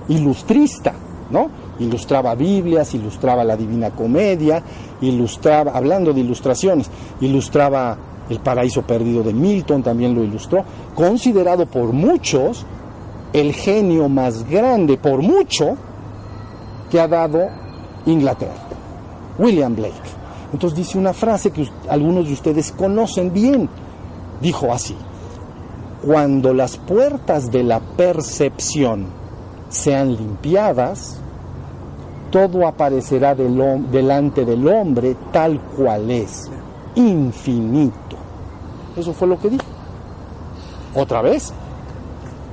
ilustrista, 0.09 0.92
¿no? 1.30 1.48
Ilustraba 1.78 2.34
Biblias, 2.34 2.94
ilustraba 2.94 3.44
la 3.44 3.57
Divina 3.57 3.90
Comedia, 3.90 4.62
ilustraba, 5.00 5.72
hablando 5.72 6.12
de 6.12 6.20
ilustraciones, 6.20 6.90
ilustraba 7.20 7.96
El 8.28 8.40
Paraíso 8.40 8.82
Perdido 8.82 9.22
de 9.22 9.32
Milton, 9.32 9.82
también 9.82 10.14
lo 10.14 10.22
ilustró, 10.22 10.64
considerado 10.94 11.66
por 11.66 11.92
muchos 11.92 12.64
el 13.32 13.52
genio 13.52 14.09
más 14.09 14.48
grande, 14.48 14.96
por 14.96 15.20
mucho, 15.20 15.76
que 16.90 17.00
ha 17.00 17.09
dado 17.09 17.48
Inglaterra, 18.07 18.63
William 19.39 19.74
Blake. 19.74 19.95
Entonces 20.53 20.78
dice 20.78 20.99
una 20.99 21.12
frase 21.12 21.51
que 21.51 21.68
algunos 21.89 22.26
de 22.26 22.32
ustedes 22.32 22.72
conocen 22.72 23.32
bien. 23.32 23.68
Dijo 24.41 24.72
así, 24.72 24.97
cuando 26.05 26.53
las 26.53 26.76
puertas 26.76 27.51
de 27.51 27.62
la 27.62 27.80
percepción 27.80 29.07
sean 29.68 30.14
limpiadas, 30.14 31.18
todo 32.30 32.66
aparecerá 32.66 33.35
del, 33.35 33.91
delante 33.91 34.45
del 34.45 34.66
hombre 34.68 35.16
tal 35.32 35.61
cual 35.61 36.11
es, 36.11 36.51
infinito. 36.95 38.16
Eso 38.97 39.12
fue 39.12 39.28
lo 39.28 39.39
que 39.39 39.51
dijo. 39.51 39.64
Otra 40.95 41.22
vez, 41.22 41.53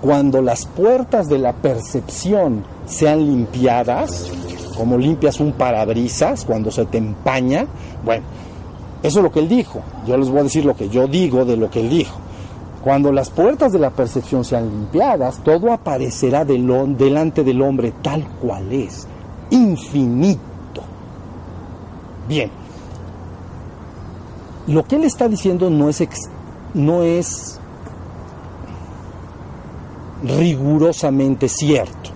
cuando 0.01 0.41
las 0.41 0.65
puertas 0.65 1.27
de 1.27 1.37
la 1.37 1.53
percepción 1.53 2.63
sean 2.85 3.25
limpiadas, 3.25 4.31
como 4.71 4.97
limpias 4.97 5.39
un 5.39 5.53
parabrisas 5.53 6.45
cuando 6.45 6.71
se 6.71 6.85
te 6.85 6.97
empaña, 6.97 7.65
bueno, 8.03 8.23
eso 9.03 9.19
es 9.19 9.23
lo 9.23 9.31
que 9.31 9.39
él 9.39 9.49
dijo. 9.49 9.81
Yo 10.05 10.17
les 10.17 10.29
voy 10.29 10.39
a 10.39 10.43
decir 10.43 10.65
lo 10.65 10.75
que 10.75 10.89
yo 10.89 11.07
digo 11.07 11.45
de 11.45 11.57
lo 11.57 11.69
que 11.69 11.81
él 11.81 11.89
dijo. 11.89 12.17
Cuando 12.83 13.11
las 13.11 13.29
puertas 13.29 13.71
de 13.71 13.79
la 13.79 13.91
percepción 13.91 14.43
sean 14.43 14.69
limpiadas, 14.69 15.43
todo 15.43 15.71
aparecerá 15.71 16.45
delante 16.45 17.43
del 17.43 17.61
hombre 17.61 17.93
tal 18.01 18.25
cual 18.41 18.71
es, 18.71 19.07
infinito. 19.51 20.81
Bien, 22.27 22.49
lo 24.67 24.83
que 24.83 24.95
él 24.95 25.03
está 25.03 25.27
diciendo 25.27 25.69
no 25.69 25.89
es, 25.89 26.07
no 26.73 27.03
es 27.03 27.59
rigurosamente 30.23 31.49
cierto. 31.49 32.11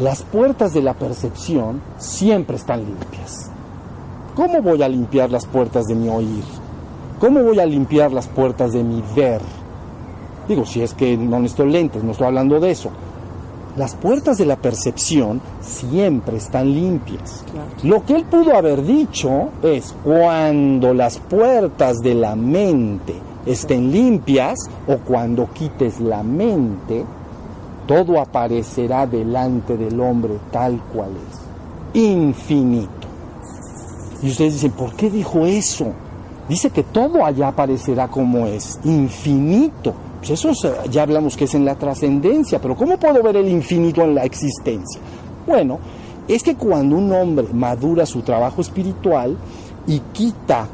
Las 0.00 0.22
puertas 0.22 0.72
de 0.72 0.80
la 0.80 0.94
percepción 0.94 1.82
siempre 1.98 2.56
están 2.56 2.82
limpias. 2.82 3.50
¿Cómo 4.34 4.62
voy 4.62 4.82
a 4.82 4.88
limpiar 4.88 5.30
las 5.30 5.44
puertas 5.44 5.84
de 5.84 5.94
mi 5.94 6.08
oír? 6.08 6.44
¿Cómo 7.20 7.42
voy 7.42 7.60
a 7.60 7.66
limpiar 7.66 8.10
las 8.10 8.26
puertas 8.26 8.72
de 8.72 8.82
mi 8.82 9.02
ver? 9.14 9.42
Digo, 10.48 10.64
si 10.64 10.80
es 10.80 10.94
que 10.94 11.18
no 11.18 11.40
necesito 11.40 11.66
lentes, 11.66 12.02
no 12.02 12.12
estoy 12.12 12.28
hablando 12.28 12.58
de 12.58 12.70
eso. 12.70 12.90
Las 13.76 13.94
puertas 13.94 14.38
de 14.38 14.46
la 14.46 14.56
percepción 14.56 15.42
siempre 15.60 16.38
están 16.38 16.72
limpias. 16.72 17.44
Claro. 17.52 17.68
Lo 17.82 18.06
que 18.06 18.16
él 18.16 18.24
pudo 18.24 18.56
haber 18.56 18.86
dicho 18.86 19.50
es, 19.62 19.94
cuando 20.02 20.94
las 20.94 21.18
puertas 21.18 21.98
de 21.98 22.14
la 22.14 22.34
mente 22.34 23.14
estén 23.44 23.92
limpias 23.92 24.58
o 24.88 24.96
cuando 24.96 25.50
quites 25.52 26.00
la 26.00 26.22
mente, 26.22 27.04
todo 27.92 28.18
aparecerá 28.18 29.06
delante 29.06 29.76
del 29.76 30.00
hombre 30.00 30.38
tal 30.50 30.80
cual 30.94 31.10
es. 31.10 32.00
Infinito. 32.00 32.88
Y 34.22 34.30
ustedes 34.30 34.54
dicen, 34.54 34.70
¿por 34.70 34.94
qué 34.94 35.10
dijo 35.10 35.44
eso? 35.44 35.92
Dice 36.48 36.70
que 36.70 36.84
todo 36.84 37.22
allá 37.22 37.48
aparecerá 37.48 38.08
como 38.08 38.46
es, 38.46 38.80
infinito. 38.84 39.92
Pues 40.20 40.30
eso 40.30 40.52
ya 40.90 41.02
hablamos 41.02 41.36
que 41.36 41.44
es 41.44 41.54
en 41.54 41.66
la 41.66 41.74
trascendencia, 41.74 42.58
pero 42.62 42.74
¿cómo 42.76 42.96
puedo 42.96 43.22
ver 43.22 43.36
el 43.36 43.48
infinito 43.50 44.00
en 44.00 44.14
la 44.14 44.24
existencia? 44.24 44.98
Bueno, 45.46 45.78
es 46.26 46.42
que 46.42 46.54
cuando 46.54 46.96
un 46.96 47.12
hombre 47.12 47.48
madura 47.52 48.06
su 48.06 48.22
trabajo 48.22 48.62
espiritual 48.62 49.36
y 49.86 49.98
quita 50.14 50.66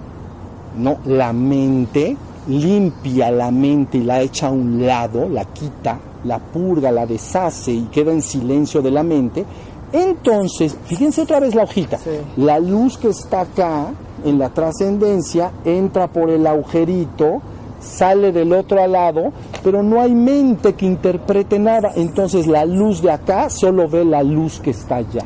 ¿no? 0.76 0.98
la 1.04 1.32
mente, 1.32 2.16
limpia 2.46 3.32
la 3.32 3.50
mente 3.50 3.98
y 3.98 4.04
la 4.04 4.20
echa 4.20 4.46
a 4.46 4.50
un 4.52 4.86
lado, 4.86 5.28
la 5.28 5.46
quita, 5.46 5.98
la 6.24 6.38
purga, 6.38 6.90
la 6.90 7.06
deshace 7.06 7.72
y 7.72 7.82
queda 7.84 8.12
en 8.12 8.22
silencio 8.22 8.82
de 8.82 8.90
la 8.90 9.02
mente, 9.02 9.44
entonces, 9.92 10.76
fíjense 10.84 11.22
otra 11.22 11.40
vez 11.40 11.54
la 11.54 11.62
hojita, 11.62 11.98
sí. 11.98 12.10
la 12.36 12.58
luz 12.58 12.98
que 12.98 13.08
está 13.08 13.42
acá 13.42 13.86
en 14.24 14.38
la 14.38 14.50
trascendencia 14.50 15.52
entra 15.64 16.08
por 16.08 16.28
el 16.28 16.46
agujerito, 16.46 17.40
sale 17.80 18.32
del 18.32 18.52
otro 18.52 18.86
lado, 18.86 19.32
pero 19.62 19.82
no 19.82 20.00
hay 20.00 20.14
mente 20.14 20.74
que 20.74 20.84
interprete 20.84 21.58
nada. 21.58 21.92
Entonces 21.94 22.46
la 22.46 22.64
luz 22.64 23.00
de 23.00 23.12
acá 23.12 23.48
solo 23.48 23.88
ve 23.88 24.04
la 24.04 24.22
luz 24.22 24.60
que 24.60 24.70
está 24.70 24.96
allá. 24.96 25.24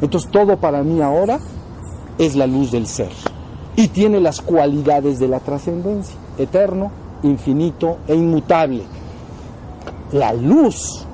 Entonces 0.00 0.30
todo 0.30 0.56
para 0.58 0.82
mí 0.82 1.00
ahora 1.00 1.38
es 2.18 2.36
la 2.36 2.46
luz 2.46 2.70
del 2.70 2.86
ser. 2.86 3.10
Y 3.76 3.88
tiene 3.88 4.20
las 4.20 4.40
cualidades 4.40 5.18
de 5.18 5.28
la 5.28 5.40
trascendencia, 5.40 6.16
eterno, 6.38 6.90
infinito 7.22 7.98
e 8.06 8.14
inmutable. 8.14 8.82
La 10.14 10.32
luz, 10.32 11.04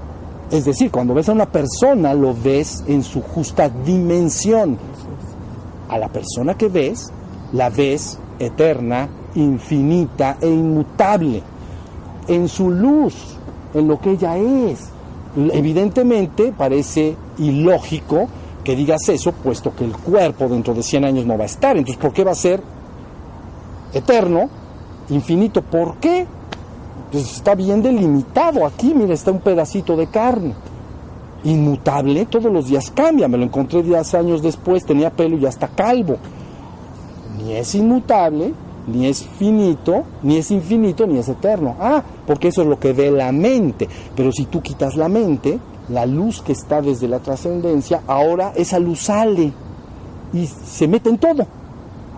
es 0.51 0.66
decir, 0.66 0.90
cuando 0.90 1.14
ves 1.14 1.30
a 1.30 1.32
una 1.32 1.46
persona 1.46 2.12
lo 2.12 2.34
ves 2.34 2.84
en 2.86 3.03
su 3.03 3.22
justa 3.22 3.70
dimensión. 3.70 4.76
A 5.88 5.96
la 5.96 6.09
persona 6.09 6.53
que 6.53 6.68
ves, 6.68 7.11
la 7.55 7.70
ves 7.70 8.18
eterna, 8.38 9.09
infinita 9.36 10.36
e 10.38 10.48
inmutable, 10.48 11.42
en 12.28 12.46
su 12.46 12.70
luz, 12.70 13.14
en 13.72 13.88
lo 13.88 13.98
que 13.98 14.11
ella 14.11 14.36
es. 14.36 14.90
Evidentemente 15.34 16.53
parece 16.53 17.16
ilógico 17.38 18.28
que 18.62 18.76
digas 18.76 19.09
eso, 19.09 19.32
puesto 19.32 19.74
que 19.74 19.86
el 19.86 19.96
cuerpo 19.96 20.46
dentro 20.46 20.74
de 20.74 20.82
100 20.82 21.07
años 21.07 21.24
no 21.24 21.38
va 21.38 21.44
a 21.44 21.46
estar. 21.46 21.74
Entonces, 21.74 22.03
¿por 22.03 22.12
qué 22.12 22.22
va 22.22 22.32
a 22.32 22.34
ser 22.34 22.62
eterno, 23.94 24.51
infinito? 25.09 25.62
¿Por 25.62 25.96
qué? 25.96 26.26
Pues 27.11 27.36
está 27.36 27.54
bien 27.54 27.82
delimitado 27.82 28.64
aquí, 28.64 28.94
mira, 28.94 29.14
está 29.14 29.32
un 29.32 29.40
pedacito 29.40 29.96
de 29.96 30.06
carne. 30.06 30.54
Inmutable, 31.42 32.26
todos 32.26 32.52
los 32.52 32.66
días 32.66 32.90
cambia. 32.90 33.26
Me 33.26 33.38
lo 33.38 33.44
encontré 33.44 33.82
10 33.82 34.14
años 34.14 34.42
después, 34.42 34.84
tenía 34.84 35.11
pelo 35.11 35.36
y 35.36 35.40
ya 35.40 35.48
está 35.48 35.68
calvo. 35.68 36.18
Ni 37.38 37.54
es 37.54 37.74
inmutable, 37.74 38.52
ni 38.86 39.06
es 39.06 39.24
finito, 39.38 40.04
ni 40.22 40.36
es 40.36 40.50
infinito, 40.50 41.06
ni 41.06 41.18
es 41.18 41.28
eterno. 41.28 41.76
Ah, 41.80 42.02
porque 42.26 42.48
eso 42.48 42.62
es 42.62 42.68
lo 42.68 42.78
que 42.78 42.92
ve 42.92 43.11
la 43.11 43.32
mente. 43.32 43.88
Pero 44.14 44.30
si 44.30 44.44
tú 44.44 44.61
quitas 44.61 44.96
la 44.96 45.08
mente, 45.08 45.58
la 45.88 46.06
luz 46.06 46.42
que 46.42 46.52
está 46.52 46.80
desde 46.80 47.08
la 47.08 47.18
trascendencia, 47.18 48.02
ahora 48.06 48.52
esa 48.54 48.78
luz 48.78 49.00
sale 49.00 49.52
y 50.32 50.46
se 50.46 50.86
mete 50.86 51.11
en 51.11 51.18
todo. 51.18 51.46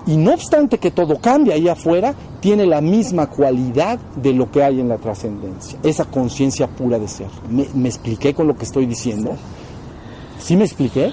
Y 0.07 0.16
no 0.16 0.34
obstante 0.34 0.78
que 0.78 0.90
todo 0.90 1.18
cambia 1.18 1.55
ahí 1.55 1.68
afuera, 1.68 2.14
tiene 2.40 2.66
la 2.66 2.80
misma 2.80 3.28
cualidad 3.28 4.00
de 4.16 4.32
lo 4.32 4.50
que 4.50 4.64
hay 4.64 4.80
en 4.80 4.88
la 4.88 4.98
trascendencia, 4.98 5.78
esa 5.84 6.07
conciencia 6.07 6.66
pura 6.66 6.98
de 6.98 7.07
ser. 7.07 7.28
¿Me, 7.48 7.88
expliqué 7.88 8.34
con 8.34 8.48
lo 8.48 8.57
que 8.57 8.64
estoy 8.64 8.86
diciendo? 8.86 9.36
¿Sí 10.40 10.57
me 10.57 10.64
expliqué? 10.64 11.12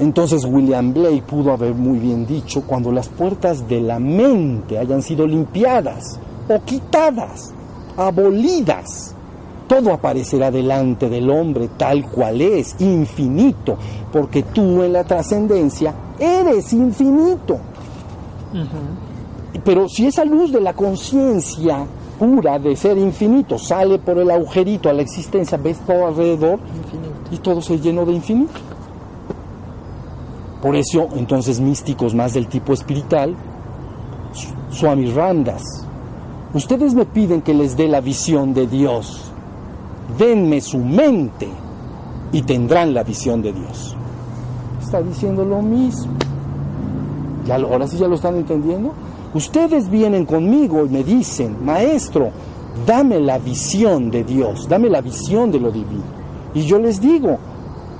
Entonces 0.00 0.44
William 0.44 0.92
Blake 0.92 1.22
pudo 1.22 1.52
haber 1.52 1.74
muy 1.74 1.98
bien 1.98 2.26
dicho, 2.26 2.62
cuando 2.62 2.90
las 2.90 3.08
puertas 3.08 3.68
de 3.68 3.80
la 3.80 4.00
mente 4.00 4.78
hayan 4.78 5.02
sido 5.02 5.26
limpiadas 5.26 6.18
o 6.48 6.60
quitadas, 6.64 7.52
abolidas, 7.96 9.14
todo 9.68 9.92
aparecerá 9.92 10.50
delante 10.50 11.08
del 11.08 11.30
hombre 11.30 11.70
tal 11.76 12.10
cual 12.10 12.40
es, 12.40 12.76
infinito, 12.80 13.76
porque 14.12 14.42
tú 14.42 14.82
en 14.82 14.92
la 14.92 15.04
trascendencia 15.04 15.94
eres 16.18 16.72
infinito. 16.72 17.58
Pero 19.64 19.88
si 19.88 20.06
esa 20.06 20.24
luz 20.24 20.52
de 20.52 20.60
la 20.60 20.72
conciencia 20.72 21.86
pura 22.18 22.58
de 22.58 22.76
ser 22.76 22.96
infinito 22.96 23.58
sale 23.58 23.98
por 23.98 24.18
el 24.18 24.30
agujerito 24.30 24.88
a 24.88 24.92
la 24.92 25.02
existencia, 25.02 25.58
ves 25.58 25.78
todo 25.80 26.06
alrededor 26.06 26.58
y 27.30 27.38
todo 27.38 27.60
se 27.60 27.78
llenó 27.78 28.04
de 28.04 28.12
infinito. 28.12 28.60
Por 30.62 30.74
eso, 30.74 31.08
entonces, 31.16 31.60
místicos 31.60 32.14
más 32.14 32.32
del 32.34 32.48
tipo 32.48 32.72
espiritual, 32.72 33.34
Swami 34.70 35.10
Randas, 35.10 35.62
ustedes 36.54 36.94
me 36.94 37.04
piden 37.04 37.42
que 37.42 37.54
les 37.54 37.76
dé 37.76 37.88
la 37.88 38.00
visión 38.00 38.52
de 38.54 38.66
Dios 38.66 39.26
denme 40.18 40.60
su 40.60 40.78
mente 40.78 41.48
y 42.32 42.42
tendrán 42.42 42.94
la 42.94 43.02
visión 43.02 43.42
de 43.42 43.52
Dios. 43.52 43.95
Está 44.86 45.02
diciendo 45.02 45.44
lo 45.44 45.62
mismo. 45.62 46.12
¿Ya, 47.44 47.56
ahora 47.56 47.88
sí 47.88 47.96
ya 47.96 48.06
lo 48.06 48.14
están 48.14 48.36
entendiendo. 48.36 48.92
Ustedes 49.34 49.90
vienen 49.90 50.24
conmigo 50.24 50.86
y 50.86 50.88
me 50.88 51.02
dicen, 51.02 51.56
maestro, 51.64 52.30
dame 52.86 53.18
la 53.18 53.38
visión 53.38 54.12
de 54.12 54.22
Dios, 54.22 54.68
dame 54.68 54.88
la 54.88 55.00
visión 55.00 55.50
de 55.50 55.58
lo 55.58 55.72
divino. 55.72 56.04
Y 56.54 56.62
yo 56.62 56.78
les 56.78 57.00
digo, 57.00 57.36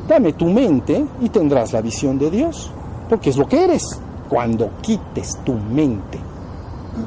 dame 0.06 0.34
tu 0.34 0.46
mente 0.46 1.04
y 1.20 1.28
tendrás 1.28 1.72
la 1.72 1.80
visión 1.80 2.20
de 2.20 2.30
Dios, 2.30 2.70
porque 3.08 3.30
es 3.30 3.36
lo 3.36 3.48
que 3.48 3.64
eres 3.64 4.00
cuando 4.28 4.70
quites 4.80 5.38
tu 5.44 5.54
mente. 5.54 6.20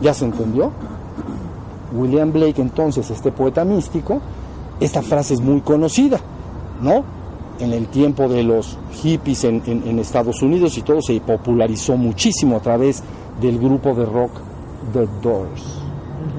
¿Ya 0.01 0.13
se 0.13 0.25
entendió? 0.25 0.73
William 1.93 2.33
Blake 2.33 2.61
entonces, 2.61 3.09
este 3.09 3.31
poeta 3.31 3.63
místico, 3.63 4.19
esta 4.81 5.01
frase 5.01 5.35
es 5.35 5.39
muy 5.39 5.61
conocida, 5.61 6.19
¿no? 6.81 7.18
En 7.59 7.73
el 7.73 7.87
tiempo 7.87 8.27
de 8.27 8.43
los 8.43 8.77
hippies 9.01 9.43
en, 9.43 9.99
Estados 9.99 10.41
Unidos 10.41 10.77
y 10.77 10.81
todo 10.81 11.01
se 11.01 11.19
popularizó 11.19 11.97
muchísimo 11.97 12.57
a 12.57 12.61
través 12.61 13.03
del 13.41 13.59
grupo 13.59 13.93
de 13.93 14.05
rock 14.05 14.31
The 14.93 15.07
Doors, 15.21 15.63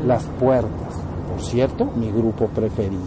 Las 0.06 0.24
Puertas. 0.38 0.94
Por 1.30 1.42
cierto, 1.42 1.84
mi 1.96 2.10
grupo 2.10 2.46
preferido. 2.48 3.02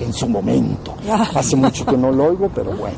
En 0.00 0.12
su 0.12 0.28
momento. 0.28 0.94
Hace 1.34 1.56
mucho 1.56 1.84
que 1.84 1.96
no 1.96 2.12
lo 2.12 2.26
oigo, 2.26 2.50
pero 2.54 2.72
bueno. 2.76 2.94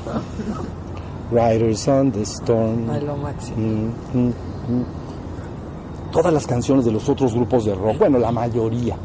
Riders 1.31 1.89
on 1.89 2.13
the 2.13 2.23
Storm. 2.23 2.87
Mm, 2.87 3.91
mm, 4.13 4.29
mm. 4.29 4.85
Todas 6.13 6.33
las 6.33 6.47
canciones 6.47 6.85
de 6.85 6.93
los 6.93 7.09
otros 7.09 7.35
grupos 7.35 7.65
de 7.65 7.75
rock, 7.75 7.99
bueno, 7.99 8.19
la 8.19 8.31
mayoría 8.31 8.97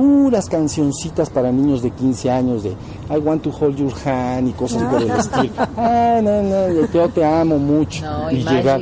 puras 0.00 0.48
cancioncitas 0.48 1.28
para 1.28 1.52
niños 1.52 1.82
de 1.82 1.90
15 1.90 2.30
años 2.30 2.62
de 2.62 2.70
I 2.70 3.18
want 3.22 3.42
to 3.42 3.50
hold 3.50 3.76
your 3.76 3.92
hand 4.06 4.48
y 4.48 4.52
cosas 4.52 4.82
por 4.84 5.02
el 5.02 5.10
estilo. 5.18 5.52
Ah, 5.76 6.20
no, 6.22 6.42
no, 6.42 6.88
yo 6.90 7.08
te 7.10 7.22
amo 7.22 7.58
mucho. 7.58 8.02
y 8.30 8.36
llegar, 8.36 8.80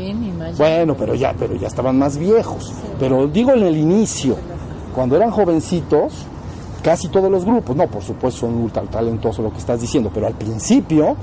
bueno, 0.56 0.94
pero 0.96 1.16
ya, 1.16 1.34
pero 1.36 1.56
ya 1.56 1.66
estaban 1.66 1.98
más 1.98 2.16
viejos. 2.16 2.72
Pero 3.00 3.26
digo 3.26 3.50
en 3.50 3.64
el 3.64 3.76
inicio, 3.76 4.36
cuando 4.94 5.16
eran 5.16 5.32
jovencitos, 5.32 6.12
casi 6.84 7.08
todos 7.08 7.28
los 7.28 7.44
grupos, 7.44 7.74
no, 7.74 7.88
por 7.88 8.04
supuesto 8.04 8.42
son 8.42 8.54
ultra 8.54 8.82
talentosos 8.82 9.44
lo 9.44 9.50
que 9.50 9.58
estás 9.58 9.80
diciendo, 9.80 10.12
pero 10.14 10.28
al 10.28 10.34
principio 10.34 11.16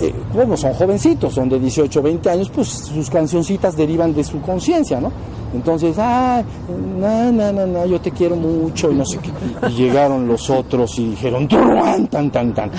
eh, 0.00 0.14
bueno, 0.32 0.56
son 0.56 0.74
jovencitos, 0.74 1.34
son 1.34 1.48
de 1.48 1.58
18, 1.58 2.00
20 2.00 2.30
años, 2.30 2.50
pues 2.54 2.68
sus 2.68 3.10
cancioncitas 3.10 3.76
derivan 3.76 4.14
de 4.14 4.22
su 4.22 4.40
conciencia, 4.40 5.00
¿no? 5.00 5.10
Entonces, 5.52 5.96
ah, 5.98 6.42
no, 6.68 7.32
no, 7.32 7.52
no, 7.52 7.66
no, 7.66 7.86
yo 7.86 8.00
te 8.00 8.12
quiero 8.12 8.36
mucho 8.36 8.90
y 8.90 8.94
no 8.94 9.04
sé 9.04 9.18
qué. 9.18 9.30
Y 9.68 9.72
llegaron 9.72 10.26
los 10.28 10.48
otros 10.48 10.98
y 10.98 11.10
dijeron, 11.10 11.48
tan, 11.48 12.06
tan, 12.06 12.30
tan, 12.30 12.54
tan. 12.54 12.70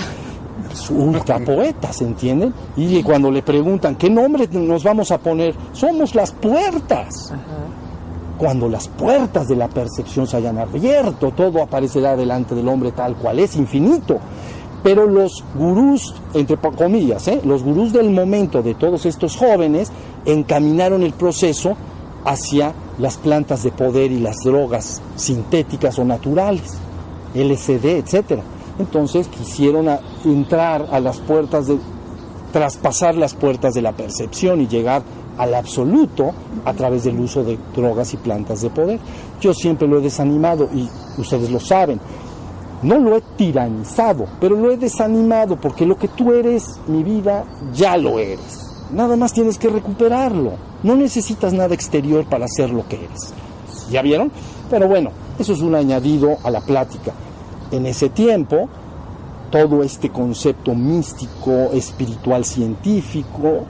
Ultra 0.90 1.38
poetas, 1.38 2.00
¿entienden? 2.00 2.54
Y 2.76 3.02
cuando 3.02 3.30
le 3.30 3.42
preguntan, 3.42 3.96
¿qué 3.96 4.08
nombre 4.08 4.48
nos 4.52 4.82
vamos 4.84 5.10
a 5.10 5.18
poner? 5.18 5.54
Somos 5.72 6.14
las 6.14 6.32
puertas. 6.32 7.32
Cuando 8.38 8.68
las 8.68 8.88
puertas 8.88 9.48
de 9.48 9.56
la 9.56 9.68
percepción 9.68 10.26
se 10.26 10.38
hayan 10.38 10.58
abierto, 10.58 11.30
todo 11.30 11.62
aparecerá 11.62 12.16
delante 12.16 12.54
del 12.54 12.68
hombre 12.68 12.92
tal 12.92 13.16
cual 13.16 13.38
es, 13.38 13.54
infinito. 13.54 14.18
Pero 14.82 15.06
los 15.06 15.44
gurús, 15.54 16.14
entre 16.32 16.56
comillas, 16.56 17.28
¿eh? 17.28 17.40
los 17.44 17.62
gurús 17.62 17.92
del 17.92 18.10
momento 18.10 18.62
de 18.62 18.74
todos 18.74 19.06
estos 19.06 19.36
jóvenes 19.36 19.92
encaminaron 20.24 21.02
el 21.02 21.12
proceso 21.12 21.76
hacia 22.24 22.72
las 22.98 23.16
plantas 23.16 23.62
de 23.62 23.72
poder 23.72 24.12
y 24.12 24.20
las 24.20 24.38
drogas 24.44 25.00
sintéticas 25.16 25.98
o 25.98 26.04
naturales, 26.04 26.78
LSD, 27.34 27.84
etcétera. 27.98 28.42
Entonces 28.78 29.28
quisieron 29.28 29.88
entrar 30.24 30.88
a 30.90 31.00
las 31.00 31.18
puertas 31.18 31.66
de 31.66 31.78
traspasar 32.52 33.16
las 33.16 33.34
puertas 33.34 33.74
de 33.74 33.82
la 33.82 33.92
percepción 33.92 34.60
y 34.60 34.68
llegar 34.68 35.02
al 35.38 35.54
absoluto 35.54 36.32
a 36.64 36.72
través 36.74 37.04
del 37.04 37.18
uso 37.18 37.42
de 37.42 37.58
drogas 37.74 38.12
y 38.14 38.18
plantas 38.18 38.60
de 38.60 38.70
poder. 38.70 39.00
Yo 39.40 39.54
siempre 39.54 39.88
lo 39.88 39.98
he 39.98 40.02
desanimado 40.02 40.68
y 40.74 40.88
ustedes 41.18 41.50
lo 41.50 41.58
saben. 41.58 42.00
No 42.82 42.98
lo 42.98 43.16
he 43.16 43.20
tiranizado, 43.36 44.26
pero 44.40 44.56
lo 44.56 44.70
he 44.70 44.76
desanimado 44.76 45.56
porque 45.56 45.86
lo 45.86 45.96
que 45.96 46.08
tú 46.08 46.32
eres, 46.32 46.80
mi 46.86 47.02
vida, 47.02 47.44
ya 47.72 47.96
lo 47.96 48.18
eres. 48.18 48.61
Nada 48.92 49.16
más 49.16 49.32
tienes 49.32 49.58
que 49.58 49.68
recuperarlo. 49.68 50.52
No 50.82 50.94
necesitas 50.96 51.52
nada 51.52 51.74
exterior 51.74 52.26
para 52.26 52.46
ser 52.46 52.70
lo 52.70 52.86
que 52.86 52.96
eres. 52.96 53.32
¿Ya 53.90 54.02
vieron? 54.02 54.30
Pero 54.70 54.86
bueno, 54.88 55.10
eso 55.38 55.52
es 55.52 55.60
un 55.60 55.74
añadido 55.74 56.36
a 56.44 56.50
la 56.50 56.60
plática. 56.60 57.12
En 57.70 57.86
ese 57.86 58.10
tiempo, 58.10 58.68
todo 59.50 59.82
este 59.82 60.10
concepto 60.10 60.74
místico, 60.74 61.70
espiritual, 61.72 62.44
científico, 62.44 63.64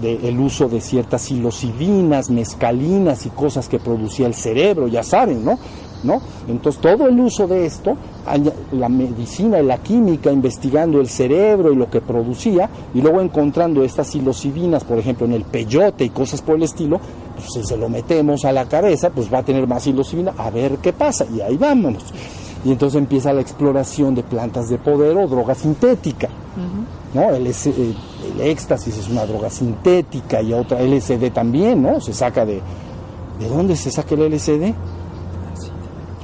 del 0.00 0.40
uso 0.40 0.68
de 0.68 0.80
ciertas 0.80 1.22
psilocibinas, 1.22 2.28
mescalinas 2.30 3.26
y 3.26 3.30
cosas 3.30 3.68
que 3.68 3.78
producía 3.78 4.26
el 4.26 4.34
cerebro, 4.34 4.88
ya 4.88 5.02
saben, 5.02 5.44
¿no? 5.44 5.58
¿No? 6.04 6.20
Entonces 6.48 6.80
todo 6.80 7.08
el 7.08 7.18
uso 7.18 7.46
de 7.46 7.66
esto, 7.66 7.96
la 8.72 8.88
medicina 8.88 9.60
y 9.60 9.66
la 9.66 9.78
química 9.78 10.30
investigando 10.30 11.00
el 11.00 11.08
cerebro 11.08 11.72
y 11.72 11.76
lo 11.76 11.90
que 11.90 12.00
producía, 12.00 12.68
y 12.94 13.00
luego 13.00 13.20
encontrando 13.20 13.82
estas 13.82 14.08
psilocibinas, 14.08 14.84
por 14.84 14.98
ejemplo, 14.98 15.26
en 15.26 15.32
el 15.32 15.44
peyote 15.44 16.04
y 16.04 16.10
cosas 16.10 16.42
por 16.42 16.56
el 16.56 16.62
estilo, 16.62 17.00
pues 17.36 17.48
si 17.52 17.64
se 17.64 17.76
lo 17.76 17.88
metemos 17.88 18.44
a 18.44 18.52
la 18.52 18.66
cabeza, 18.66 19.10
pues 19.10 19.32
va 19.32 19.38
a 19.38 19.42
tener 19.42 19.66
más 19.66 19.82
psilocibina, 19.82 20.34
a 20.36 20.50
ver 20.50 20.78
qué 20.78 20.92
pasa, 20.92 21.26
y 21.34 21.40
ahí 21.40 21.56
vámonos. 21.56 22.04
Y 22.64 22.72
entonces 22.72 22.98
empieza 22.98 23.32
la 23.32 23.42
exploración 23.42 24.14
de 24.14 24.22
plantas 24.22 24.68
de 24.70 24.78
poder 24.78 25.16
o 25.16 25.26
droga 25.26 25.54
sintética. 25.54 26.28
¿no? 27.12 27.30
El, 27.30 27.46
el, 27.46 27.94
éxtasis 28.40 28.96
es 28.96 29.08
una 29.08 29.26
droga 29.26 29.50
sintética 29.50 30.40
y 30.40 30.52
otra 30.52 30.80
LSD 30.82 31.30
también, 31.32 31.82
¿no? 31.82 32.00
Se 32.00 32.12
saca 32.12 32.44
de... 32.44 32.60
¿De 33.38 33.48
dónde 33.48 33.74
se 33.74 33.90
saca 33.90 34.14
el 34.14 34.32
LSD? 34.32 34.72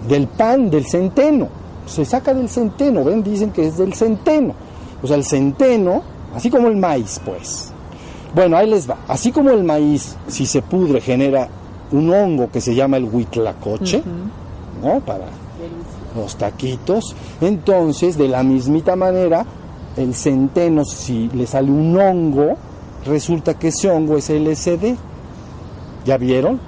Del 0.09 0.27
pan, 0.29 0.71
del 0.71 0.87
centeno. 0.87 1.49
Se 1.87 2.05
saca 2.05 2.33
del 2.35 2.49
centeno, 2.49 3.05
ven, 3.05 3.23
dicen 3.23 3.51
que 3.51 3.67
es 3.67 3.77
del 3.77 3.95
centeno. 3.95 4.55
O 5.03 5.07
sea, 5.07 5.17
el 5.17 5.25
centeno, 5.25 6.03
así 6.35 6.51
como 6.51 6.69
el 6.69 6.77
maíz, 6.77 7.21
pues. 7.25 7.73
Bueno, 8.35 8.57
ahí 8.57 8.69
les 8.69 8.89
va. 8.89 8.99
Así 9.09 9.33
como 9.33 9.51
el 9.51 9.65
maíz, 9.65 10.17
si 10.29 10.47
se 10.47 10.63
pudre, 10.63 11.01
genera 11.01 11.49
un 11.93 12.13
hongo 12.13 12.51
que 12.51 12.61
se 12.61 12.75
llama 12.75 12.97
el 12.97 13.05
huitlacoche, 13.05 14.03
¿no? 14.83 15.01
Para 15.01 15.27
Los 16.17 16.37
taquitos. 16.37 17.17
Entonces, 17.41 18.17
de 18.17 18.29
la 18.29 18.43
mismita 18.43 18.95
manera, 18.95 19.45
el 19.97 20.15
centeno, 20.15 20.85
si 20.85 21.29
le 21.31 21.47
sale 21.47 21.71
un 21.71 21.99
hongo, 21.99 22.57
resulta 23.05 23.55
que 23.55 23.69
ese 23.69 23.91
hongo 23.91 24.17
es 24.17 24.31
LSD. 24.31 24.95
¿Ya 26.05 26.17
vieron? 26.17 26.61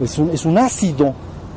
Es 0.00 0.18
un, 0.18 0.30
es 0.30 0.44
un 0.44 0.58
ácido 0.58 1.12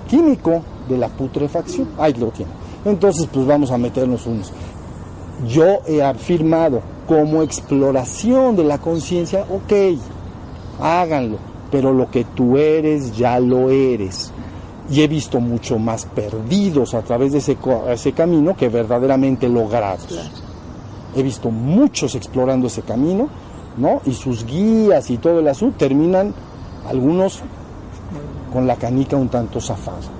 químico 0.07 0.61
de 0.87 0.97
la 0.97 1.09
putrefacción. 1.09 1.89
Ahí 1.97 2.13
lo 2.13 2.27
tienen. 2.27 2.53
Entonces, 2.85 3.27
pues 3.31 3.45
vamos 3.45 3.71
a 3.71 3.77
meternos 3.77 4.25
unos. 4.25 4.51
Yo 5.47 5.79
he 5.85 6.01
afirmado 6.01 6.81
como 7.07 7.41
exploración 7.41 8.55
de 8.55 8.63
la 8.63 8.79
conciencia, 8.79 9.45
ok, 9.49 9.97
háganlo, 10.81 11.37
pero 11.71 11.93
lo 11.93 12.09
que 12.09 12.23
tú 12.23 12.57
eres 12.57 13.15
ya 13.15 13.39
lo 13.39 13.69
eres. 13.69 14.31
Y 14.89 15.01
he 15.01 15.07
visto 15.07 15.39
mucho 15.39 15.77
más 15.79 16.05
perdidos 16.05 16.93
a 16.93 17.01
través 17.01 17.33
de 17.33 17.39
ese, 17.39 17.57
ese 17.89 18.11
camino 18.13 18.55
que 18.55 18.69
verdaderamente 18.69 19.49
logrados. 19.49 20.31
He 21.15 21.23
visto 21.23 21.51
muchos 21.51 22.15
explorando 22.15 22.67
ese 22.67 22.81
camino, 22.81 23.27
¿no? 23.77 24.01
Y 24.05 24.13
sus 24.13 24.45
guías 24.45 25.09
y 25.09 25.17
todo 25.17 25.39
el 25.39 25.47
asunto 25.47 25.77
terminan 25.77 26.33
algunos 26.87 27.41
con 28.51 28.65
la 28.65 28.75
canica 28.75 29.17
un 29.17 29.29
tanto 29.29 29.59
zafada. 29.59 30.16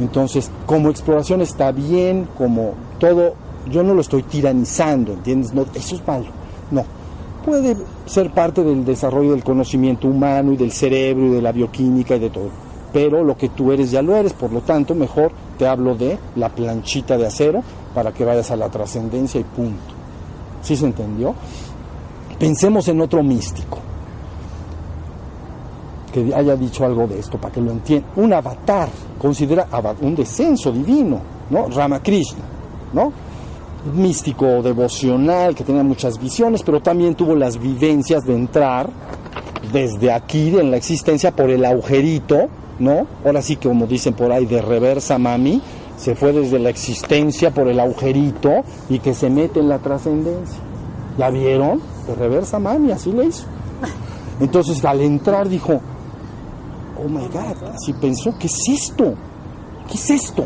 Entonces, 0.00 0.50
como 0.66 0.88
exploración 0.88 1.42
está 1.42 1.72
bien, 1.72 2.26
como 2.36 2.72
todo, 2.98 3.34
yo 3.70 3.82
no 3.82 3.94
lo 3.94 4.00
estoy 4.00 4.22
tiranizando, 4.22 5.12
¿entiendes? 5.12 5.52
No, 5.52 5.66
eso 5.74 5.94
es 5.94 6.06
malo. 6.06 6.26
No. 6.70 6.84
Puede 7.44 7.76
ser 8.06 8.30
parte 8.30 8.64
del 8.64 8.84
desarrollo 8.84 9.32
del 9.32 9.44
conocimiento 9.44 10.08
humano 10.08 10.52
y 10.52 10.56
del 10.56 10.72
cerebro 10.72 11.26
y 11.26 11.30
de 11.30 11.42
la 11.42 11.52
bioquímica 11.52 12.16
y 12.16 12.18
de 12.18 12.30
todo. 12.30 12.50
Pero 12.92 13.22
lo 13.22 13.36
que 13.36 13.50
tú 13.50 13.72
eres 13.72 13.90
ya 13.90 14.02
lo 14.02 14.16
eres, 14.16 14.32
por 14.32 14.52
lo 14.52 14.62
tanto, 14.62 14.94
mejor 14.94 15.32
te 15.58 15.66
hablo 15.66 15.94
de 15.94 16.18
la 16.36 16.48
planchita 16.48 17.16
de 17.16 17.26
acero 17.26 17.62
para 17.94 18.12
que 18.12 18.24
vayas 18.24 18.50
a 18.50 18.56
la 18.56 18.68
trascendencia 18.68 19.40
y 19.40 19.44
punto. 19.44 19.94
¿Sí 20.62 20.76
se 20.76 20.86
entendió? 20.86 21.34
Pensemos 22.38 22.88
en 22.88 23.00
otro 23.00 23.22
místico 23.22 23.78
que 26.10 26.32
haya 26.34 26.56
dicho 26.56 26.84
algo 26.84 27.06
de 27.06 27.18
esto 27.18 27.38
para 27.38 27.54
que 27.54 27.60
lo 27.60 27.70
entienda. 27.70 28.08
Un 28.16 28.32
avatar, 28.32 28.88
considera 29.18 29.66
un 30.00 30.14
descenso 30.14 30.72
divino, 30.72 31.20
¿no? 31.50 31.68
Ramakrishna, 31.68 32.44
¿no? 32.92 33.12
Místico 33.94 34.62
devocional 34.62 35.54
que 35.54 35.64
tenía 35.64 35.82
muchas 35.82 36.18
visiones, 36.18 36.62
pero 36.62 36.80
también 36.80 37.14
tuvo 37.14 37.34
las 37.34 37.58
vivencias 37.58 38.24
de 38.24 38.34
entrar 38.34 38.90
desde 39.72 40.12
aquí 40.12 40.56
en 40.58 40.70
la 40.70 40.76
existencia 40.76 41.30
por 41.30 41.50
el 41.50 41.64
agujerito, 41.64 42.48
¿no? 42.78 43.06
Ahora 43.24 43.42
sí 43.42 43.56
que 43.56 43.68
como 43.68 43.86
dicen 43.86 44.14
por 44.14 44.32
ahí 44.32 44.46
de 44.46 44.60
reversa 44.60 45.18
mami, 45.18 45.62
se 45.96 46.14
fue 46.14 46.32
desde 46.32 46.58
la 46.58 46.70
existencia 46.70 47.52
por 47.52 47.68
el 47.68 47.78
agujerito 47.78 48.62
y 48.88 48.98
que 49.00 49.14
se 49.14 49.28
mete 49.28 49.60
en 49.60 49.68
la 49.68 49.78
trascendencia. 49.78 50.58
¿Ya 51.18 51.28
vieron? 51.30 51.80
De 52.06 52.14
reversa 52.14 52.58
mami, 52.58 52.90
así 52.90 53.12
le 53.12 53.26
hizo. 53.26 53.44
Entonces 54.40 54.82
al 54.84 55.02
entrar 55.02 55.48
dijo, 55.48 55.80
oh 57.04 57.08
my 57.08 57.26
God, 57.28 57.74
así 57.74 57.92
pensó, 57.92 58.34
¿qué 58.38 58.46
es 58.46 58.68
esto? 58.68 59.14
¿Qué 59.88 59.94
es 59.94 60.10
esto? 60.10 60.44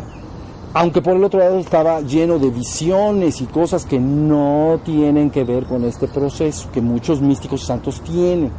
Aunque 0.73 1.03
por 1.03 1.17
el 1.17 1.23
otro 1.23 1.39
lado 1.39 1.59
estaba 1.59 2.01
lleno 2.01 2.39
de 2.39 2.51
visiones 2.51 3.41
y 3.41 3.47
cosas 3.47 3.85
que 3.85 4.01
no 4.01 4.81
tienen 4.85 5.31
que 5.31 5.45
ver 5.45 5.67
con 5.67 5.85
este 5.85 6.09
proceso, 6.09 6.69
que 6.73 6.81
muchos 6.81 7.21
místicos 7.21 7.65
santos 7.65 8.01
tienen. 8.01 8.51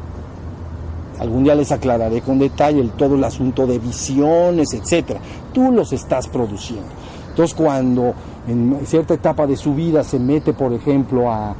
Algún 1.20 1.44
día 1.44 1.56
les 1.56 1.72
aclararé 1.72 2.22
con 2.22 2.40
detalle 2.40 2.80
el, 2.80 2.92
todo 2.92 3.16
el 3.16 3.24
asunto 3.24 3.68
de 3.68 3.80
visiones, 3.80 4.74
etcétera. 4.74 5.20
Tú 5.54 5.72
los 5.72 5.92
estás 5.92 6.28
produciendo. 6.28 6.88
Entonces, 7.30 7.54
cuando 7.54 8.14
en 8.48 8.80
cierta 8.86 9.14
etapa 9.14 9.46
de 9.46 9.58
su 9.58 9.74
vida 9.74 10.04
se 10.04 10.20
mete, 10.20 10.54
por 10.54 10.72
ejemplo, 10.72 11.30
a, 11.30 11.56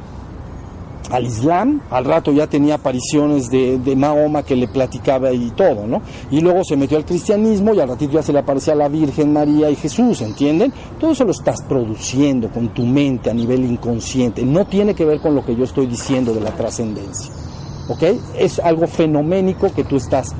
al 1.10 1.26
Islam, 1.26 1.80
al 1.90 2.04
rato 2.04 2.32
ya 2.32 2.46
tenía 2.46 2.74
apariciones 2.74 3.48
de, 3.50 3.78
de, 3.78 3.96
Mahoma 3.96 4.42
que 4.42 4.56
le 4.56 4.68
platicaba 4.68 5.32
y 5.32 5.50
todo, 5.50 5.86
¿no? 5.86 6.02
Y 6.30 6.40
luego 6.40 6.64
se 6.64 6.76
metió 6.76 6.96
al 6.96 7.04
cristianismo 7.04 7.74
y 7.74 7.80
al 7.80 7.88
ratito 7.88 8.14
ya 8.14 8.22
se 8.22 8.32
le 8.32 8.40
aparecía 8.40 8.74
la 8.74 8.88
Virgen 8.88 9.32
María 9.32 9.70
y 9.70 9.76
Jesús, 9.76 10.20
¿entienden? 10.20 10.72
Todo 10.98 11.12
eso 11.12 11.24
lo 11.24 11.30
estás 11.30 11.62
produciendo 11.62 12.48
con 12.48 12.68
tu 12.68 12.84
mente 12.84 13.30
a 13.30 13.34
nivel 13.34 13.64
inconsciente, 13.64 14.42
no 14.44 14.66
tiene 14.66 14.94
que 14.94 15.04
ver 15.04 15.20
con 15.20 15.34
lo 15.34 15.44
que 15.44 15.54
yo 15.54 15.64
estoy 15.64 15.86
diciendo 15.86 16.34
de 16.34 16.40
la 16.40 16.50
trascendencia, 16.50 17.32
¿ok? 17.88 18.02
Es 18.38 18.58
algo 18.58 18.86
fenoménico 18.86 19.72
que 19.72 19.84
tú 19.84 19.96
estás 19.96 20.34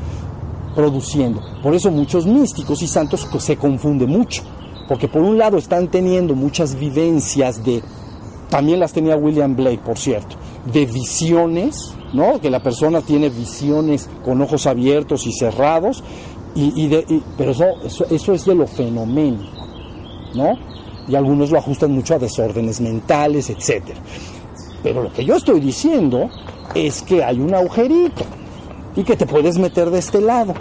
produciendo. 0.75 1.41
Por 1.62 1.75
eso 1.75 1.91
muchos 1.91 2.27
místicos 2.27 2.83
y 2.83 2.87
santos 2.87 3.27
se 3.39 3.57
confunden 3.57 4.11
mucho, 4.11 4.43
porque 4.89 5.09
por 5.09 5.23
un 5.23 5.39
lado 5.39 5.59
están 5.59 5.89
teniendo 5.89 6.35
muchas 6.35 6.75
vivencias 6.79 7.64
de 7.64 7.83
también 8.49 8.79
las 8.79 8.93
tenía 8.93 9.17
William 9.17 9.57
Blake, 9.57 9.81
por 9.85 9.99
cierto, 9.99 10.37
de 10.73 10.87
visiones, 10.87 11.95
¿no? 12.12 12.41
Que 12.41 12.51
la 12.51 12.61
persona 12.61 13.01
tiene 13.01 13.29
visiones 13.29 14.09
con 14.25 14.41
ojos 14.41 14.67
abiertos 14.67 15.27
y 15.27 15.33
cerrados, 15.33 16.03
y, 16.55 16.85
y, 16.85 16.89
de, 16.89 17.05
y 17.09 17.23
pero 17.37 17.51
eso, 17.53 17.64
eso, 17.85 18.07
eso, 18.11 18.33
es 18.33 18.45
de 18.45 18.55
lo 18.55 18.67
fenoménico, 18.67 19.45
¿no? 20.35 20.55
Y 21.09 21.14
algunos 21.14 21.51
lo 21.51 21.59
ajustan 21.59 21.93
mucho 21.93 22.14
a 22.14 22.19
desórdenes 22.19 22.81
mentales, 22.81 23.51
etc. 23.51 23.85
Pero 24.83 25.03
lo 25.03 25.12
que 25.12 25.25
yo 25.25 25.37
estoy 25.37 25.61
diciendo 25.61 26.29
es 26.75 27.03
que 27.03 27.23
hay 27.23 27.41
un 27.41 27.55
agujerito 27.55 28.25
y 28.97 29.05
que 29.05 29.17
te 29.17 29.27
puedes 29.27 29.59
meter 29.59 29.91
de 29.91 29.99
este 29.99 30.21
lado 30.21 30.55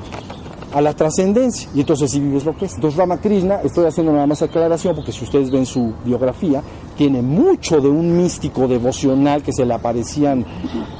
a 0.73 0.81
la 0.81 0.93
trascendencia. 0.93 1.69
Y 1.73 1.79
entonces 1.79 2.11
si 2.11 2.19
vives 2.19 2.43
lo 2.43 2.55
que 2.55 2.65
es. 2.65 2.75
Entonces 2.75 2.97
Ramakrishna, 2.97 3.61
estoy 3.63 3.85
haciendo 3.85 4.11
nada 4.11 4.27
más 4.27 4.41
aclaración 4.41 4.95
porque 4.95 5.13
si 5.13 5.23
ustedes 5.23 5.49
ven 5.49 5.65
su 5.65 5.93
biografía, 6.03 6.61
tiene 6.97 7.21
mucho 7.21 7.81
de 7.81 7.89
un 7.89 8.17
místico 8.17 8.67
devocional 8.67 9.43
que 9.43 9.53
se 9.53 9.65
le 9.65 9.73
aparecían 9.73 10.45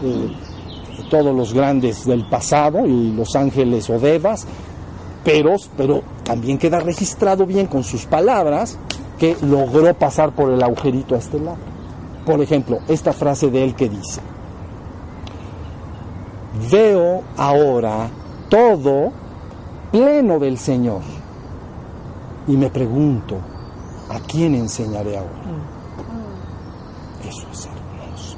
eh, 0.04 0.32
todos 1.10 1.36
los 1.36 1.54
grandes 1.54 2.06
del 2.06 2.26
pasado 2.28 2.86
y 2.86 3.12
los 3.12 3.36
ángeles 3.36 3.90
o 3.90 4.00
devas, 4.00 4.46
pero, 5.24 5.56
pero 5.78 6.02
también 6.24 6.58
queda 6.58 6.80
registrado 6.80 7.46
bien 7.46 7.68
con 7.68 7.84
sus 7.84 8.06
palabras 8.06 8.78
que 9.18 9.38
logró 9.42 9.94
pasar 9.94 10.32
por 10.32 10.52
el 10.52 10.62
agujerito 10.62 11.16
a 11.16 11.20
este 11.20 11.40
lado. 11.40 11.58
Por 12.26 12.42
ejemplo, 12.42 12.80
esta 12.88 13.14
frase 13.14 13.50
de 13.50 13.64
él 13.64 13.76
que 13.76 13.88
dice, 13.88 14.22
veo 16.72 17.24
ahora 17.38 18.10
todo 18.50 19.12
pleno 19.92 20.40
del 20.40 20.58
Señor. 20.58 21.02
Y 22.48 22.58
me 22.58 22.70
pregunto, 22.70 23.38
¿a 24.10 24.20
quién 24.20 24.56
enseñaré 24.56 25.18
ahora? 25.18 25.42
Eso 27.28 27.48
es 27.52 27.66
hermoso. 27.66 28.38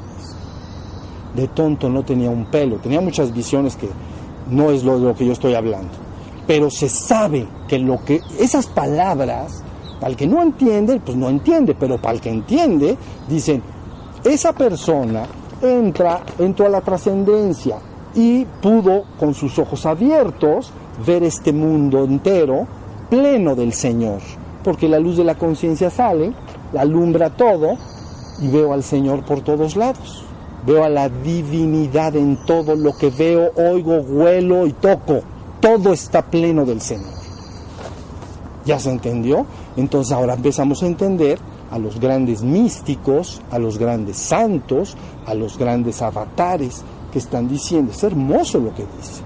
De 1.38 1.48
tonto 1.50 1.88
no 1.88 2.04
tenía 2.04 2.32
un 2.32 2.46
pelo, 2.48 2.78
tenía 2.78 3.00
muchas 3.00 3.32
visiones 3.32 3.76
que 3.76 3.88
no 4.50 4.72
es 4.72 4.84
lo 4.84 5.00
de 5.00 5.06
lo 5.06 5.16
que 5.16 5.24
yo 5.24 5.34
estoy 5.34 5.54
hablando. 5.54 5.90
Pero 6.48 6.72
se 6.72 6.90
sabe 6.90 7.48
que 7.68 7.78
lo 7.78 8.04
que 8.04 8.22
esas 8.40 8.66
palabras, 8.66 9.64
para 10.00 10.10
el 10.10 10.18
que 10.18 10.26
no 10.26 10.42
entiende, 10.42 11.00
pues 11.00 11.16
no 11.16 11.30
entiende, 11.30 11.76
pero 11.80 12.02
para 12.02 12.16
el 12.16 12.22
que 12.22 12.32
entiende, 12.32 12.98
dicen, 13.30 13.62
esa 14.24 14.52
persona 14.52 15.28
entra, 15.62 16.24
entró 16.40 16.66
a 16.66 16.70
la 16.70 16.82
trascendencia 16.82 17.78
y 18.16 18.46
pudo 18.46 19.04
con 19.20 19.36
sus 19.36 19.60
ojos 19.60 19.86
abiertos 19.86 20.72
ver 21.06 21.22
este 21.22 21.54
mundo 21.54 22.04
entero 22.04 22.66
pleno 23.12 23.56
del 23.56 23.74
Señor, 23.74 24.22
porque 24.64 24.90
la 24.90 24.98
luz 24.98 25.18
de 25.18 25.24
la 25.24 25.36
conciencia 25.36 25.92
sale, 25.92 26.34
alumbra 26.76 27.30
todo 27.30 27.78
y 28.42 28.48
veo 28.48 28.74
al 28.74 28.82
Señor 28.82 29.24
por 29.24 29.42
todos 29.42 29.76
lados. 29.76 30.27
Veo 30.68 30.84
a 30.84 30.90
la 30.90 31.08
divinidad 31.08 32.14
en 32.18 32.36
todo 32.46 32.76
lo 32.76 32.92
que 32.98 33.10
veo, 33.10 33.52
oigo, 33.56 34.02
huelo 34.02 34.68
y 34.68 34.74
toco. 34.74 35.22
Todo 35.62 35.94
está 35.94 36.22
pleno 36.22 36.66
del 36.66 36.82
Señor. 36.82 37.14
¿Ya 38.66 38.78
se 38.78 38.92
entendió? 38.92 39.46
Entonces 39.78 40.12
ahora 40.12 40.34
empezamos 40.34 40.84
a 40.84 40.88
entender 40.88 41.40
a 41.72 41.80
los 41.80 42.02
grandes 42.02 42.44
místicos, 42.44 43.42
a 43.50 43.60
los 43.60 43.78
grandes 43.78 44.18
santos, 44.18 44.98
a 45.26 45.34
los 45.34 45.58
grandes 45.58 46.02
avatares 46.02 46.84
que 47.14 47.20
están 47.20 47.48
diciendo. 47.48 47.94
Es 47.94 48.04
hermoso 48.04 48.60
lo 48.60 48.76
que 48.76 48.84
dice. 48.98 49.22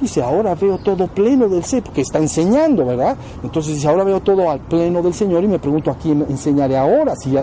Dice, 0.00 0.22
ahora 0.22 0.54
veo 0.54 0.78
todo 0.78 1.08
pleno 1.08 1.48
del 1.48 1.64
Señor, 1.64 1.86
porque 1.86 2.02
está 2.02 2.18
enseñando, 2.20 2.84
¿verdad? 2.84 3.16
Entonces 3.42 3.74
dice, 3.74 3.88
ahora 3.88 4.04
veo 4.04 4.20
todo 4.20 4.48
al 4.48 4.60
pleno 4.60 5.02
del 5.02 5.14
Señor 5.14 5.42
y 5.42 5.48
me 5.48 5.58
pregunto 5.58 5.90
a 5.90 5.96
quién 5.96 6.24
enseñaré 6.28 6.76
ahora. 6.76 7.16
Si 7.16 7.34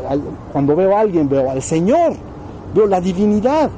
cuando 0.53 0.77
veo 0.77 0.95
a 0.95 1.01
alguien 1.01 1.27
veo 1.27 1.49
al 1.49 1.61
Señor, 1.61 2.13
veo 2.73 2.87
la 2.87 3.01
divinidad. 3.01 3.69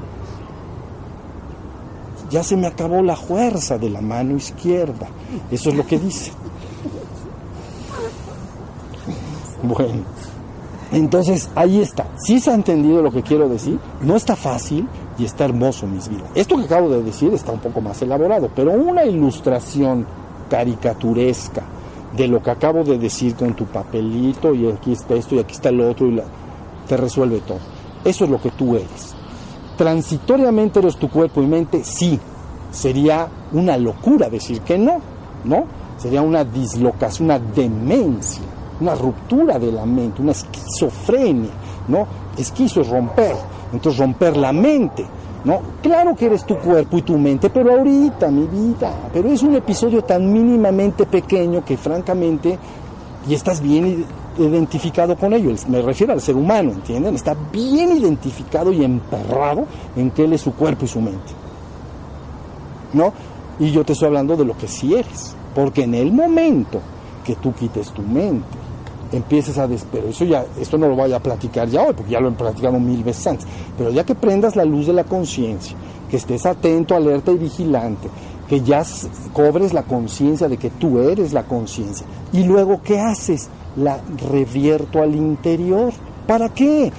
Ya 2.30 2.44
se 2.44 2.58
me 2.58 2.68
acabó 2.68 3.02
la 3.02 3.16
fuerza 3.16 3.78
de 3.78 3.90
la 3.90 4.02
mano 4.02 4.36
izquierda. 4.36 5.08
Eso 5.52 5.70
es 5.70 5.76
lo 5.76 5.86
que 5.86 6.00
dice. 6.00 6.32
Bueno, 9.64 10.04
entonces 10.92 11.50
ahí 11.56 11.82
está. 11.82 12.08
Si 12.18 12.40
se 12.40 12.52
ha 12.52 12.56
entendido 12.56 13.02
lo 13.02 13.12
que 13.12 13.22
quiero 13.22 13.48
decir, 13.48 13.80
no 14.02 14.16
está 14.16 14.36
fácil, 14.36 14.88
y 15.18 15.26
está 15.26 15.46
hermoso 15.46 15.88
mis 15.88 16.10
vidas. 16.10 16.30
Esto 16.36 16.58
que 16.58 16.66
acabo 16.66 16.90
de 16.90 17.04
decir 17.04 17.34
está 17.34 17.52
un 17.52 17.60
poco 17.60 17.82
más 17.82 18.02
elaborado, 18.02 18.50
pero 18.56 18.72
una 18.72 19.06
ilustración 19.06 20.06
caricaturesca 20.50 21.64
de 22.16 22.28
lo 22.28 22.42
que 22.42 22.52
acabo 22.52 22.84
de 22.84 22.98
decir 22.98 23.36
con 23.36 23.54
tu 23.56 23.66
papelito 23.66 24.54
y 24.54 24.70
aquí 24.70 24.94
está 24.94 25.16
esto 25.16 25.36
y 25.36 25.40
aquí 25.40 25.54
está 25.54 25.70
el 25.70 25.82
otro 25.82 26.08
y 26.08 26.22
te 26.88 26.98
resuelve 26.98 27.40
todo. 27.42 27.75
Eso 28.06 28.24
es 28.24 28.30
lo 28.30 28.40
que 28.40 28.52
tú 28.52 28.76
eres. 28.76 29.16
Transitoriamente 29.78 30.80
eres 30.80 30.96
tu 30.96 31.10
cuerpo 31.10 31.42
y 31.42 31.48
mente, 31.48 31.84
sí. 31.84 32.20
Sería 32.72 33.28
una 33.52 33.78
locura 33.78 34.30
decir 34.30 34.62
que 34.62 34.78
no, 34.78 35.00
¿no? 35.44 35.66
Sería 35.98 36.22
una 36.22 36.44
dislocación, 36.44 37.30
una 37.30 37.40
demencia, 37.40 38.44
una 38.80 38.96
ruptura 38.96 39.58
de 39.58 39.72
la 39.72 39.86
mente, 39.86 40.22
una 40.22 40.34
esquizofrenia, 40.34 41.52
¿no? 41.88 42.06
Esquizo 42.38 42.82
es 42.82 42.90
romper, 42.90 43.36
entonces 43.74 44.00
romper 44.00 44.38
la 44.38 44.52
mente, 44.52 45.06
¿no? 45.46 45.62
Claro 45.82 46.16
que 46.16 46.26
eres 46.26 46.46
tu 46.46 46.58
cuerpo 46.58 46.98
y 46.98 47.02
tu 47.02 47.18
mente, 47.18 47.50
pero 47.50 47.72
ahorita, 47.72 48.30
mi 48.30 48.46
vida, 48.46 48.94
pero 49.14 49.30
es 49.30 49.42
un 49.42 49.56
episodio 49.56 50.04
tan 50.04 50.32
mínimamente 50.32 51.06
pequeño 51.06 51.64
que 51.64 51.78
francamente, 51.78 52.60
y 53.28 53.34
estás 53.34 53.62
bien 53.62 54.06
identificado 54.38 55.16
con 55.16 55.34
ello, 55.34 55.54
me 55.68 55.82
refiero 55.82 56.14
al 56.14 56.22
ser 56.22 56.36
humano, 56.36 56.72
¿entienden? 56.72 57.16
Está 57.16 57.36
bien 57.52 57.98
identificado 57.98 58.72
y 58.72 58.84
emperrado 58.84 59.66
en 59.96 60.12
que 60.12 60.26
él 60.26 60.34
es 60.34 60.42
su 60.42 60.54
cuerpo 60.54 60.86
y 60.86 60.88
su 60.88 61.02
mente, 61.02 61.32
¿no? 62.94 63.14
Y 63.60 63.72
yo 63.72 63.84
te 63.84 63.94
estoy 63.94 64.08
hablando 64.08 64.36
de 64.36 64.46
lo 64.46 64.58
que 64.58 64.68
sí 64.68 64.94
eres, 64.94 65.36
porque 65.54 65.84
en 65.84 65.96
el 65.96 66.12
momento 66.12 66.80
que 67.24 67.36
tú 67.36 67.54
quites 67.54 67.92
tu 67.92 68.02
mente, 68.02 68.46
empieces 69.12 69.58
a 69.58 69.68
despedir, 69.68 70.10
eso 70.10 70.26
ya, 70.26 70.46
esto 70.60 70.78
no 70.78 70.88
lo 70.88 70.96
voy 70.96 71.14
a 71.14 71.20
platicar 71.20 71.70
ya 71.70 71.84
hoy, 71.84 71.94
porque 71.94 72.12
ya 72.12 72.20
lo 72.20 72.30
he 72.30 72.32
platicado 72.34 72.80
mil 72.80 73.04
veces 73.04 73.26
antes, 73.28 73.48
pero 73.78 73.92
ya 73.92 74.04
que 74.04 74.16
prendas 74.16 74.56
la 74.56 74.66
luz 74.66 74.88
de 74.88 74.94
la 74.94 75.04
conciencia, 75.04 75.76
que 76.10 76.18
estés 76.18 76.46
atento, 76.46 76.96
alerta 76.96 77.32
y 77.32 77.38
vigilante, 77.38 78.10
que 78.48 78.62
ya 78.62 78.84
cobres 79.34 79.74
la 79.74 79.84
conciencia 79.84 80.48
de 80.48 80.58
que 80.58 80.70
tú 80.70 81.00
eres 81.00 81.34
la 81.34 81.44
conciencia, 81.44 82.06
y 82.32 82.44
luego, 82.44 82.82
¿qué 82.84 83.00
haces? 83.00 83.50
La 83.76 84.00
revierto 84.32 85.02
al 85.02 85.16
interior. 85.16 85.94
¿Para 86.28 86.50
qué? 86.50 86.92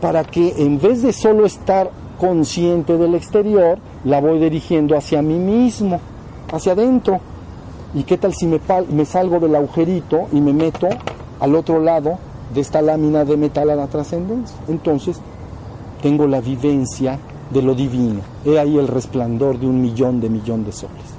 Para 0.00 0.24
que 0.24 0.54
en 0.58 0.80
vez 0.80 1.02
de 1.02 1.12
solo 1.12 1.46
estar 1.46 1.90
consciente 2.18 2.96
del 2.96 3.14
exterior, 3.14 3.78
la 4.04 4.20
voy 4.20 4.38
dirigiendo 4.38 4.96
hacia 4.96 5.22
mí 5.22 5.38
mismo, 5.38 6.00
hacia 6.52 6.72
adentro. 6.72 7.20
¿Y 7.94 8.02
qué 8.02 8.18
tal 8.18 8.34
si 8.34 8.46
me, 8.46 8.60
me 8.90 9.04
salgo 9.04 9.40
del 9.40 9.54
agujerito 9.54 10.26
y 10.32 10.40
me 10.40 10.52
meto 10.52 10.88
al 11.40 11.54
otro 11.54 11.80
lado 11.80 12.18
de 12.52 12.60
esta 12.60 12.82
lámina 12.82 13.24
de 13.24 13.36
metal 13.36 13.70
a 13.70 13.76
la 13.76 13.86
trascendencia. 13.86 14.56
Entonces, 14.68 15.20
tengo 16.02 16.26
la 16.26 16.40
vivencia 16.40 17.18
de 17.50 17.62
lo 17.62 17.74
divino. 17.74 18.20
He 18.44 18.58
ahí 18.58 18.78
el 18.78 18.88
resplandor 18.88 19.58
de 19.58 19.66
un 19.66 19.80
millón 19.80 20.20
de 20.20 20.28
millón 20.28 20.64
de 20.64 20.72
soles. 20.72 21.18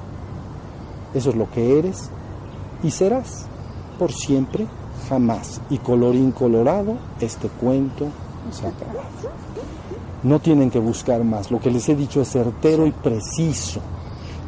Eso 1.14 1.30
es 1.32 1.36
lo 1.36 1.50
que 1.50 1.80
eres 1.80 2.10
y 2.84 2.92
serás 2.92 3.46
por 3.98 4.12
siempre, 4.12 4.68
jamás. 5.10 5.62
Y 5.70 5.78
colorín 5.80 6.32
colorado, 6.32 6.98
este 7.20 7.48
cuento 7.48 8.08
se 8.52 8.68
acaba. 8.68 9.04
No 10.24 10.40
tienen 10.40 10.70
que 10.70 10.80
buscar 10.80 11.24
más. 11.24 11.52
Lo 11.52 11.60
que 11.60 11.72
les 11.72 11.88
he 11.90 11.96
dicho 11.96 12.22
es 12.22 12.30
certero 12.30 12.86
y 12.86 12.92
preciso. 12.92 13.82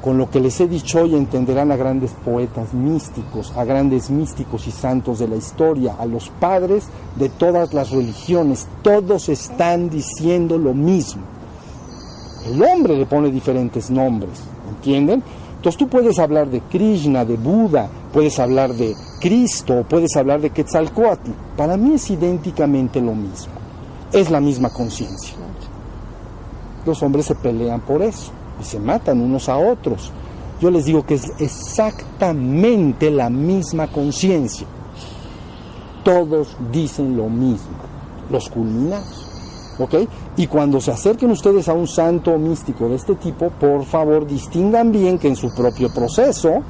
Con 0.02 0.18
lo 0.18 0.32
que 0.32 0.40
les 0.40 0.60
he 0.60 0.68
dicho 0.68 1.02
hoy 1.02 1.16
entenderán 1.16 1.72
a 1.72 1.76
grandes 1.76 2.12
poetas 2.26 2.74
místicos, 2.74 3.54
a 3.56 3.64
grandes 3.64 4.10
místicos 4.10 4.66
y 4.68 4.72
santos 4.72 5.20
de 5.20 5.28
la 5.28 5.36
historia, 5.36 5.96
a 6.00 6.08
los 6.08 6.30
padres 6.30 6.88
de 7.18 7.30
todas 7.30 7.74
las 7.74 7.92
religiones. 7.92 8.68
Todos 8.82 9.30
están 9.30 9.92
diciendo 9.92 10.58
lo 10.58 10.74
mismo. 10.74 11.22
El 12.46 12.62
hombre 12.64 12.98
le 12.98 13.06
pone 13.06 13.32
diferentes 13.32 13.90
nombres, 13.90 14.42
¿entienden? 14.70 15.24
Entonces 15.56 15.78
tú 15.78 15.88
puedes 15.88 16.18
hablar 16.18 16.50
de 16.50 16.62
Krishna, 16.62 17.24
de 17.24 17.38
Buda, 17.38 17.88
puedes 18.12 18.40
hablar 18.40 18.74
de 18.74 18.96
Cristo, 19.20 19.86
puedes 19.88 20.16
hablar 20.16 20.42
de 20.42 20.50
Quetzalcoatl. 20.50 21.30
Para 21.56 21.78
mí 21.78 21.94
es 21.94 22.10
idénticamente 22.10 23.00
lo 23.00 23.14
mismo. 23.14 23.54
Es 24.12 24.32
la 24.32 24.40
misma 24.40 24.70
conciencia. 24.70 25.36
Los 26.86 27.04
hombres 27.04 27.28
se 27.28 27.36
pelean 27.36 27.82
por 27.82 28.02
eso 28.02 28.32
y 28.60 28.64
se 28.64 28.80
matan 28.80 29.22
unos 29.22 29.50
a 29.50 29.58
otros. 29.58 30.12
Yo 30.60 30.72
les 30.72 30.86
digo 30.86 31.06
que 31.06 31.14
es 31.14 31.32
exactamente 31.40 33.12
la 33.12 33.30
misma 33.30 33.88
conciencia. 33.88 34.66
Todos 36.04 36.58
dicen 36.72 37.16
lo 37.16 37.30
mismo, 37.30 37.78
los 38.32 38.50
culminados. 38.50 39.28
¿Ok? 39.80 39.96
Y 40.42 40.48
cuando 40.48 40.82
se 40.82 40.90
acerquen 40.90 41.30
ustedes 41.30 41.70
a 41.70 41.74
un 41.74 41.88
santo 41.88 42.36
místico 42.40 42.90
de 42.90 42.96
este 42.96 43.14
tipo, 43.14 43.52
por 43.52 43.86
favor 43.86 44.26
distingan 44.26 44.92
bien 44.92 45.20
que 45.20 45.28
en 45.28 45.36
su 45.36 45.54
propio 45.54 45.94
proceso 45.94 46.64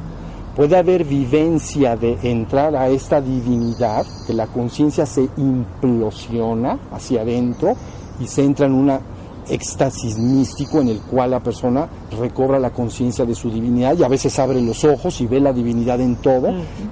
puede 0.58 0.76
haber 0.76 1.06
vivencia 1.06 1.96
de 1.96 2.18
entrar 2.22 2.76
a 2.76 2.90
esta 2.90 3.22
divinidad, 3.22 4.06
que 4.28 4.34
la 4.34 4.48
conciencia 4.48 5.06
se 5.06 5.30
implosiona 5.38 6.80
hacia 6.92 7.22
adentro 7.22 7.78
y 8.20 8.28
se 8.28 8.44
entra 8.44 8.66
en 8.66 8.74
una 8.74 9.00
éxtasis 9.48 10.18
místico 10.18 10.82
en 10.82 10.90
el 10.90 11.00
cual 11.00 11.32
la 11.32 11.40
persona 11.40 11.88
recobra 12.20 12.60
la 12.60 12.72
conciencia 12.72 13.26
de 13.26 13.36
su 13.36 13.50
divinidad 13.50 13.98
y 13.98 14.04
a 14.04 14.10
veces 14.10 14.38
abre 14.38 14.62
los 14.62 14.84
ojos 14.84 15.22
y 15.22 15.28
ve 15.28 15.40
la 15.40 15.54
divinidad 15.54 16.02
en 16.02 16.18
todo. 16.18 16.50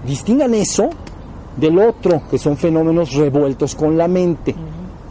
Distingan 0.08 0.54
eso 0.54 0.90
del 1.58 1.78
otro, 1.78 2.22
que 2.32 2.38
son 2.38 2.56
fenómenos 2.56 3.16
revueltos 3.16 3.76
con 3.76 3.98
la 3.98 4.08
mente. 4.08 4.56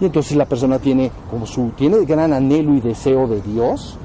Y 0.00 0.06
entonces 0.06 0.36
la 0.36 0.46
persona 0.46 0.78
tiene 0.78 1.10
como 1.30 1.46
su 1.46 1.70
tiene 1.70 2.04
gran 2.04 2.32
anhelo 2.32 2.74
y 2.74 2.80
deseo 2.80 3.26
de 3.26 3.40
Dios. 3.40 3.96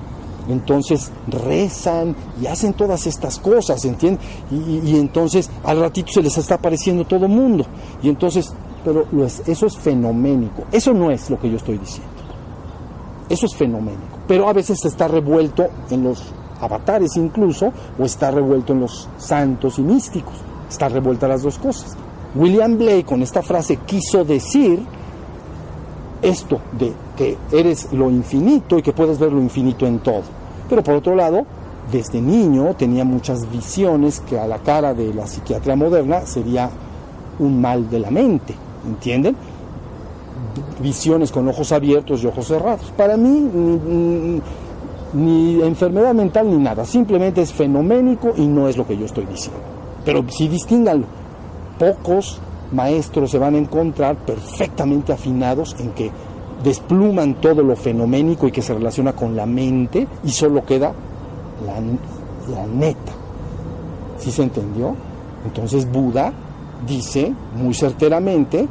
Entonces 0.50 1.12
rezan 1.28 2.16
y 2.42 2.48
hacen 2.48 2.74
todas 2.74 3.08
estas 3.08 3.40
cosas, 3.40 3.84
¿entienden? 3.86 4.20
Y, 4.52 4.98
entonces 4.98 5.50
al 5.64 5.80
ratito 5.80 6.12
se 6.12 6.22
les 6.22 6.38
está 6.38 6.56
apareciendo 6.56 7.06
todo 7.06 7.26
el 7.26 7.32
mundo. 7.32 7.66
Y 8.02 8.10
entonces, 8.10 8.54
pero 8.84 9.06
eso 9.48 9.66
es 9.66 9.78
fenoménico. 9.78 10.64
Eso 10.72 10.94
no 10.94 11.12
es 11.12 11.30
lo 11.30 11.40
que 11.40 11.50
yo 11.50 11.58
estoy 11.58 11.78
diciendo. 11.78 12.12
Eso 13.30 13.46
es 13.46 13.56
fenoménico. 13.56 14.18
Pero 14.28 14.50
a 14.50 14.54
veces 14.54 14.84
está 14.84 15.08
revuelto 15.08 15.68
en 15.90 16.04
los 16.04 16.22
avatares 16.60 17.16
incluso, 17.18 17.72
o 18.00 18.04
está 18.04 18.32
revuelto 18.32 18.74
en 18.74 18.82
los 18.82 19.08
santos 19.18 19.80
y 19.80 19.82
místicos. 19.82 20.34
Está 20.70 20.90
revuelta 20.90 21.28
las 21.28 21.44
dos 21.44 21.58
cosas. 21.58 21.96
William 22.36 22.78
Blake 22.78 23.06
con 23.06 23.22
esta 23.22 23.42
frase 23.42 23.78
quiso 23.86 24.26
decir 24.26 24.84
esto 26.24 26.60
de 26.78 26.94
que 27.18 27.38
eres 27.52 27.92
lo 27.94 28.10
infinito 28.10 28.78
y 28.78 28.82
que 28.82 28.94
puedes 28.94 29.20
ver 29.20 29.32
lo 29.32 29.42
infinito 29.42 29.86
en 29.86 30.00
todo. 30.00 30.24
Pero 30.70 30.82
por 30.84 30.96
otro 30.96 31.16
lado, 31.16 31.46
desde 31.92 32.22
niño 32.22 32.74
tenía 32.76 33.04
muchas 33.04 33.50
visiones 33.52 34.22
que 34.22 34.40
a 34.40 34.48
la 34.48 34.60
cara 34.60 34.94
de 34.94 35.14
la 35.14 35.28
psiquiatría 35.28 35.76
moderna 35.76 36.26
sería 36.26 36.70
un 37.40 37.62
mal 37.62 37.90
de 37.90 38.00
la 38.00 38.10
mente, 38.10 38.56
¿entienden? 38.86 39.36
visiones 40.80 41.32
con 41.32 41.48
ojos 41.48 41.72
abiertos 41.72 42.24
y 42.24 42.28
ojos 42.28 42.48
cerrados. 42.48 42.92
Para 42.98 43.18
mí, 43.18 43.50
ni, 45.14 45.62
enfermedad 45.62 46.14
mental 46.14 46.50
ni 46.50 46.58
nada, 46.58 46.86
simplemente 46.86 47.42
es 47.42 47.54
fenoménico 47.54 48.34
y 48.36 48.46
no 48.48 48.68
es 48.68 48.78
lo 48.78 48.86
que 48.86 48.98
yo 48.98 49.06
estoy 49.06 49.26
diciendo. 49.26 49.62
Pero 50.06 50.24
si 50.30 50.48
distinganlo, 50.48 51.06
pocos 51.80 52.40
maestros 52.74 53.32
se 53.32 53.38
van 53.38 53.56
a 53.56 53.58
encontrar 53.58 54.16
perfectamente 54.18 55.14
afinados 55.14 55.76
en 55.80 55.92
que 55.92 56.12
despluman 56.64 57.36
todo 57.36 57.62
lo 57.62 57.76
fenoménico 57.76 58.48
y 58.48 58.52
que 58.52 58.62
se 58.62 58.74
relaciona 58.74 59.14
con 59.14 59.36
la 59.36 59.46
mente 59.46 60.08
y 60.24 60.30
solo 60.30 60.66
queda 60.66 60.94
la, 61.66 62.68
neta. 62.68 63.12
¿Sí 64.18 64.32
se 64.32 64.44
entendió? 64.44 64.96
Entonces 65.46 65.90
Buda 65.90 66.32
dice 66.88 67.34
muy 67.56 67.74
certeramente 67.74 68.68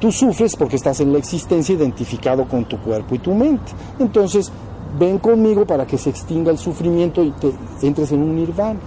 Tú 0.00 0.12
sufres 0.12 0.54
porque 0.54 0.76
estás 0.76 1.00
en 1.00 1.12
la 1.12 1.18
existencia 1.18 1.74
identificado 1.74 2.46
con 2.46 2.66
tu 2.66 2.78
cuerpo 2.78 3.16
y 3.16 3.18
tu 3.18 3.34
mente. 3.34 3.72
Entonces, 3.98 4.52
ven 4.96 5.18
conmigo 5.18 5.66
para 5.66 5.86
que 5.86 5.98
se 5.98 6.10
extinga 6.10 6.52
el 6.52 6.58
sufrimiento 6.58 7.22
y 7.24 7.32
te 7.32 7.52
entres 7.82 8.12
en 8.12 8.22
un 8.22 8.36
nirvana. 8.36 8.78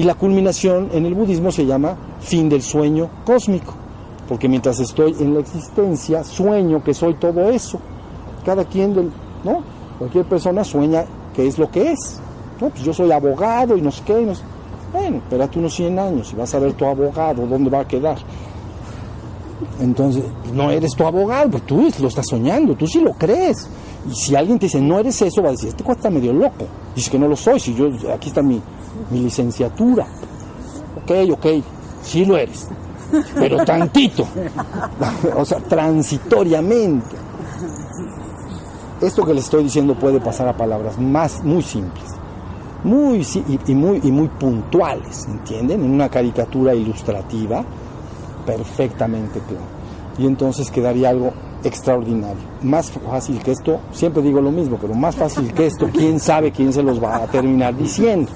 Y 0.00 0.04
la 0.04 0.14
culminación 0.14 0.88
en 0.94 1.04
el 1.04 1.14
budismo 1.14 1.52
se 1.52 1.66
llama 1.66 1.94
fin 2.20 2.48
del 2.48 2.62
sueño 2.62 3.10
cósmico, 3.22 3.74
porque 4.26 4.48
mientras 4.48 4.80
estoy 4.80 5.14
en 5.20 5.34
la 5.34 5.40
existencia, 5.40 6.24
sueño 6.24 6.82
que 6.82 6.94
soy 6.94 7.16
todo 7.16 7.50
eso. 7.50 7.78
Cada 8.42 8.64
quien, 8.64 8.94
del, 8.94 9.10
¿no? 9.44 9.62
Cualquier 9.98 10.24
persona 10.24 10.64
sueña 10.64 11.04
que 11.36 11.46
es 11.46 11.58
lo 11.58 11.70
que 11.70 11.92
es. 11.92 12.18
¿no? 12.62 12.70
Pues 12.70 12.82
yo 12.82 12.94
soy 12.94 13.12
abogado 13.12 13.76
y 13.76 13.82
no 13.82 13.90
sé 13.90 14.02
qué. 14.06 14.14
Bueno, 14.90 15.18
espérate 15.18 15.58
unos 15.58 15.74
100 15.74 15.98
años 15.98 16.32
y 16.32 16.36
vas 16.36 16.54
a 16.54 16.60
ver 16.60 16.72
tu 16.72 16.86
abogado, 16.86 17.46
dónde 17.46 17.68
va 17.68 17.80
a 17.80 17.86
quedar. 17.86 18.16
Entonces, 19.80 20.24
no 20.54 20.70
eres 20.70 20.92
tu 20.96 21.04
abogado, 21.04 21.50
pero 21.50 21.64
tú 21.64 21.88
lo 22.00 22.08
estás 22.08 22.24
soñando, 22.26 22.74
tú 22.74 22.86
sí 22.86 23.02
lo 23.02 23.12
crees. 23.12 23.68
Y 24.10 24.14
si 24.14 24.34
alguien 24.34 24.58
te 24.58 24.66
dice, 24.66 24.80
no 24.80 24.98
eres 24.98 25.22
eso, 25.22 25.40
va 25.40 25.48
a 25.48 25.52
decir, 25.52 25.68
este 25.68 25.84
cuate 25.84 26.00
está 26.00 26.10
medio 26.10 26.32
loco. 26.32 26.66
Dice 26.94 27.10
que 27.12 27.18
no 27.18 27.28
lo 27.28 27.36
soy, 27.36 27.60
si 27.60 27.74
yo, 27.74 27.88
aquí 28.12 28.28
está 28.28 28.42
mi, 28.42 28.60
mi 29.10 29.20
licenciatura. 29.20 30.06
Ok, 31.02 31.12
ok, 31.32 31.46
sí 32.02 32.24
lo 32.24 32.36
eres, 32.36 32.66
pero 33.34 33.64
tantito. 33.64 34.26
o 35.36 35.44
sea, 35.44 35.58
transitoriamente. 35.60 37.16
Esto 39.00 39.24
que 39.24 39.32
les 39.32 39.44
estoy 39.44 39.62
diciendo 39.64 39.94
puede 39.94 40.20
pasar 40.20 40.48
a 40.48 40.56
palabras 40.56 40.98
más, 40.98 41.42
muy 41.44 41.62
simples. 41.62 42.04
muy 42.82 43.20
y, 43.20 43.58
y 43.66 43.74
muy 43.74 44.00
y 44.02 44.10
muy 44.10 44.28
puntuales, 44.28 45.26
¿entienden? 45.26 45.84
En 45.84 45.90
una 45.92 46.08
caricatura 46.08 46.74
ilustrativa 46.74 47.64
perfectamente 48.44 49.40
claro. 49.40 49.64
Y 50.18 50.26
entonces 50.26 50.70
quedaría 50.70 51.10
algo 51.10 51.32
extraordinario. 51.64 52.42
Más 52.62 52.90
fácil 52.90 53.38
que 53.42 53.52
esto, 53.52 53.80
siempre 53.92 54.22
digo 54.22 54.40
lo 54.40 54.50
mismo, 54.50 54.78
pero 54.80 54.94
más 54.94 55.16
fácil 55.16 55.52
que 55.52 55.66
esto, 55.66 55.88
quién 55.92 56.18
sabe 56.20 56.52
quién 56.52 56.72
se 56.72 56.82
los 56.82 57.02
va 57.02 57.16
a 57.16 57.26
terminar 57.26 57.76
diciendo. 57.76 58.30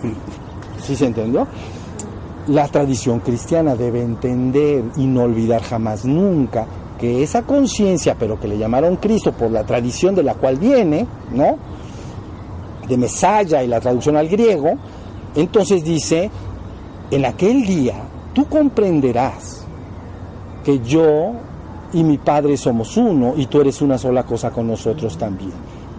¿Sí 0.83 0.95
se 0.97 1.07
entendió? 1.07 1.47
La 2.49 2.69
tradición 2.69 3.21
cristiana 3.21 3.75
debe 3.75 4.03
entender 4.03 4.85
y 4.97 5.07
no 5.07 5.23
olvidar 5.23 5.63
jamás 5.63 6.05
nunca 6.05 6.67
que 6.99 7.23
esa 7.23 7.43
conciencia, 7.43 8.17
pero 8.19 8.39
que 8.39 8.49
le 8.49 8.59
llamaron 8.59 8.97
Cristo 8.97 9.33
por 9.33 9.51
la 9.51 9.65
tradición 9.65 10.15
de 10.15 10.23
la 10.23 10.35
cual 10.35 10.57
viene, 10.57 11.07
¿no? 11.33 11.57
De 12.87 12.97
Mesaya 12.97 13.63
y 13.63 13.67
la 13.67 13.81
traducción 13.81 14.17
al 14.17 14.29
griego, 14.29 14.75
entonces 15.35 15.83
dice, 15.83 16.31
en 17.11 17.25
aquel 17.25 17.65
día 17.65 17.95
tú 18.35 18.47
comprenderás 18.47 19.65
que 20.65 20.81
yo 20.81 21.33
y 21.95 22.03
mi 22.05 22.19
Padre 22.19 22.57
somos 22.57 22.97
uno 22.97 23.35
y 23.37 23.47
tú 23.47 23.61
eres 23.61 23.81
una 23.81 23.97
sola 23.99 24.25
cosa 24.25 24.51
con 24.51 24.67
nosotros 24.67 25.17
también. 25.17 25.53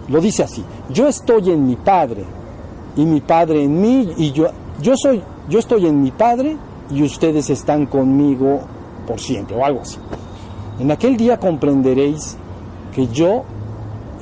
Lo 0.08 0.20
dice 0.20 0.44
así, 0.44 0.62
yo 0.90 1.08
estoy 1.08 1.50
en 1.50 1.66
mi 1.66 1.76
Padre 1.76 2.24
y 2.96 3.04
mi 3.04 3.20
Padre 3.20 3.64
en 3.64 3.80
mí 3.80 4.12
y 4.16 4.30
yo 4.32 4.46
yo 4.80 4.94
soy 4.96 5.20
yo 5.48 5.58
estoy 5.58 5.86
en 5.86 6.02
mi 6.02 6.10
Padre 6.12 6.56
y 6.90 7.02
ustedes 7.02 7.50
están 7.50 7.86
conmigo 7.86 8.60
por 9.06 9.18
siempre 9.20 9.56
o 9.56 9.64
algo 9.64 9.80
así. 9.80 9.98
En 10.78 10.90
aquel 10.90 11.16
día 11.16 11.38
comprenderéis 11.40 12.36
que 12.94 13.06
yo 13.08 13.42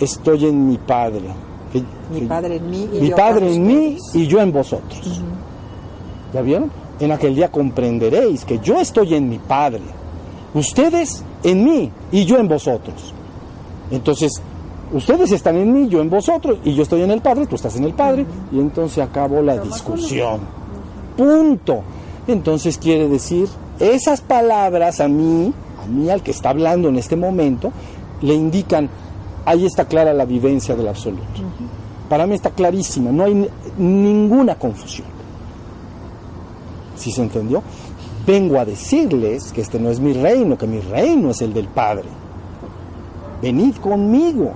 estoy 0.00 0.46
en 0.46 0.66
mi 0.68 0.78
Padre. 0.78 1.22
Que, 1.72 1.82
Mi 2.12 2.20
que- 2.20 2.26
Padre 2.26 2.56
en 2.56 2.70
mí 2.70 2.88
y 2.92 3.00
mi 3.00 3.08
yo 3.10 3.16
Padre 3.16 3.54
en 3.54 3.66
mí 3.66 3.96
y 4.14 4.26
yo 4.26 4.40
en 4.40 4.52
vosotros. 4.52 5.20
¿Ya 6.32 6.40
vieron? 6.42 6.70
En 7.00 7.10
aquel 7.12 7.34
día 7.34 7.50
comprenderéis 7.50 8.44
que 8.44 8.58
yo 8.60 8.78
estoy 8.80 9.14
en 9.14 9.28
mi 9.28 9.38
Padre, 9.38 9.80
ustedes 10.54 11.24
en 11.44 11.64
mí 11.64 11.92
y 12.10 12.24
yo 12.24 12.38
en 12.38 12.48
vosotros. 12.48 13.14
Entonces, 13.90 14.42
ustedes 14.92 15.30
están 15.30 15.56
en 15.56 15.72
mí, 15.72 15.88
yo 15.88 16.00
en 16.00 16.10
vosotros, 16.10 16.58
y 16.64 16.74
yo 16.74 16.82
estoy 16.82 17.02
en 17.02 17.10
el 17.10 17.20
Padre, 17.20 17.46
tú 17.46 17.54
estás 17.54 17.76
en 17.76 17.84
el 17.84 17.92
Padre, 17.92 18.26
y 18.50 18.58
entonces 18.58 18.98
acabó 18.98 19.42
la 19.42 19.58
discusión. 19.58 20.40
Punto. 21.16 21.82
Entonces 22.26 22.78
quiere 22.78 23.08
decir, 23.08 23.48
esas 23.78 24.20
palabras 24.20 25.00
a 25.00 25.08
mí, 25.08 25.52
a 25.82 25.86
mí 25.86 26.10
al 26.10 26.22
que 26.22 26.30
está 26.30 26.50
hablando 26.50 26.88
en 26.88 26.96
este 26.96 27.16
momento, 27.16 27.70
le 28.22 28.34
indican, 28.34 28.88
ahí 29.44 29.66
está 29.66 29.84
clara 29.84 30.14
la 30.14 30.24
vivencia 30.24 30.74
del 30.74 30.88
absoluto. 30.88 31.42
Para 32.08 32.26
mí 32.26 32.34
está 32.34 32.50
clarísima, 32.50 33.10
no 33.10 33.24
hay 33.24 33.48
ninguna 33.76 34.54
confusión. 34.54 35.08
¿Sí 36.96 37.10
se 37.10 37.22
entendió? 37.22 37.62
Vengo 38.26 38.58
a 38.58 38.64
decirles 38.64 39.52
que 39.52 39.60
este 39.60 39.78
no 39.78 39.90
es 39.90 40.00
mi 40.00 40.14
reino, 40.14 40.56
que 40.56 40.66
mi 40.66 40.80
reino 40.80 41.30
es 41.30 41.42
el 41.42 41.52
del 41.52 41.68
Padre. 41.68 42.08
Venid 43.42 43.76
conmigo. 43.76 44.52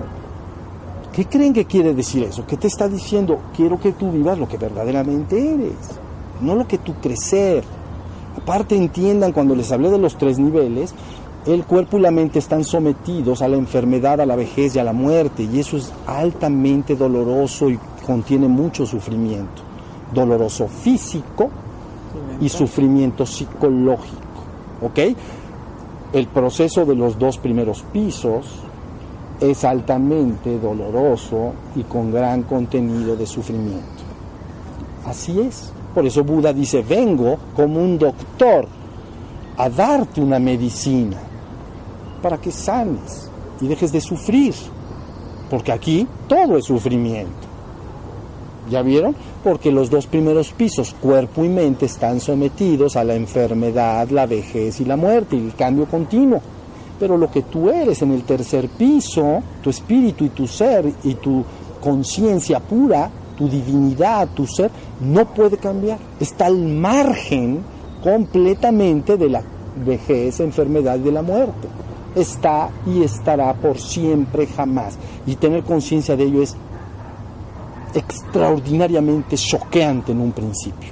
¿Qué 1.13 1.25
creen 1.25 1.53
que 1.53 1.65
quiere 1.65 1.93
decir 1.93 2.23
eso? 2.23 2.47
¿Qué 2.47 2.57
te 2.57 2.65
está 2.65 2.87
diciendo? 2.87 3.39
Quiero 3.55 3.79
que 3.79 3.91
tú 3.91 4.11
vivas 4.11 4.39
lo 4.39 4.47
que 4.47 4.57
verdaderamente 4.57 5.53
eres, 5.53 5.75
no 6.41 6.55
lo 6.55 6.67
que 6.67 6.79
tú 6.79 6.95
crecer. 6.95 7.63
Aparte 8.41 8.75
entiendan, 8.75 9.33
cuando 9.33 9.55
les 9.55 9.71
hablé 9.71 9.91
de 9.91 9.99
los 9.99 10.17
tres 10.17 10.39
niveles, 10.39 10.95
el 11.45 11.63
cuerpo 11.65 11.99
y 11.99 12.01
la 12.01 12.11
mente 12.11 12.39
están 12.39 12.63
sometidos 12.63 13.43
a 13.43 13.47
la 13.47 13.57
enfermedad, 13.57 14.19
a 14.19 14.25
la 14.25 14.35
vejez 14.35 14.75
y 14.75 14.79
a 14.79 14.83
la 14.83 14.93
muerte, 14.93 15.43
y 15.43 15.59
eso 15.59 15.77
es 15.77 15.93
altamente 16.07 16.95
doloroso 16.95 17.69
y 17.69 17.77
contiene 18.03 18.47
mucho 18.47 18.87
sufrimiento. 18.87 19.61
Doloroso 20.11 20.67
físico 20.67 21.51
y 22.39 22.49
sufrimiento 22.49 23.25
psicológico. 23.25 24.17
¿Ok? 24.81 24.99
El 26.13 26.27
proceso 26.27 26.85
de 26.85 26.95
los 26.95 27.19
dos 27.19 27.37
primeros 27.37 27.83
pisos 27.93 28.47
es 29.39 29.63
altamente 29.63 30.59
doloroso 30.59 31.53
y 31.75 31.83
con 31.83 32.11
gran 32.11 32.43
contenido 32.43 33.15
de 33.15 33.25
sufrimiento. 33.25 34.03
Así 35.05 35.39
es. 35.39 35.71
Por 35.93 36.05
eso 36.05 36.23
Buda 36.23 36.53
dice, 36.53 36.81
vengo 36.81 37.37
como 37.55 37.81
un 37.81 37.97
doctor 37.97 38.67
a 39.57 39.69
darte 39.69 40.21
una 40.21 40.39
medicina 40.39 41.17
para 42.21 42.37
que 42.37 42.51
sanes 42.51 43.29
y 43.61 43.67
dejes 43.67 43.91
de 43.91 44.01
sufrir. 44.01 44.53
Porque 45.49 45.71
aquí 45.71 46.07
todo 46.27 46.57
es 46.57 46.65
sufrimiento. 46.65 47.48
¿Ya 48.69 48.81
vieron? 48.81 49.15
Porque 49.43 49.71
los 49.71 49.89
dos 49.89 50.05
primeros 50.07 50.51
pisos, 50.51 50.95
cuerpo 51.01 51.43
y 51.43 51.49
mente, 51.49 51.85
están 51.85 52.19
sometidos 52.19 52.95
a 52.95 53.03
la 53.03 53.15
enfermedad, 53.15 54.09
la 54.09 54.25
vejez 54.25 54.79
y 54.79 54.85
la 54.85 54.95
muerte 54.95 55.35
y 55.35 55.45
el 55.45 55.55
cambio 55.55 55.85
continuo. 55.85 56.41
Pero 56.99 57.17
lo 57.17 57.31
que 57.31 57.43
tú 57.43 57.69
eres 57.69 58.01
en 58.01 58.11
el 58.11 58.23
tercer 58.23 58.69
piso, 58.69 59.41
tu 59.63 59.69
espíritu 59.69 60.25
y 60.25 60.29
tu 60.29 60.47
ser 60.47 60.91
y 61.03 61.15
tu 61.15 61.43
conciencia 61.81 62.59
pura, 62.59 63.09
tu 63.37 63.47
divinidad, 63.47 64.27
tu 64.35 64.45
ser, 64.45 64.69
no 64.99 65.25
puede 65.25 65.57
cambiar. 65.57 65.97
Está 66.19 66.47
al 66.47 66.57
margen 66.57 67.63
completamente 68.03 69.17
de 69.17 69.29
la 69.29 69.41
vejez, 69.85 70.41
enfermedad 70.41 70.97
y 70.97 71.03
de 71.03 71.11
la 71.11 71.21
muerte. 71.21 71.67
Está 72.15 72.69
y 72.85 73.01
estará 73.03 73.53
por 73.53 73.79
siempre 73.79 74.45
jamás. 74.45 74.97
Y 75.25 75.35
tener 75.35 75.63
conciencia 75.63 76.17
de 76.17 76.25
ello 76.25 76.41
es 76.41 76.55
extraordinariamente 77.95 79.35
choqueante 79.37 80.11
en 80.11 80.21
un 80.21 80.31
principio. 80.31 80.89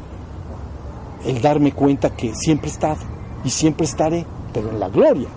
El 1.25 1.41
darme 1.41 1.71
cuenta 1.71 2.11
que 2.11 2.33
siempre 2.35 2.69
he 2.69 2.71
estado 2.73 2.97
y 3.43 3.49
siempre 3.49 3.85
estaré, 3.85 4.25
pero 4.53 4.69
en 4.69 4.79
la 4.79 4.89
gloria. 4.89 5.27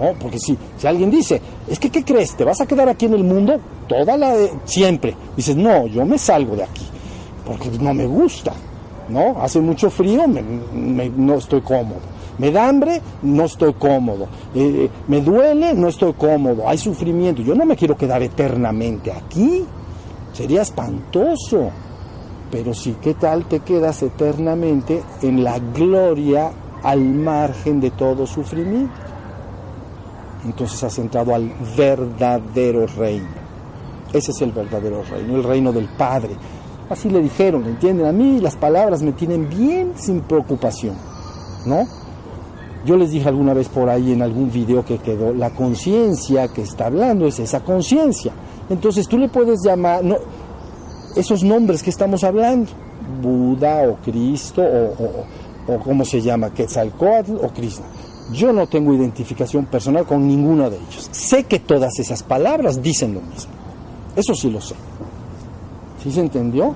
No, 0.00 0.12
porque 0.18 0.38
si, 0.38 0.56
si 0.78 0.86
alguien 0.86 1.10
dice, 1.10 1.40
es 1.68 1.78
que 1.78 1.90
¿qué 1.90 2.04
crees? 2.04 2.34
¿Te 2.34 2.44
vas 2.44 2.60
a 2.60 2.66
quedar 2.66 2.88
aquí 2.88 3.06
en 3.06 3.14
el 3.14 3.24
mundo 3.24 3.58
toda 3.88 4.16
la 4.16 4.34
siempre? 4.64 5.14
Dices, 5.36 5.56
no, 5.56 5.86
yo 5.88 6.04
me 6.06 6.16
salgo 6.16 6.56
de 6.56 6.62
aquí, 6.62 6.86
porque 7.44 7.68
no 7.80 7.92
me 7.92 8.06
gusta, 8.06 8.52
¿no? 9.08 9.42
Hace 9.42 9.60
mucho 9.60 9.90
frío, 9.90 10.26
me- 10.28 10.42
me- 10.72 11.10
no 11.10 11.34
estoy 11.34 11.60
cómodo. 11.60 11.98
Me 12.38 12.50
da 12.50 12.68
hambre, 12.68 13.02
no 13.22 13.44
estoy 13.44 13.74
cómodo. 13.74 14.26
Eh, 14.54 14.88
me 15.08 15.20
duele, 15.20 15.74
no 15.74 15.88
estoy 15.88 16.14
cómodo. 16.14 16.66
Hay 16.66 16.78
sufrimiento. 16.78 17.42
Yo 17.42 17.54
no 17.54 17.66
me 17.66 17.76
quiero 17.76 17.94
quedar 17.98 18.22
eternamente 18.22 19.12
aquí. 19.12 19.62
Sería 20.32 20.62
espantoso. 20.62 21.70
Pero 22.50 22.74
sí, 22.74 22.96
¿qué 23.00 23.14
tal 23.14 23.44
te 23.44 23.60
quedas 23.60 24.02
eternamente 24.02 25.02
en 25.22 25.44
la 25.44 25.58
gloria 25.58 26.50
al 26.82 27.00
margen 27.00 27.80
de 27.80 27.90
todo 27.92 28.26
sufrimiento? 28.26 28.92
Entonces 30.44 30.82
has 30.82 30.98
entrado 30.98 31.34
al 31.34 31.52
verdadero 31.76 32.86
reino. 32.86 33.28
Ese 34.12 34.32
es 34.32 34.40
el 34.42 34.50
verdadero 34.50 35.02
reino, 35.04 35.36
el 35.36 35.44
reino 35.44 35.72
del 35.72 35.88
Padre. 35.96 36.30
Así 36.88 37.08
le 37.08 37.20
dijeron, 37.20 37.64
¿entienden? 37.66 38.06
A 38.06 38.12
mí 38.12 38.40
las 38.40 38.56
palabras 38.56 39.02
me 39.02 39.12
tienen 39.12 39.48
bien 39.48 39.92
sin 39.94 40.22
preocupación, 40.22 40.96
¿no? 41.66 41.86
Yo 42.84 42.96
les 42.96 43.10
dije 43.10 43.28
alguna 43.28 43.54
vez 43.54 43.68
por 43.68 43.88
ahí 43.88 44.12
en 44.12 44.22
algún 44.22 44.50
video 44.50 44.84
que 44.84 44.98
quedó, 44.98 45.32
la 45.32 45.50
conciencia 45.50 46.48
que 46.48 46.62
está 46.62 46.86
hablando 46.86 47.26
es 47.26 47.38
esa 47.38 47.60
conciencia. 47.60 48.32
Entonces 48.70 49.06
tú 49.06 49.18
le 49.18 49.28
puedes 49.28 49.60
llamar, 49.62 50.02
no, 50.02 50.16
esos 51.16 51.42
nombres 51.42 51.82
que 51.82 51.90
estamos 51.90 52.24
hablando, 52.24 52.70
Buda 53.20 53.88
o 53.88 53.96
Cristo 53.96 54.62
o, 54.62 55.72
o, 55.72 55.74
o 55.74 55.80
cómo 55.80 56.04
se 56.04 56.20
llama, 56.20 56.54
Quetzalcoatl 56.54 57.34
o 57.34 57.48
Krishna. 57.48 57.86
Yo 58.32 58.52
no 58.52 58.68
tengo 58.68 58.94
identificación 58.94 59.66
personal 59.66 60.06
con 60.06 60.26
ninguno 60.26 60.70
de 60.70 60.76
ellos. 60.76 61.08
Sé 61.10 61.44
que 61.44 61.58
todas 61.58 61.98
esas 61.98 62.22
palabras 62.22 62.80
dicen 62.80 63.14
lo 63.14 63.20
mismo. 63.20 63.52
Eso 64.14 64.34
sí 64.34 64.50
lo 64.50 64.60
sé. 64.60 64.76
¿Sí 66.02 66.12
se 66.12 66.20
entendió? 66.20 66.74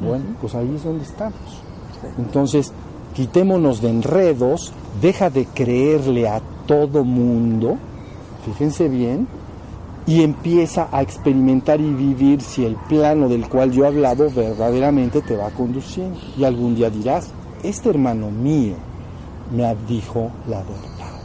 Bueno, 0.00 0.24
pues 0.40 0.54
ahí 0.54 0.70
es 0.76 0.84
donde 0.84 1.04
estamos. 1.04 1.40
Entonces, 2.18 2.72
quitémonos 3.14 3.80
de 3.80 3.90
enredos, 3.90 4.72
deja 5.00 5.30
de 5.30 5.46
creerle 5.46 6.28
a 6.28 6.40
todo 6.66 7.02
mundo, 7.02 7.76
fíjense 8.44 8.88
bien, 8.88 9.26
y 10.08 10.22
empieza 10.22 10.88
a 10.90 11.02
experimentar 11.02 11.82
y 11.82 11.92
vivir 11.92 12.40
si 12.40 12.64
el 12.64 12.76
plano 12.76 13.28
del 13.28 13.46
cual 13.46 13.70
yo 13.70 13.84
he 13.84 13.88
hablado 13.88 14.30
verdaderamente 14.30 15.20
te 15.20 15.36
va 15.36 15.50
conduciendo. 15.50 16.18
Y 16.34 16.44
algún 16.44 16.74
día 16.74 16.88
dirás, 16.88 17.30
este 17.62 17.90
hermano 17.90 18.30
mío 18.30 18.76
me 19.54 19.76
dijo 19.86 20.30
la 20.48 20.60
verdad, 20.60 21.20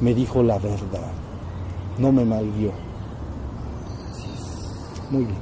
me 0.00 0.14
dijo 0.14 0.42
la 0.42 0.58
verdad, 0.58 1.12
no 1.98 2.10
me 2.10 2.24
malvió. 2.24 2.72
Muy 5.10 5.26
bien, 5.26 5.38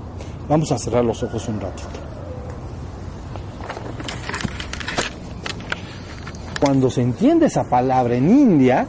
vamos 0.48 0.72
a 0.72 0.78
cerrar 0.78 1.04
los 1.04 1.22
ojos 1.22 1.46
un 1.46 1.60
ratito. 1.60 1.88
Cuando 6.58 6.90
se 6.90 7.02
entiende 7.02 7.46
esa 7.46 7.62
palabra 7.62 8.16
en 8.16 8.28
India, 8.28 8.88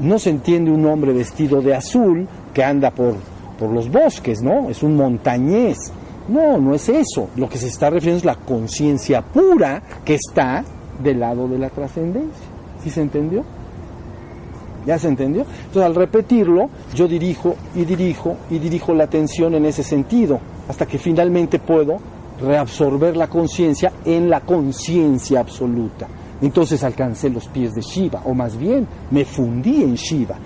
no 0.00 0.18
se 0.18 0.30
entiende 0.30 0.72
un 0.72 0.84
hombre 0.86 1.12
vestido 1.12 1.62
de 1.62 1.76
azul 1.76 2.28
que 2.52 2.64
anda 2.64 2.90
por, 2.90 3.14
por 3.58 3.70
los 3.70 3.90
bosques, 3.90 4.42
¿no? 4.42 4.68
Es 4.68 4.82
un 4.82 4.96
montañés. 4.96 5.92
No, 6.28 6.58
no 6.58 6.74
es 6.74 6.88
eso. 6.88 7.28
Lo 7.36 7.48
que 7.48 7.58
se 7.58 7.68
está 7.68 7.90
refiriendo 7.90 8.18
es 8.18 8.24
la 8.24 8.36
conciencia 8.36 9.22
pura 9.22 9.82
que 10.04 10.14
está 10.14 10.64
del 11.02 11.20
lado 11.20 11.48
de 11.48 11.58
la 11.58 11.70
trascendencia. 11.70 12.46
¿Sí 12.82 12.90
se 12.90 13.00
entendió? 13.00 13.44
¿Ya 14.86 14.98
se 14.98 15.08
entendió? 15.08 15.42
Entonces 15.42 15.82
al 15.82 15.94
repetirlo, 15.94 16.70
yo 16.94 17.08
dirijo 17.08 17.56
y 17.74 17.84
dirijo 17.84 18.36
y 18.50 18.58
dirijo 18.58 18.94
la 18.94 19.04
atención 19.04 19.54
en 19.54 19.66
ese 19.66 19.82
sentido, 19.82 20.40
hasta 20.68 20.86
que 20.86 20.98
finalmente 20.98 21.58
puedo 21.58 21.98
reabsorber 22.40 23.16
la 23.16 23.26
conciencia 23.26 23.92
en 24.04 24.30
la 24.30 24.40
conciencia 24.40 25.40
absoluta. 25.40 26.06
Entonces 26.40 26.84
alcancé 26.84 27.28
los 27.30 27.48
pies 27.48 27.74
de 27.74 27.82
Shiva, 27.82 28.22
o 28.24 28.32
más 28.32 28.56
bien 28.56 28.86
me 29.10 29.24
fundí 29.24 29.82
en 29.82 29.94
Shiva, 29.96 30.36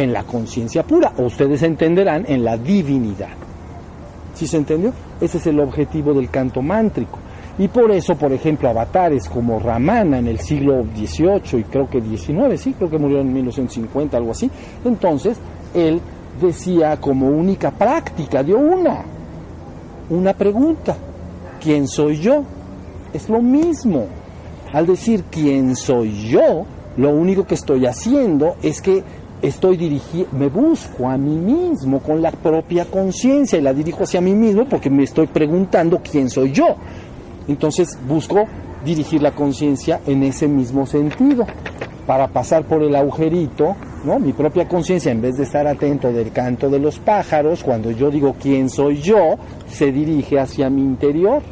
en 0.00 0.12
la 0.12 0.24
conciencia 0.24 0.82
pura, 0.82 1.12
o 1.16 1.24
ustedes 1.24 1.62
entenderán 1.62 2.24
en 2.28 2.44
la 2.44 2.56
divinidad. 2.56 3.30
¿Sí 4.34 4.46
se 4.46 4.56
entendió? 4.56 4.92
Ese 5.20 5.38
es 5.38 5.46
el 5.46 5.60
objetivo 5.60 6.14
del 6.14 6.30
canto 6.30 6.62
mántrico. 6.62 7.18
Y 7.58 7.68
por 7.68 7.90
eso, 7.90 8.14
por 8.16 8.32
ejemplo, 8.32 8.70
avatares 8.70 9.28
como 9.28 9.58
Ramana 9.58 10.18
en 10.18 10.28
el 10.28 10.38
siglo 10.40 10.82
XVIII 10.82 11.60
y 11.60 11.64
creo 11.64 11.90
que 11.90 12.00
XIX, 12.00 12.58
sí, 12.58 12.72
creo 12.72 12.88
que 12.88 12.98
murió 12.98 13.20
en 13.20 13.32
1950, 13.32 14.16
algo 14.16 14.30
así. 14.30 14.50
Entonces, 14.84 15.38
él 15.74 16.00
decía 16.40 16.98
como 16.98 17.28
única 17.28 17.70
práctica, 17.70 18.42
dio 18.42 18.58
una, 18.58 19.02
una 20.08 20.32
pregunta, 20.32 20.96
¿quién 21.60 21.86
soy 21.86 22.18
yo? 22.20 22.44
Es 23.12 23.28
lo 23.28 23.42
mismo. 23.42 24.06
Al 24.72 24.86
decir 24.86 25.24
quién 25.30 25.76
soy 25.76 26.28
yo, 26.28 26.64
lo 26.96 27.10
único 27.10 27.44
que 27.44 27.56
estoy 27.56 27.86
haciendo 27.86 28.56
es 28.62 28.80
que 28.80 29.02
estoy 29.42 29.76
dirigiendo, 29.76 30.30
me 30.36 30.48
busco 30.48 31.08
a 31.08 31.16
mí 31.16 31.36
mismo 31.36 32.00
con 32.00 32.20
la 32.20 32.30
propia 32.30 32.84
conciencia 32.84 33.58
y 33.58 33.62
la 33.62 33.72
dirijo 33.72 34.04
hacia 34.04 34.20
mí 34.20 34.34
mismo 34.34 34.66
porque 34.66 34.90
me 34.90 35.04
estoy 35.04 35.26
preguntando 35.26 36.00
quién 36.02 36.28
soy 36.28 36.52
yo. 36.52 36.76
Entonces 37.48 37.98
busco 38.06 38.44
dirigir 38.84 39.22
la 39.22 39.32
conciencia 39.32 40.00
en 40.06 40.22
ese 40.22 40.48
mismo 40.48 40.86
sentido 40.86 41.46
para 42.06 42.28
pasar 42.28 42.64
por 42.64 42.82
el 42.82 42.94
agujerito, 42.94 43.76
¿no? 44.04 44.18
Mi 44.18 44.32
propia 44.32 44.66
conciencia, 44.66 45.12
en 45.12 45.20
vez 45.20 45.36
de 45.36 45.44
estar 45.44 45.66
atento 45.66 46.12
del 46.12 46.32
canto 46.32 46.68
de 46.68 46.78
los 46.78 46.98
pájaros, 46.98 47.62
cuando 47.62 47.90
yo 47.90 48.10
digo 48.10 48.34
quién 48.40 48.68
soy 48.68 49.00
yo, 49.00 49.36
se 49.68 49.92
dirige 49.92 50.38
hacia 50.38 50.70
mi 50.70 50.82
interior. 50.82 51.42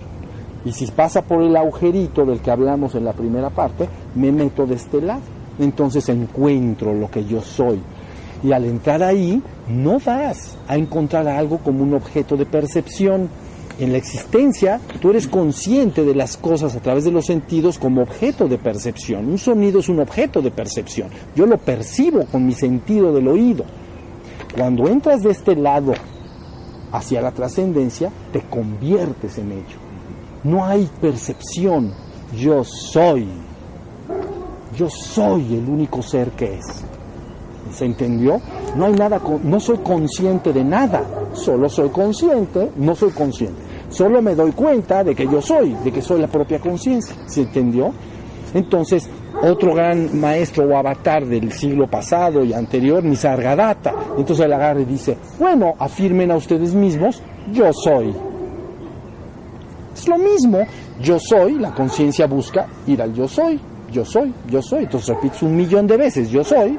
Y 0.65 0.73
si 0.73 0.87
pasa 0.87 1.23
por 1.23 1.43
el 1.43 1.57
agujerito 1.57 2.27
del 2.27 2.41
que 2.41 2.51
hablamos 2.51 2.95
en 2.95 3.05
la 3.05 3.13
primera 3.13 3.51
parte, 3.51 3.89
me 4.15 4.33
meto 4.33 4.67
de 4.67 4.75
este 4.75 5.01
lado 5.01 5.38
entonces 5.59 6.09
encuentro 6.09 6.95
lo 6.95 7.11
que 7.11 7.25
yo 7.25 7.41
soy. 7.41 7.81
Y 8.43 8.53
al 8.53 8.65
entrar 8.65 9.03
ahí, 9.03 9.43
no 9.69 9.99
vas 9.99 10.57
a 10.69 10.77
encontrar 10.77 11.27
algo 11.27 11.59
como 11.59 11.83
un 11.83 11.95
objeto 11.95 12.37
de 12.37 12.47
percepción. 12.47 13.29
En 13.81 13.93
la 13.93 13.99
existencia, 13.99 14.81
tú 15.01 15.11
eres 15.11 15.29
consciente 15.29 16.05
de 16.05 16.15
las 16.15 16.37
cosas 16.37 16.75
a 16.75 16.81
través 16.81 17.05
de 17.05 17.13
los 17.13 17.27
sentidos 17.27 17.79
como 17.79 18.03
objeto 18.03 18.49
de 18.49 18.59
percepción. 18.59 19.29
Un 19.29 19.39
sonido 19.39 19.81
es 19.81 19.89
un 19.89 20.01
objeto 20.01 20.43
de 20.43 20.51
percepción. 20.51 21.11
Yo 21.35 21.47
lo 21.47 21.59
percibo 21.59 22.25
con 22.27 22.45
mi 22.47 22.55
sentido 22.55 23.13
del 23.13 23.29
oído. 23.29 23.65
Cuando 24.57 24.89
entras 24.89 25.23
de 25.23 25.31
este 25.31 25.55
lado 25.55 25.95
hacia 26.91 27.21
la 27.21 27.33
trascendencia, 27.33 28.11
te 28.33 28.41
conviertes 28.41 29.39
en 29.39 29.53
ello. 29.53 29.79
No 30.43 30.65
hay 30.65 30.89
percepción. 31.01 31.93
Yo 32.37 32.65
soy 32.65 33.29
yo 34.79 34.89
soy 34.89 35.57
el 35.57 35.69
único 35.69 36.01
ser 36.03 36.31
que 36.31 36.55
es. 36.55 36.85
¿Se 37.73 37.85
entendió? 37.85 38.41
No 38.77 38.87
hay 38.87 38.93
nada, 38.93 39.21
no 39.43 39.59
soy 39.59 39.79
consciente 39.79 40.53
de 40.53 40.63
nada, 40.63 41.03
solo 41.33 41.69
soy 41.69 41.89
consciente, 41.89 42.71
no 42.77 42.95
soy 42.95 43.11
consciente. 43.11 43.61
Solo 43.91 44.23
me 44.23 44.37
doy 44.37 44.53
cuenta 44.53 45.03
de 45.03 45.17
que 45.17 45.27
yo 45.27 45.43
soy, 45.43 45.75
de 45.83 45.91
que 45.91 46.01
soy 46.01 46.21
la 46.21 46.29
propia 46.29 46.61
conciencia. 46.61 47.17
¿Se 47.27 47.43
entendió? 47.43 47.93
Entonces, 48.55 49.09
otro 49.43 49.75
gran 49.75 50.19
maestro 50.19 50.65
o 50.65 50.77
avatar 50.77 51.27
del 51.27 51.51
siglo 51.51 51.89
pasado 51.89 52.45
y 52.45 52.53
anterior, 52.53 53.03
Nisargadatta, 53.03 53.93
entonces 54.17 54.47
él 54.47 54.53
agarra 54.53 54.81
y 54.81 54.85
dice, 54.85 55.17
bueno, 55.41 55.75
afirmen 55.79 56.31
a 56.31 56.37
ustedes 56.37 56.73
mismos, 56.73 57.21
yo 57.53 57.73
soy. 57.73 58.15
Es 59.93 60.07
lo 60.07 60.19
mismo, 60.19 60.61
yo 61.01 61.19
soy, 61.19 61.55
la 61.55 61.75
conciencia 61.75 62.29
busca 62.29 62.67
ir 62.87 63.03
al 63.03 63.13
yo 63.13 63.27
soy 63.27 63.61
yo 63.91 64.05
soy, 64.05 64.33
yo 64.49 64.63
soy. 64.63 64.85
Entonces 64.85 65.09
repites 65.15 65.43
un 65.43 65.57
millón 65.57 65.87
de 65.87 65.97
veces, 65.97 66.31
yo 66.31 66.45
soy, 66.45 66.79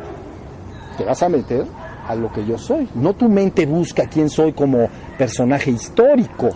te 0.97 1.03
vas 1.03 1.21
a 1.23 1.29
meter 1.29 1.65
a 2.07 2.15
lo 2.15 2.31
que 2.31 2.45
yo 2.45 2.57
soy. 2.57 2.87
No 2.95 3.13
tu 3.13 3.29
mente 3.29 3.65
busca 3.65 4.07
quién 4.07 4.29
soy 4.29 4.53
como 4.53 4.89
personaje 5.17 5.71
histórico. 5.71 6.49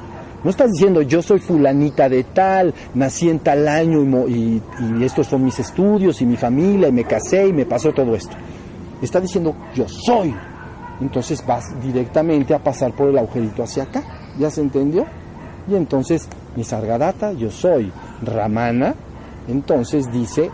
No 0.44 0.50
estás 0.50 0.72
diciendo 0.72 1.02
yo 1.02 1.22
soy 1.22 1.40
fulanita 1.40 2.10
de 2.10 2.24
tal, 2.26 2.74
nací 2.96 3.30
en 3.30 3.40
tal 3.40 3.68
año 3.68 4.28
y, 4.28 4.62
estos 5.02 5.28
son 5.28 5.46
mis 5.46 5.58
estudios 5.60 6.22
y 6.22 6.26
mi 6.26 6.36
familia 6.36 6.90
y 6.90 6.92
me 6.92 7.06
casé 7.06 7.48
y 7.48 7.54
me 7.54 7.66
pasó 7.66 7.94
todo 7.94 8.16
esto. 8.16 8.36
Está 9.02 9.22
diciendo 9.22 9.56
yo 9.74 9.88
soy. 9.88 10.36
Entonces 11.00 11.46
vas 11.46 11.66
directamente 11.82 12.54
a 12.54 12.60
pasar 12.60 12.94
por 12.94 13.10
el 13.10 13.18
agujerito 13.18 13.64
hacia 13.64 13.84
acá. 13.84 14.04
¿Ya 14.38 14.50
se 14.50 14.62
entendió? 14.62 15.06
Y 15.70 15.76
entonces 15.76 16.28
mi 16.56 16.64
sargadata, 16.64 17.32
yo 17.34 17.50
soy. 17.50 17.92
Ramana, 18.22 18.96
entonces 19.48 20.12
dice 20.12 20.50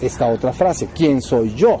esta 0.00 0.26
otra 0.28 0.52
frase, 0.52 0.88
¿quién 0.94 1.20
soy 1.20 1.54
yo? 1.54 1.80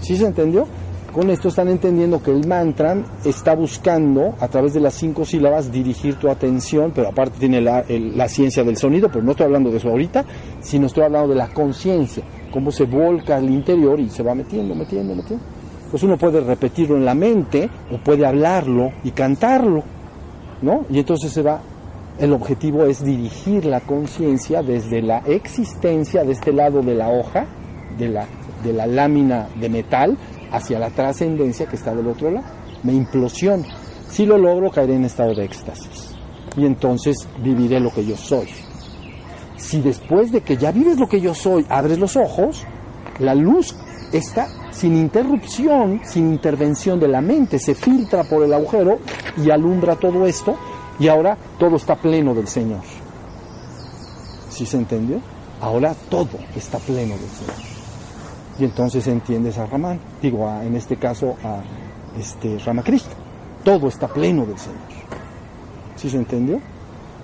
¿Sí 0.00 0.16
se 0.16 0.26
entendió? 0.26 0.66
Con 1.14 1.30
esto 1.30 1.46
están 1.46 1.68
entendiendo 1.68 2.20
que 2.20 2.32
el 2.32 2.44
mantra 2.44 2.96
está 3.24 3.54
buscando, 3.54 4.34
a 4.40 4.48
través 4.48 4.74
de 4.74 4.80
las 4.80 4.94
cinco 4.94 5.24
sílabas, 5.24 5.70
dirigir 5.70 6.16
tu 6.16 6.28
atención, 6.28 6.90
pero 6.92 7.08
aparte 7.08 7.38
tiene 7.38 7.60
la, 7.60 7.84
la 7.88 8.28
ciencia 8.28 8.64
del 8.64 8.76
sonido, 8.76 9.08
pero 9.08 9.24
no 9.24 9.30
estoy 9.30 9.46
hablando 9.46 9.70
de 9.70 9.76
eso 9.76 9.90
ahorita, 9.90 10.24
sino 10.60 10.86
estoy 10.86 11.04
hablando 11.04 11.28
de 11.28 11.36
la 11.36 11.48
conciencia, 11.48 12.24
cómo 12.52 12.72
se 12.72 12.84
volca 12.84 13.36
al 13.36 13.48
interior 13.48 14.00
y 14.00 14.10
se 14.10 14.24
va 14.24 14.34
metiendo, 14.34 14.74
metiendo, 14.74 15.14
metiendo. 15.14 15.44
Pues 15.88 16.02
uno 16.02 16.18
puede 16.18 16.40
repetirlo 16.40 16.96
en 16.96 17.04
la 17.04 17.14
mente 17.14 17.70
o 17.92 17.98
puede 17.98 18.26
hablarlo 18.26 18.90
y 19.04 19.12
cantarlo, 19.12 19.84
¿no? 20.62 20.84
Y 20.90 20.98
entonces 20.98 21.30
se 21.30 21.42
va 21.42 21.60
el 22.18 22.32
objetivo 22.32 22.84
es 22.84 23.04
dirigir 23.04 23.64
la 23.64 23.80
conciencia 23.80 24.62
desde 24.62 25.02
la 25.02 25.18
existencia 25.26 26.22
de 26.22 26.32
este 26.32 26.52
lado 26.52 26.80
de 26.80 26.94
la 26.94 27.08
hoja, 27.10 27.46
de 27.98 28.08
la, 28.08 28.26
de 28.62 28.72
la 28.72 28.86
lámina 28.86 29.48
de 29.58 29.68
metal, 29.68 30.16
hacia 30.52 30.78
la 30.78 30.90
trascendencia 30.90 31.66
que 31.66 31.76
está 31.76 31.94
del 31.94 32.06
otro 32.06 32.30
lado. 32.30 32.46
Me 32.84 32.92
implosión. 32.92 33.64
Si 34.08 34.26
lo 34.26 34.38
logro, 34.38 34.70
caeré 34.70 34.94
en 34.94 35.04
estado 35.04 35.34
de 35.34 35.44
éxtasis. 35.44 36.14
Y 36.56 36.66
entonces 36.66 37.28
viviré 37.42 37.80
lo 37.80 37.90
que 37.90 38.04
yo 38.04 38.16
soy. 38.16 38.46
Si 39.56 39.80
después 39.80 40.30
de 40.30 40.42
que 40.42 40.56
ya 40.56 40.70
vives 40.70 40.98
lo 40.98 41.08
que 41.08 41.20
yo 41.20 41.34
soy, 41.34 41.66
abres 41.68 41.98
los 41.98 42.16
ojos, 42.16 42.64
la 43.18 43.34
luz 43.34 43.74
está 44.12 44.46
sin 44.70 44.96
interrupción, 44.96 46.00
sin 46.04 46.30
intervención 46.30 47.00
de 47.00 47.08
la 47.08 47.20
mente, 47.20 47.58
se 47.58 47.74
filtra 47.74 48.22
por 48.22 48.44
el 48.44 48.52
agujero 48.52 48.98
y 49.36 49.50
alumbra 49.50 49.96
todo 49.96 50.26
esto 50.26 50.56
y 50.98 51.08
ahora 51.08 51.36
todo 51.58 51.76
está 51.76 51.96
pleno 51.96 52.34
del 52.34 52.48
Señor. 52.48 52.82
¿Sí 54.50 54.66
se 54.66 54.76
entendió? 54.76 55.20
Ahora 55.60 55.94
todo 56.08 56.38
está 56.54 56.78
pleno 56.78 57.14
del 57.16 57.30
Señor. 57.30 57.74
Y 58.58 58.64
entonces 58.64 59.06
entiendes 59.08 59.58
a 59.58 59.66
Ramán, 59.66 59.98
digo, 60.22 60.48
en 60.62 60.76
este 60.76 60.96
caso 60.96 61.36
a 61.42 61.60
este 62.18 62.58
Ramakrishna. 62.58 63.12
Todo 63.64 63.88
está 63.88 64.06
pleno 64.06 64.46
del 64.46 64.58
Señor. 64.58 64.78
¿Sí 65.96 66.08
se 66.10 66.18
entendió? 66.18 66.60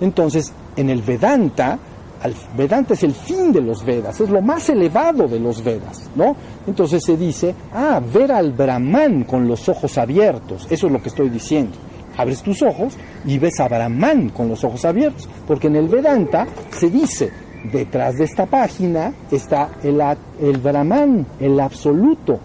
Entonces, 0.01 0.51
en 0.75 0.89
el 0.89 1.01
Vedanta, 1.01 1.77
el 2.23 2.35
Vedanta 2.57 2.95
es 2.95 3.03
el 3.03 3.13
fin 3.13 3.53
de 3.53 3.61
los 3.61 3.85
Vedas, 3.85 4.19
es 4.19 4.29
lo 4.29 4.41
más 4.41 4.67
elevado 4.69 5.27
de 5.27 5.39
los 5.39 5.63
Vedas, 5.63 6.09
¿no? 6.15 6.35
Entonces 6.65 7.03
se 7.03 7.15
dice, 7.15 7.53
ah, 7.73 8.01
ver 8.13 8.31
al 8.31 8.51
Brahman 8.51 9.23
con 9.23 9.47
los 9.47 9.69
ojos 9.69 9.97
abiertos, 9.97 10.67
eso 10.69 10.87
es 10.87 10.93
lo 10.93 11.01
que 11.01 11.09
estoy 11.09 11.29
diciendo 11.29 11.77
abres 12.17 12.41
tus 12.41 12.61
ojos 12.61 12.95
y 13.25 13.37
ves 13.37 13.59
a 13.59 13.67
Brahman 13.67 14.29
con 14.29 14.49
los 14.49 14.63
ojos 14.63 14.85
abiertos, 14.85 15.29
porque 15.47 15.67
en 15.67 15.75
el 15.75 15.87
Vedanta 15.87 16.47
se 16.71 16.89
dice, 16.89 17.31
detrás 17.71 18.17
de 18.17 18.25
esta 18.25 18.45
página 18.45 19.13
está 19.31 19.69
el, 19.83 20.01
el 20.41 20.57
Brahman, 20.57 21.25
el 21.39 21.59
absoluto, 21.59 22.39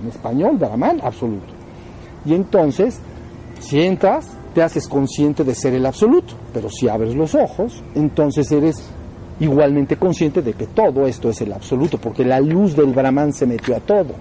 en 0.00 0.08
español 0.08 0.56
Brahman 0.56 1.00
absoluto. 1.02 1.52
Y 2.24 2.34
entonces, 2.34 2.98
si 3.60 3.80
entras, 3.80 4.28
te 4.54 4.62
haces 4.62 4.88
consciente 4.88 5.44
de 5.44 5.54
ser 5.54 5.74
el 5.74 5.86
absoluto, 5.86 6.34
pero 6.52 6.68
si 6.68 6.88
abres 6.88 7.14
los 7.14 7.34
ojos, 7.34 7.82
entonces 7.94 8.50
eres 8.52 8.90
igualmente 9.38 9.96
consciente 9.96 10.42
de 10.42 10.52
que 10.52 10.66
todo 10.66 11.06
esto 11.06 11.30
es 11.30 11.40
el 11.40 11.52
absoluto, 11.52 11.98
porque 11.98 12.24
la 12.24 12.40
luz 12.40 12.76
del 12.76 12.92
Brahman 12.92 13.32
se 13.32 13.46
metió 13.46 13.76
a 13.76 13.80
todo, 13.80 14.14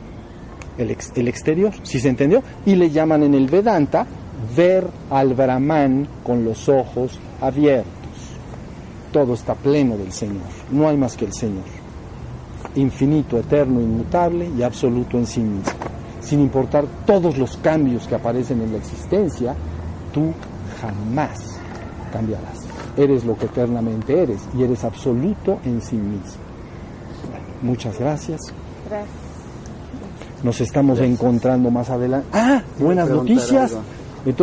el, 0.77 0.95
el 1.15 1.27
exterior, 1.27 1.73
si 1.83 1.99
se 1.99 2.09
entendió? 2.09 2.41
Y 2.65 2.75
le 2.75 2.89
llaman 2.89 3.23
en 3.23 3.33
el 3.33 3.47
Vedanta 3.47 4.07
ver 4.55 4.87
al 5.09 5.33
Brahman 5.33 6.07
con 6.23 6.45
los 6.45 6.69
ojos 6.69 7.19
abiertos. 7.41 7.89
Todo 9.11 9.33
está 9.33 9.55
pleno 9.55 9.97
del 9.97 10.11
Señor, 10.11 10.43
no 10.71 10.87
hay 10.87 10.97
más 10.97 11.17
que 11.17 11.25
el 11.25 11.33
Señor, 11.33 11.63
infinito, 12.75 13.37
eterno, 13.37 13.81
inmutable 13.81 14.49
y 14.57 14.61
absoluto 14.61 15.17
en 15.17 15.25
sí 15.25 15.41
mismo. 15.41 15.71
Sin 16.21 16.41
importar 16.41 16.85
todos 17.07 17.37
los 17.37 17.57
cambios 17.57 18.07
que 18.07 18.15
aparecen 18.15 18.61
en 18.61 18.71
la 18.71 18.77
existencia, 18.77 19.55
tú 20.13 20.31
jamás 20.79 21.59
cambiarás. 22.13 22.59
Eres 22.97 23.23
lo 23.25 23.35
que 23.35 23.45
eternamente 23.45 24.21
eres 24.21 24.41
y 24.55 24.63
eres 24.63 24.83
absoluto 24.83 25.59
en 25.65 25.81
sí 25.81 25.95
mismo. 25.95 26.41
Bueno, 27.29 27.45
muchas 27.61 27.99
gracias. 27.99 28.41
Gracias. 28.87 29.09
Nos 30.43 30.61
estamos 30.61 30.99
encontrando 30.99 31.71
más 31.71 31.89
adelante. 31.89 32.27
Ah, 32.33 32.61
buenas 32.77 33.09
noticias. 33.09 33.71
algo. 33.71 33.98
Entonces, 34.23 34.37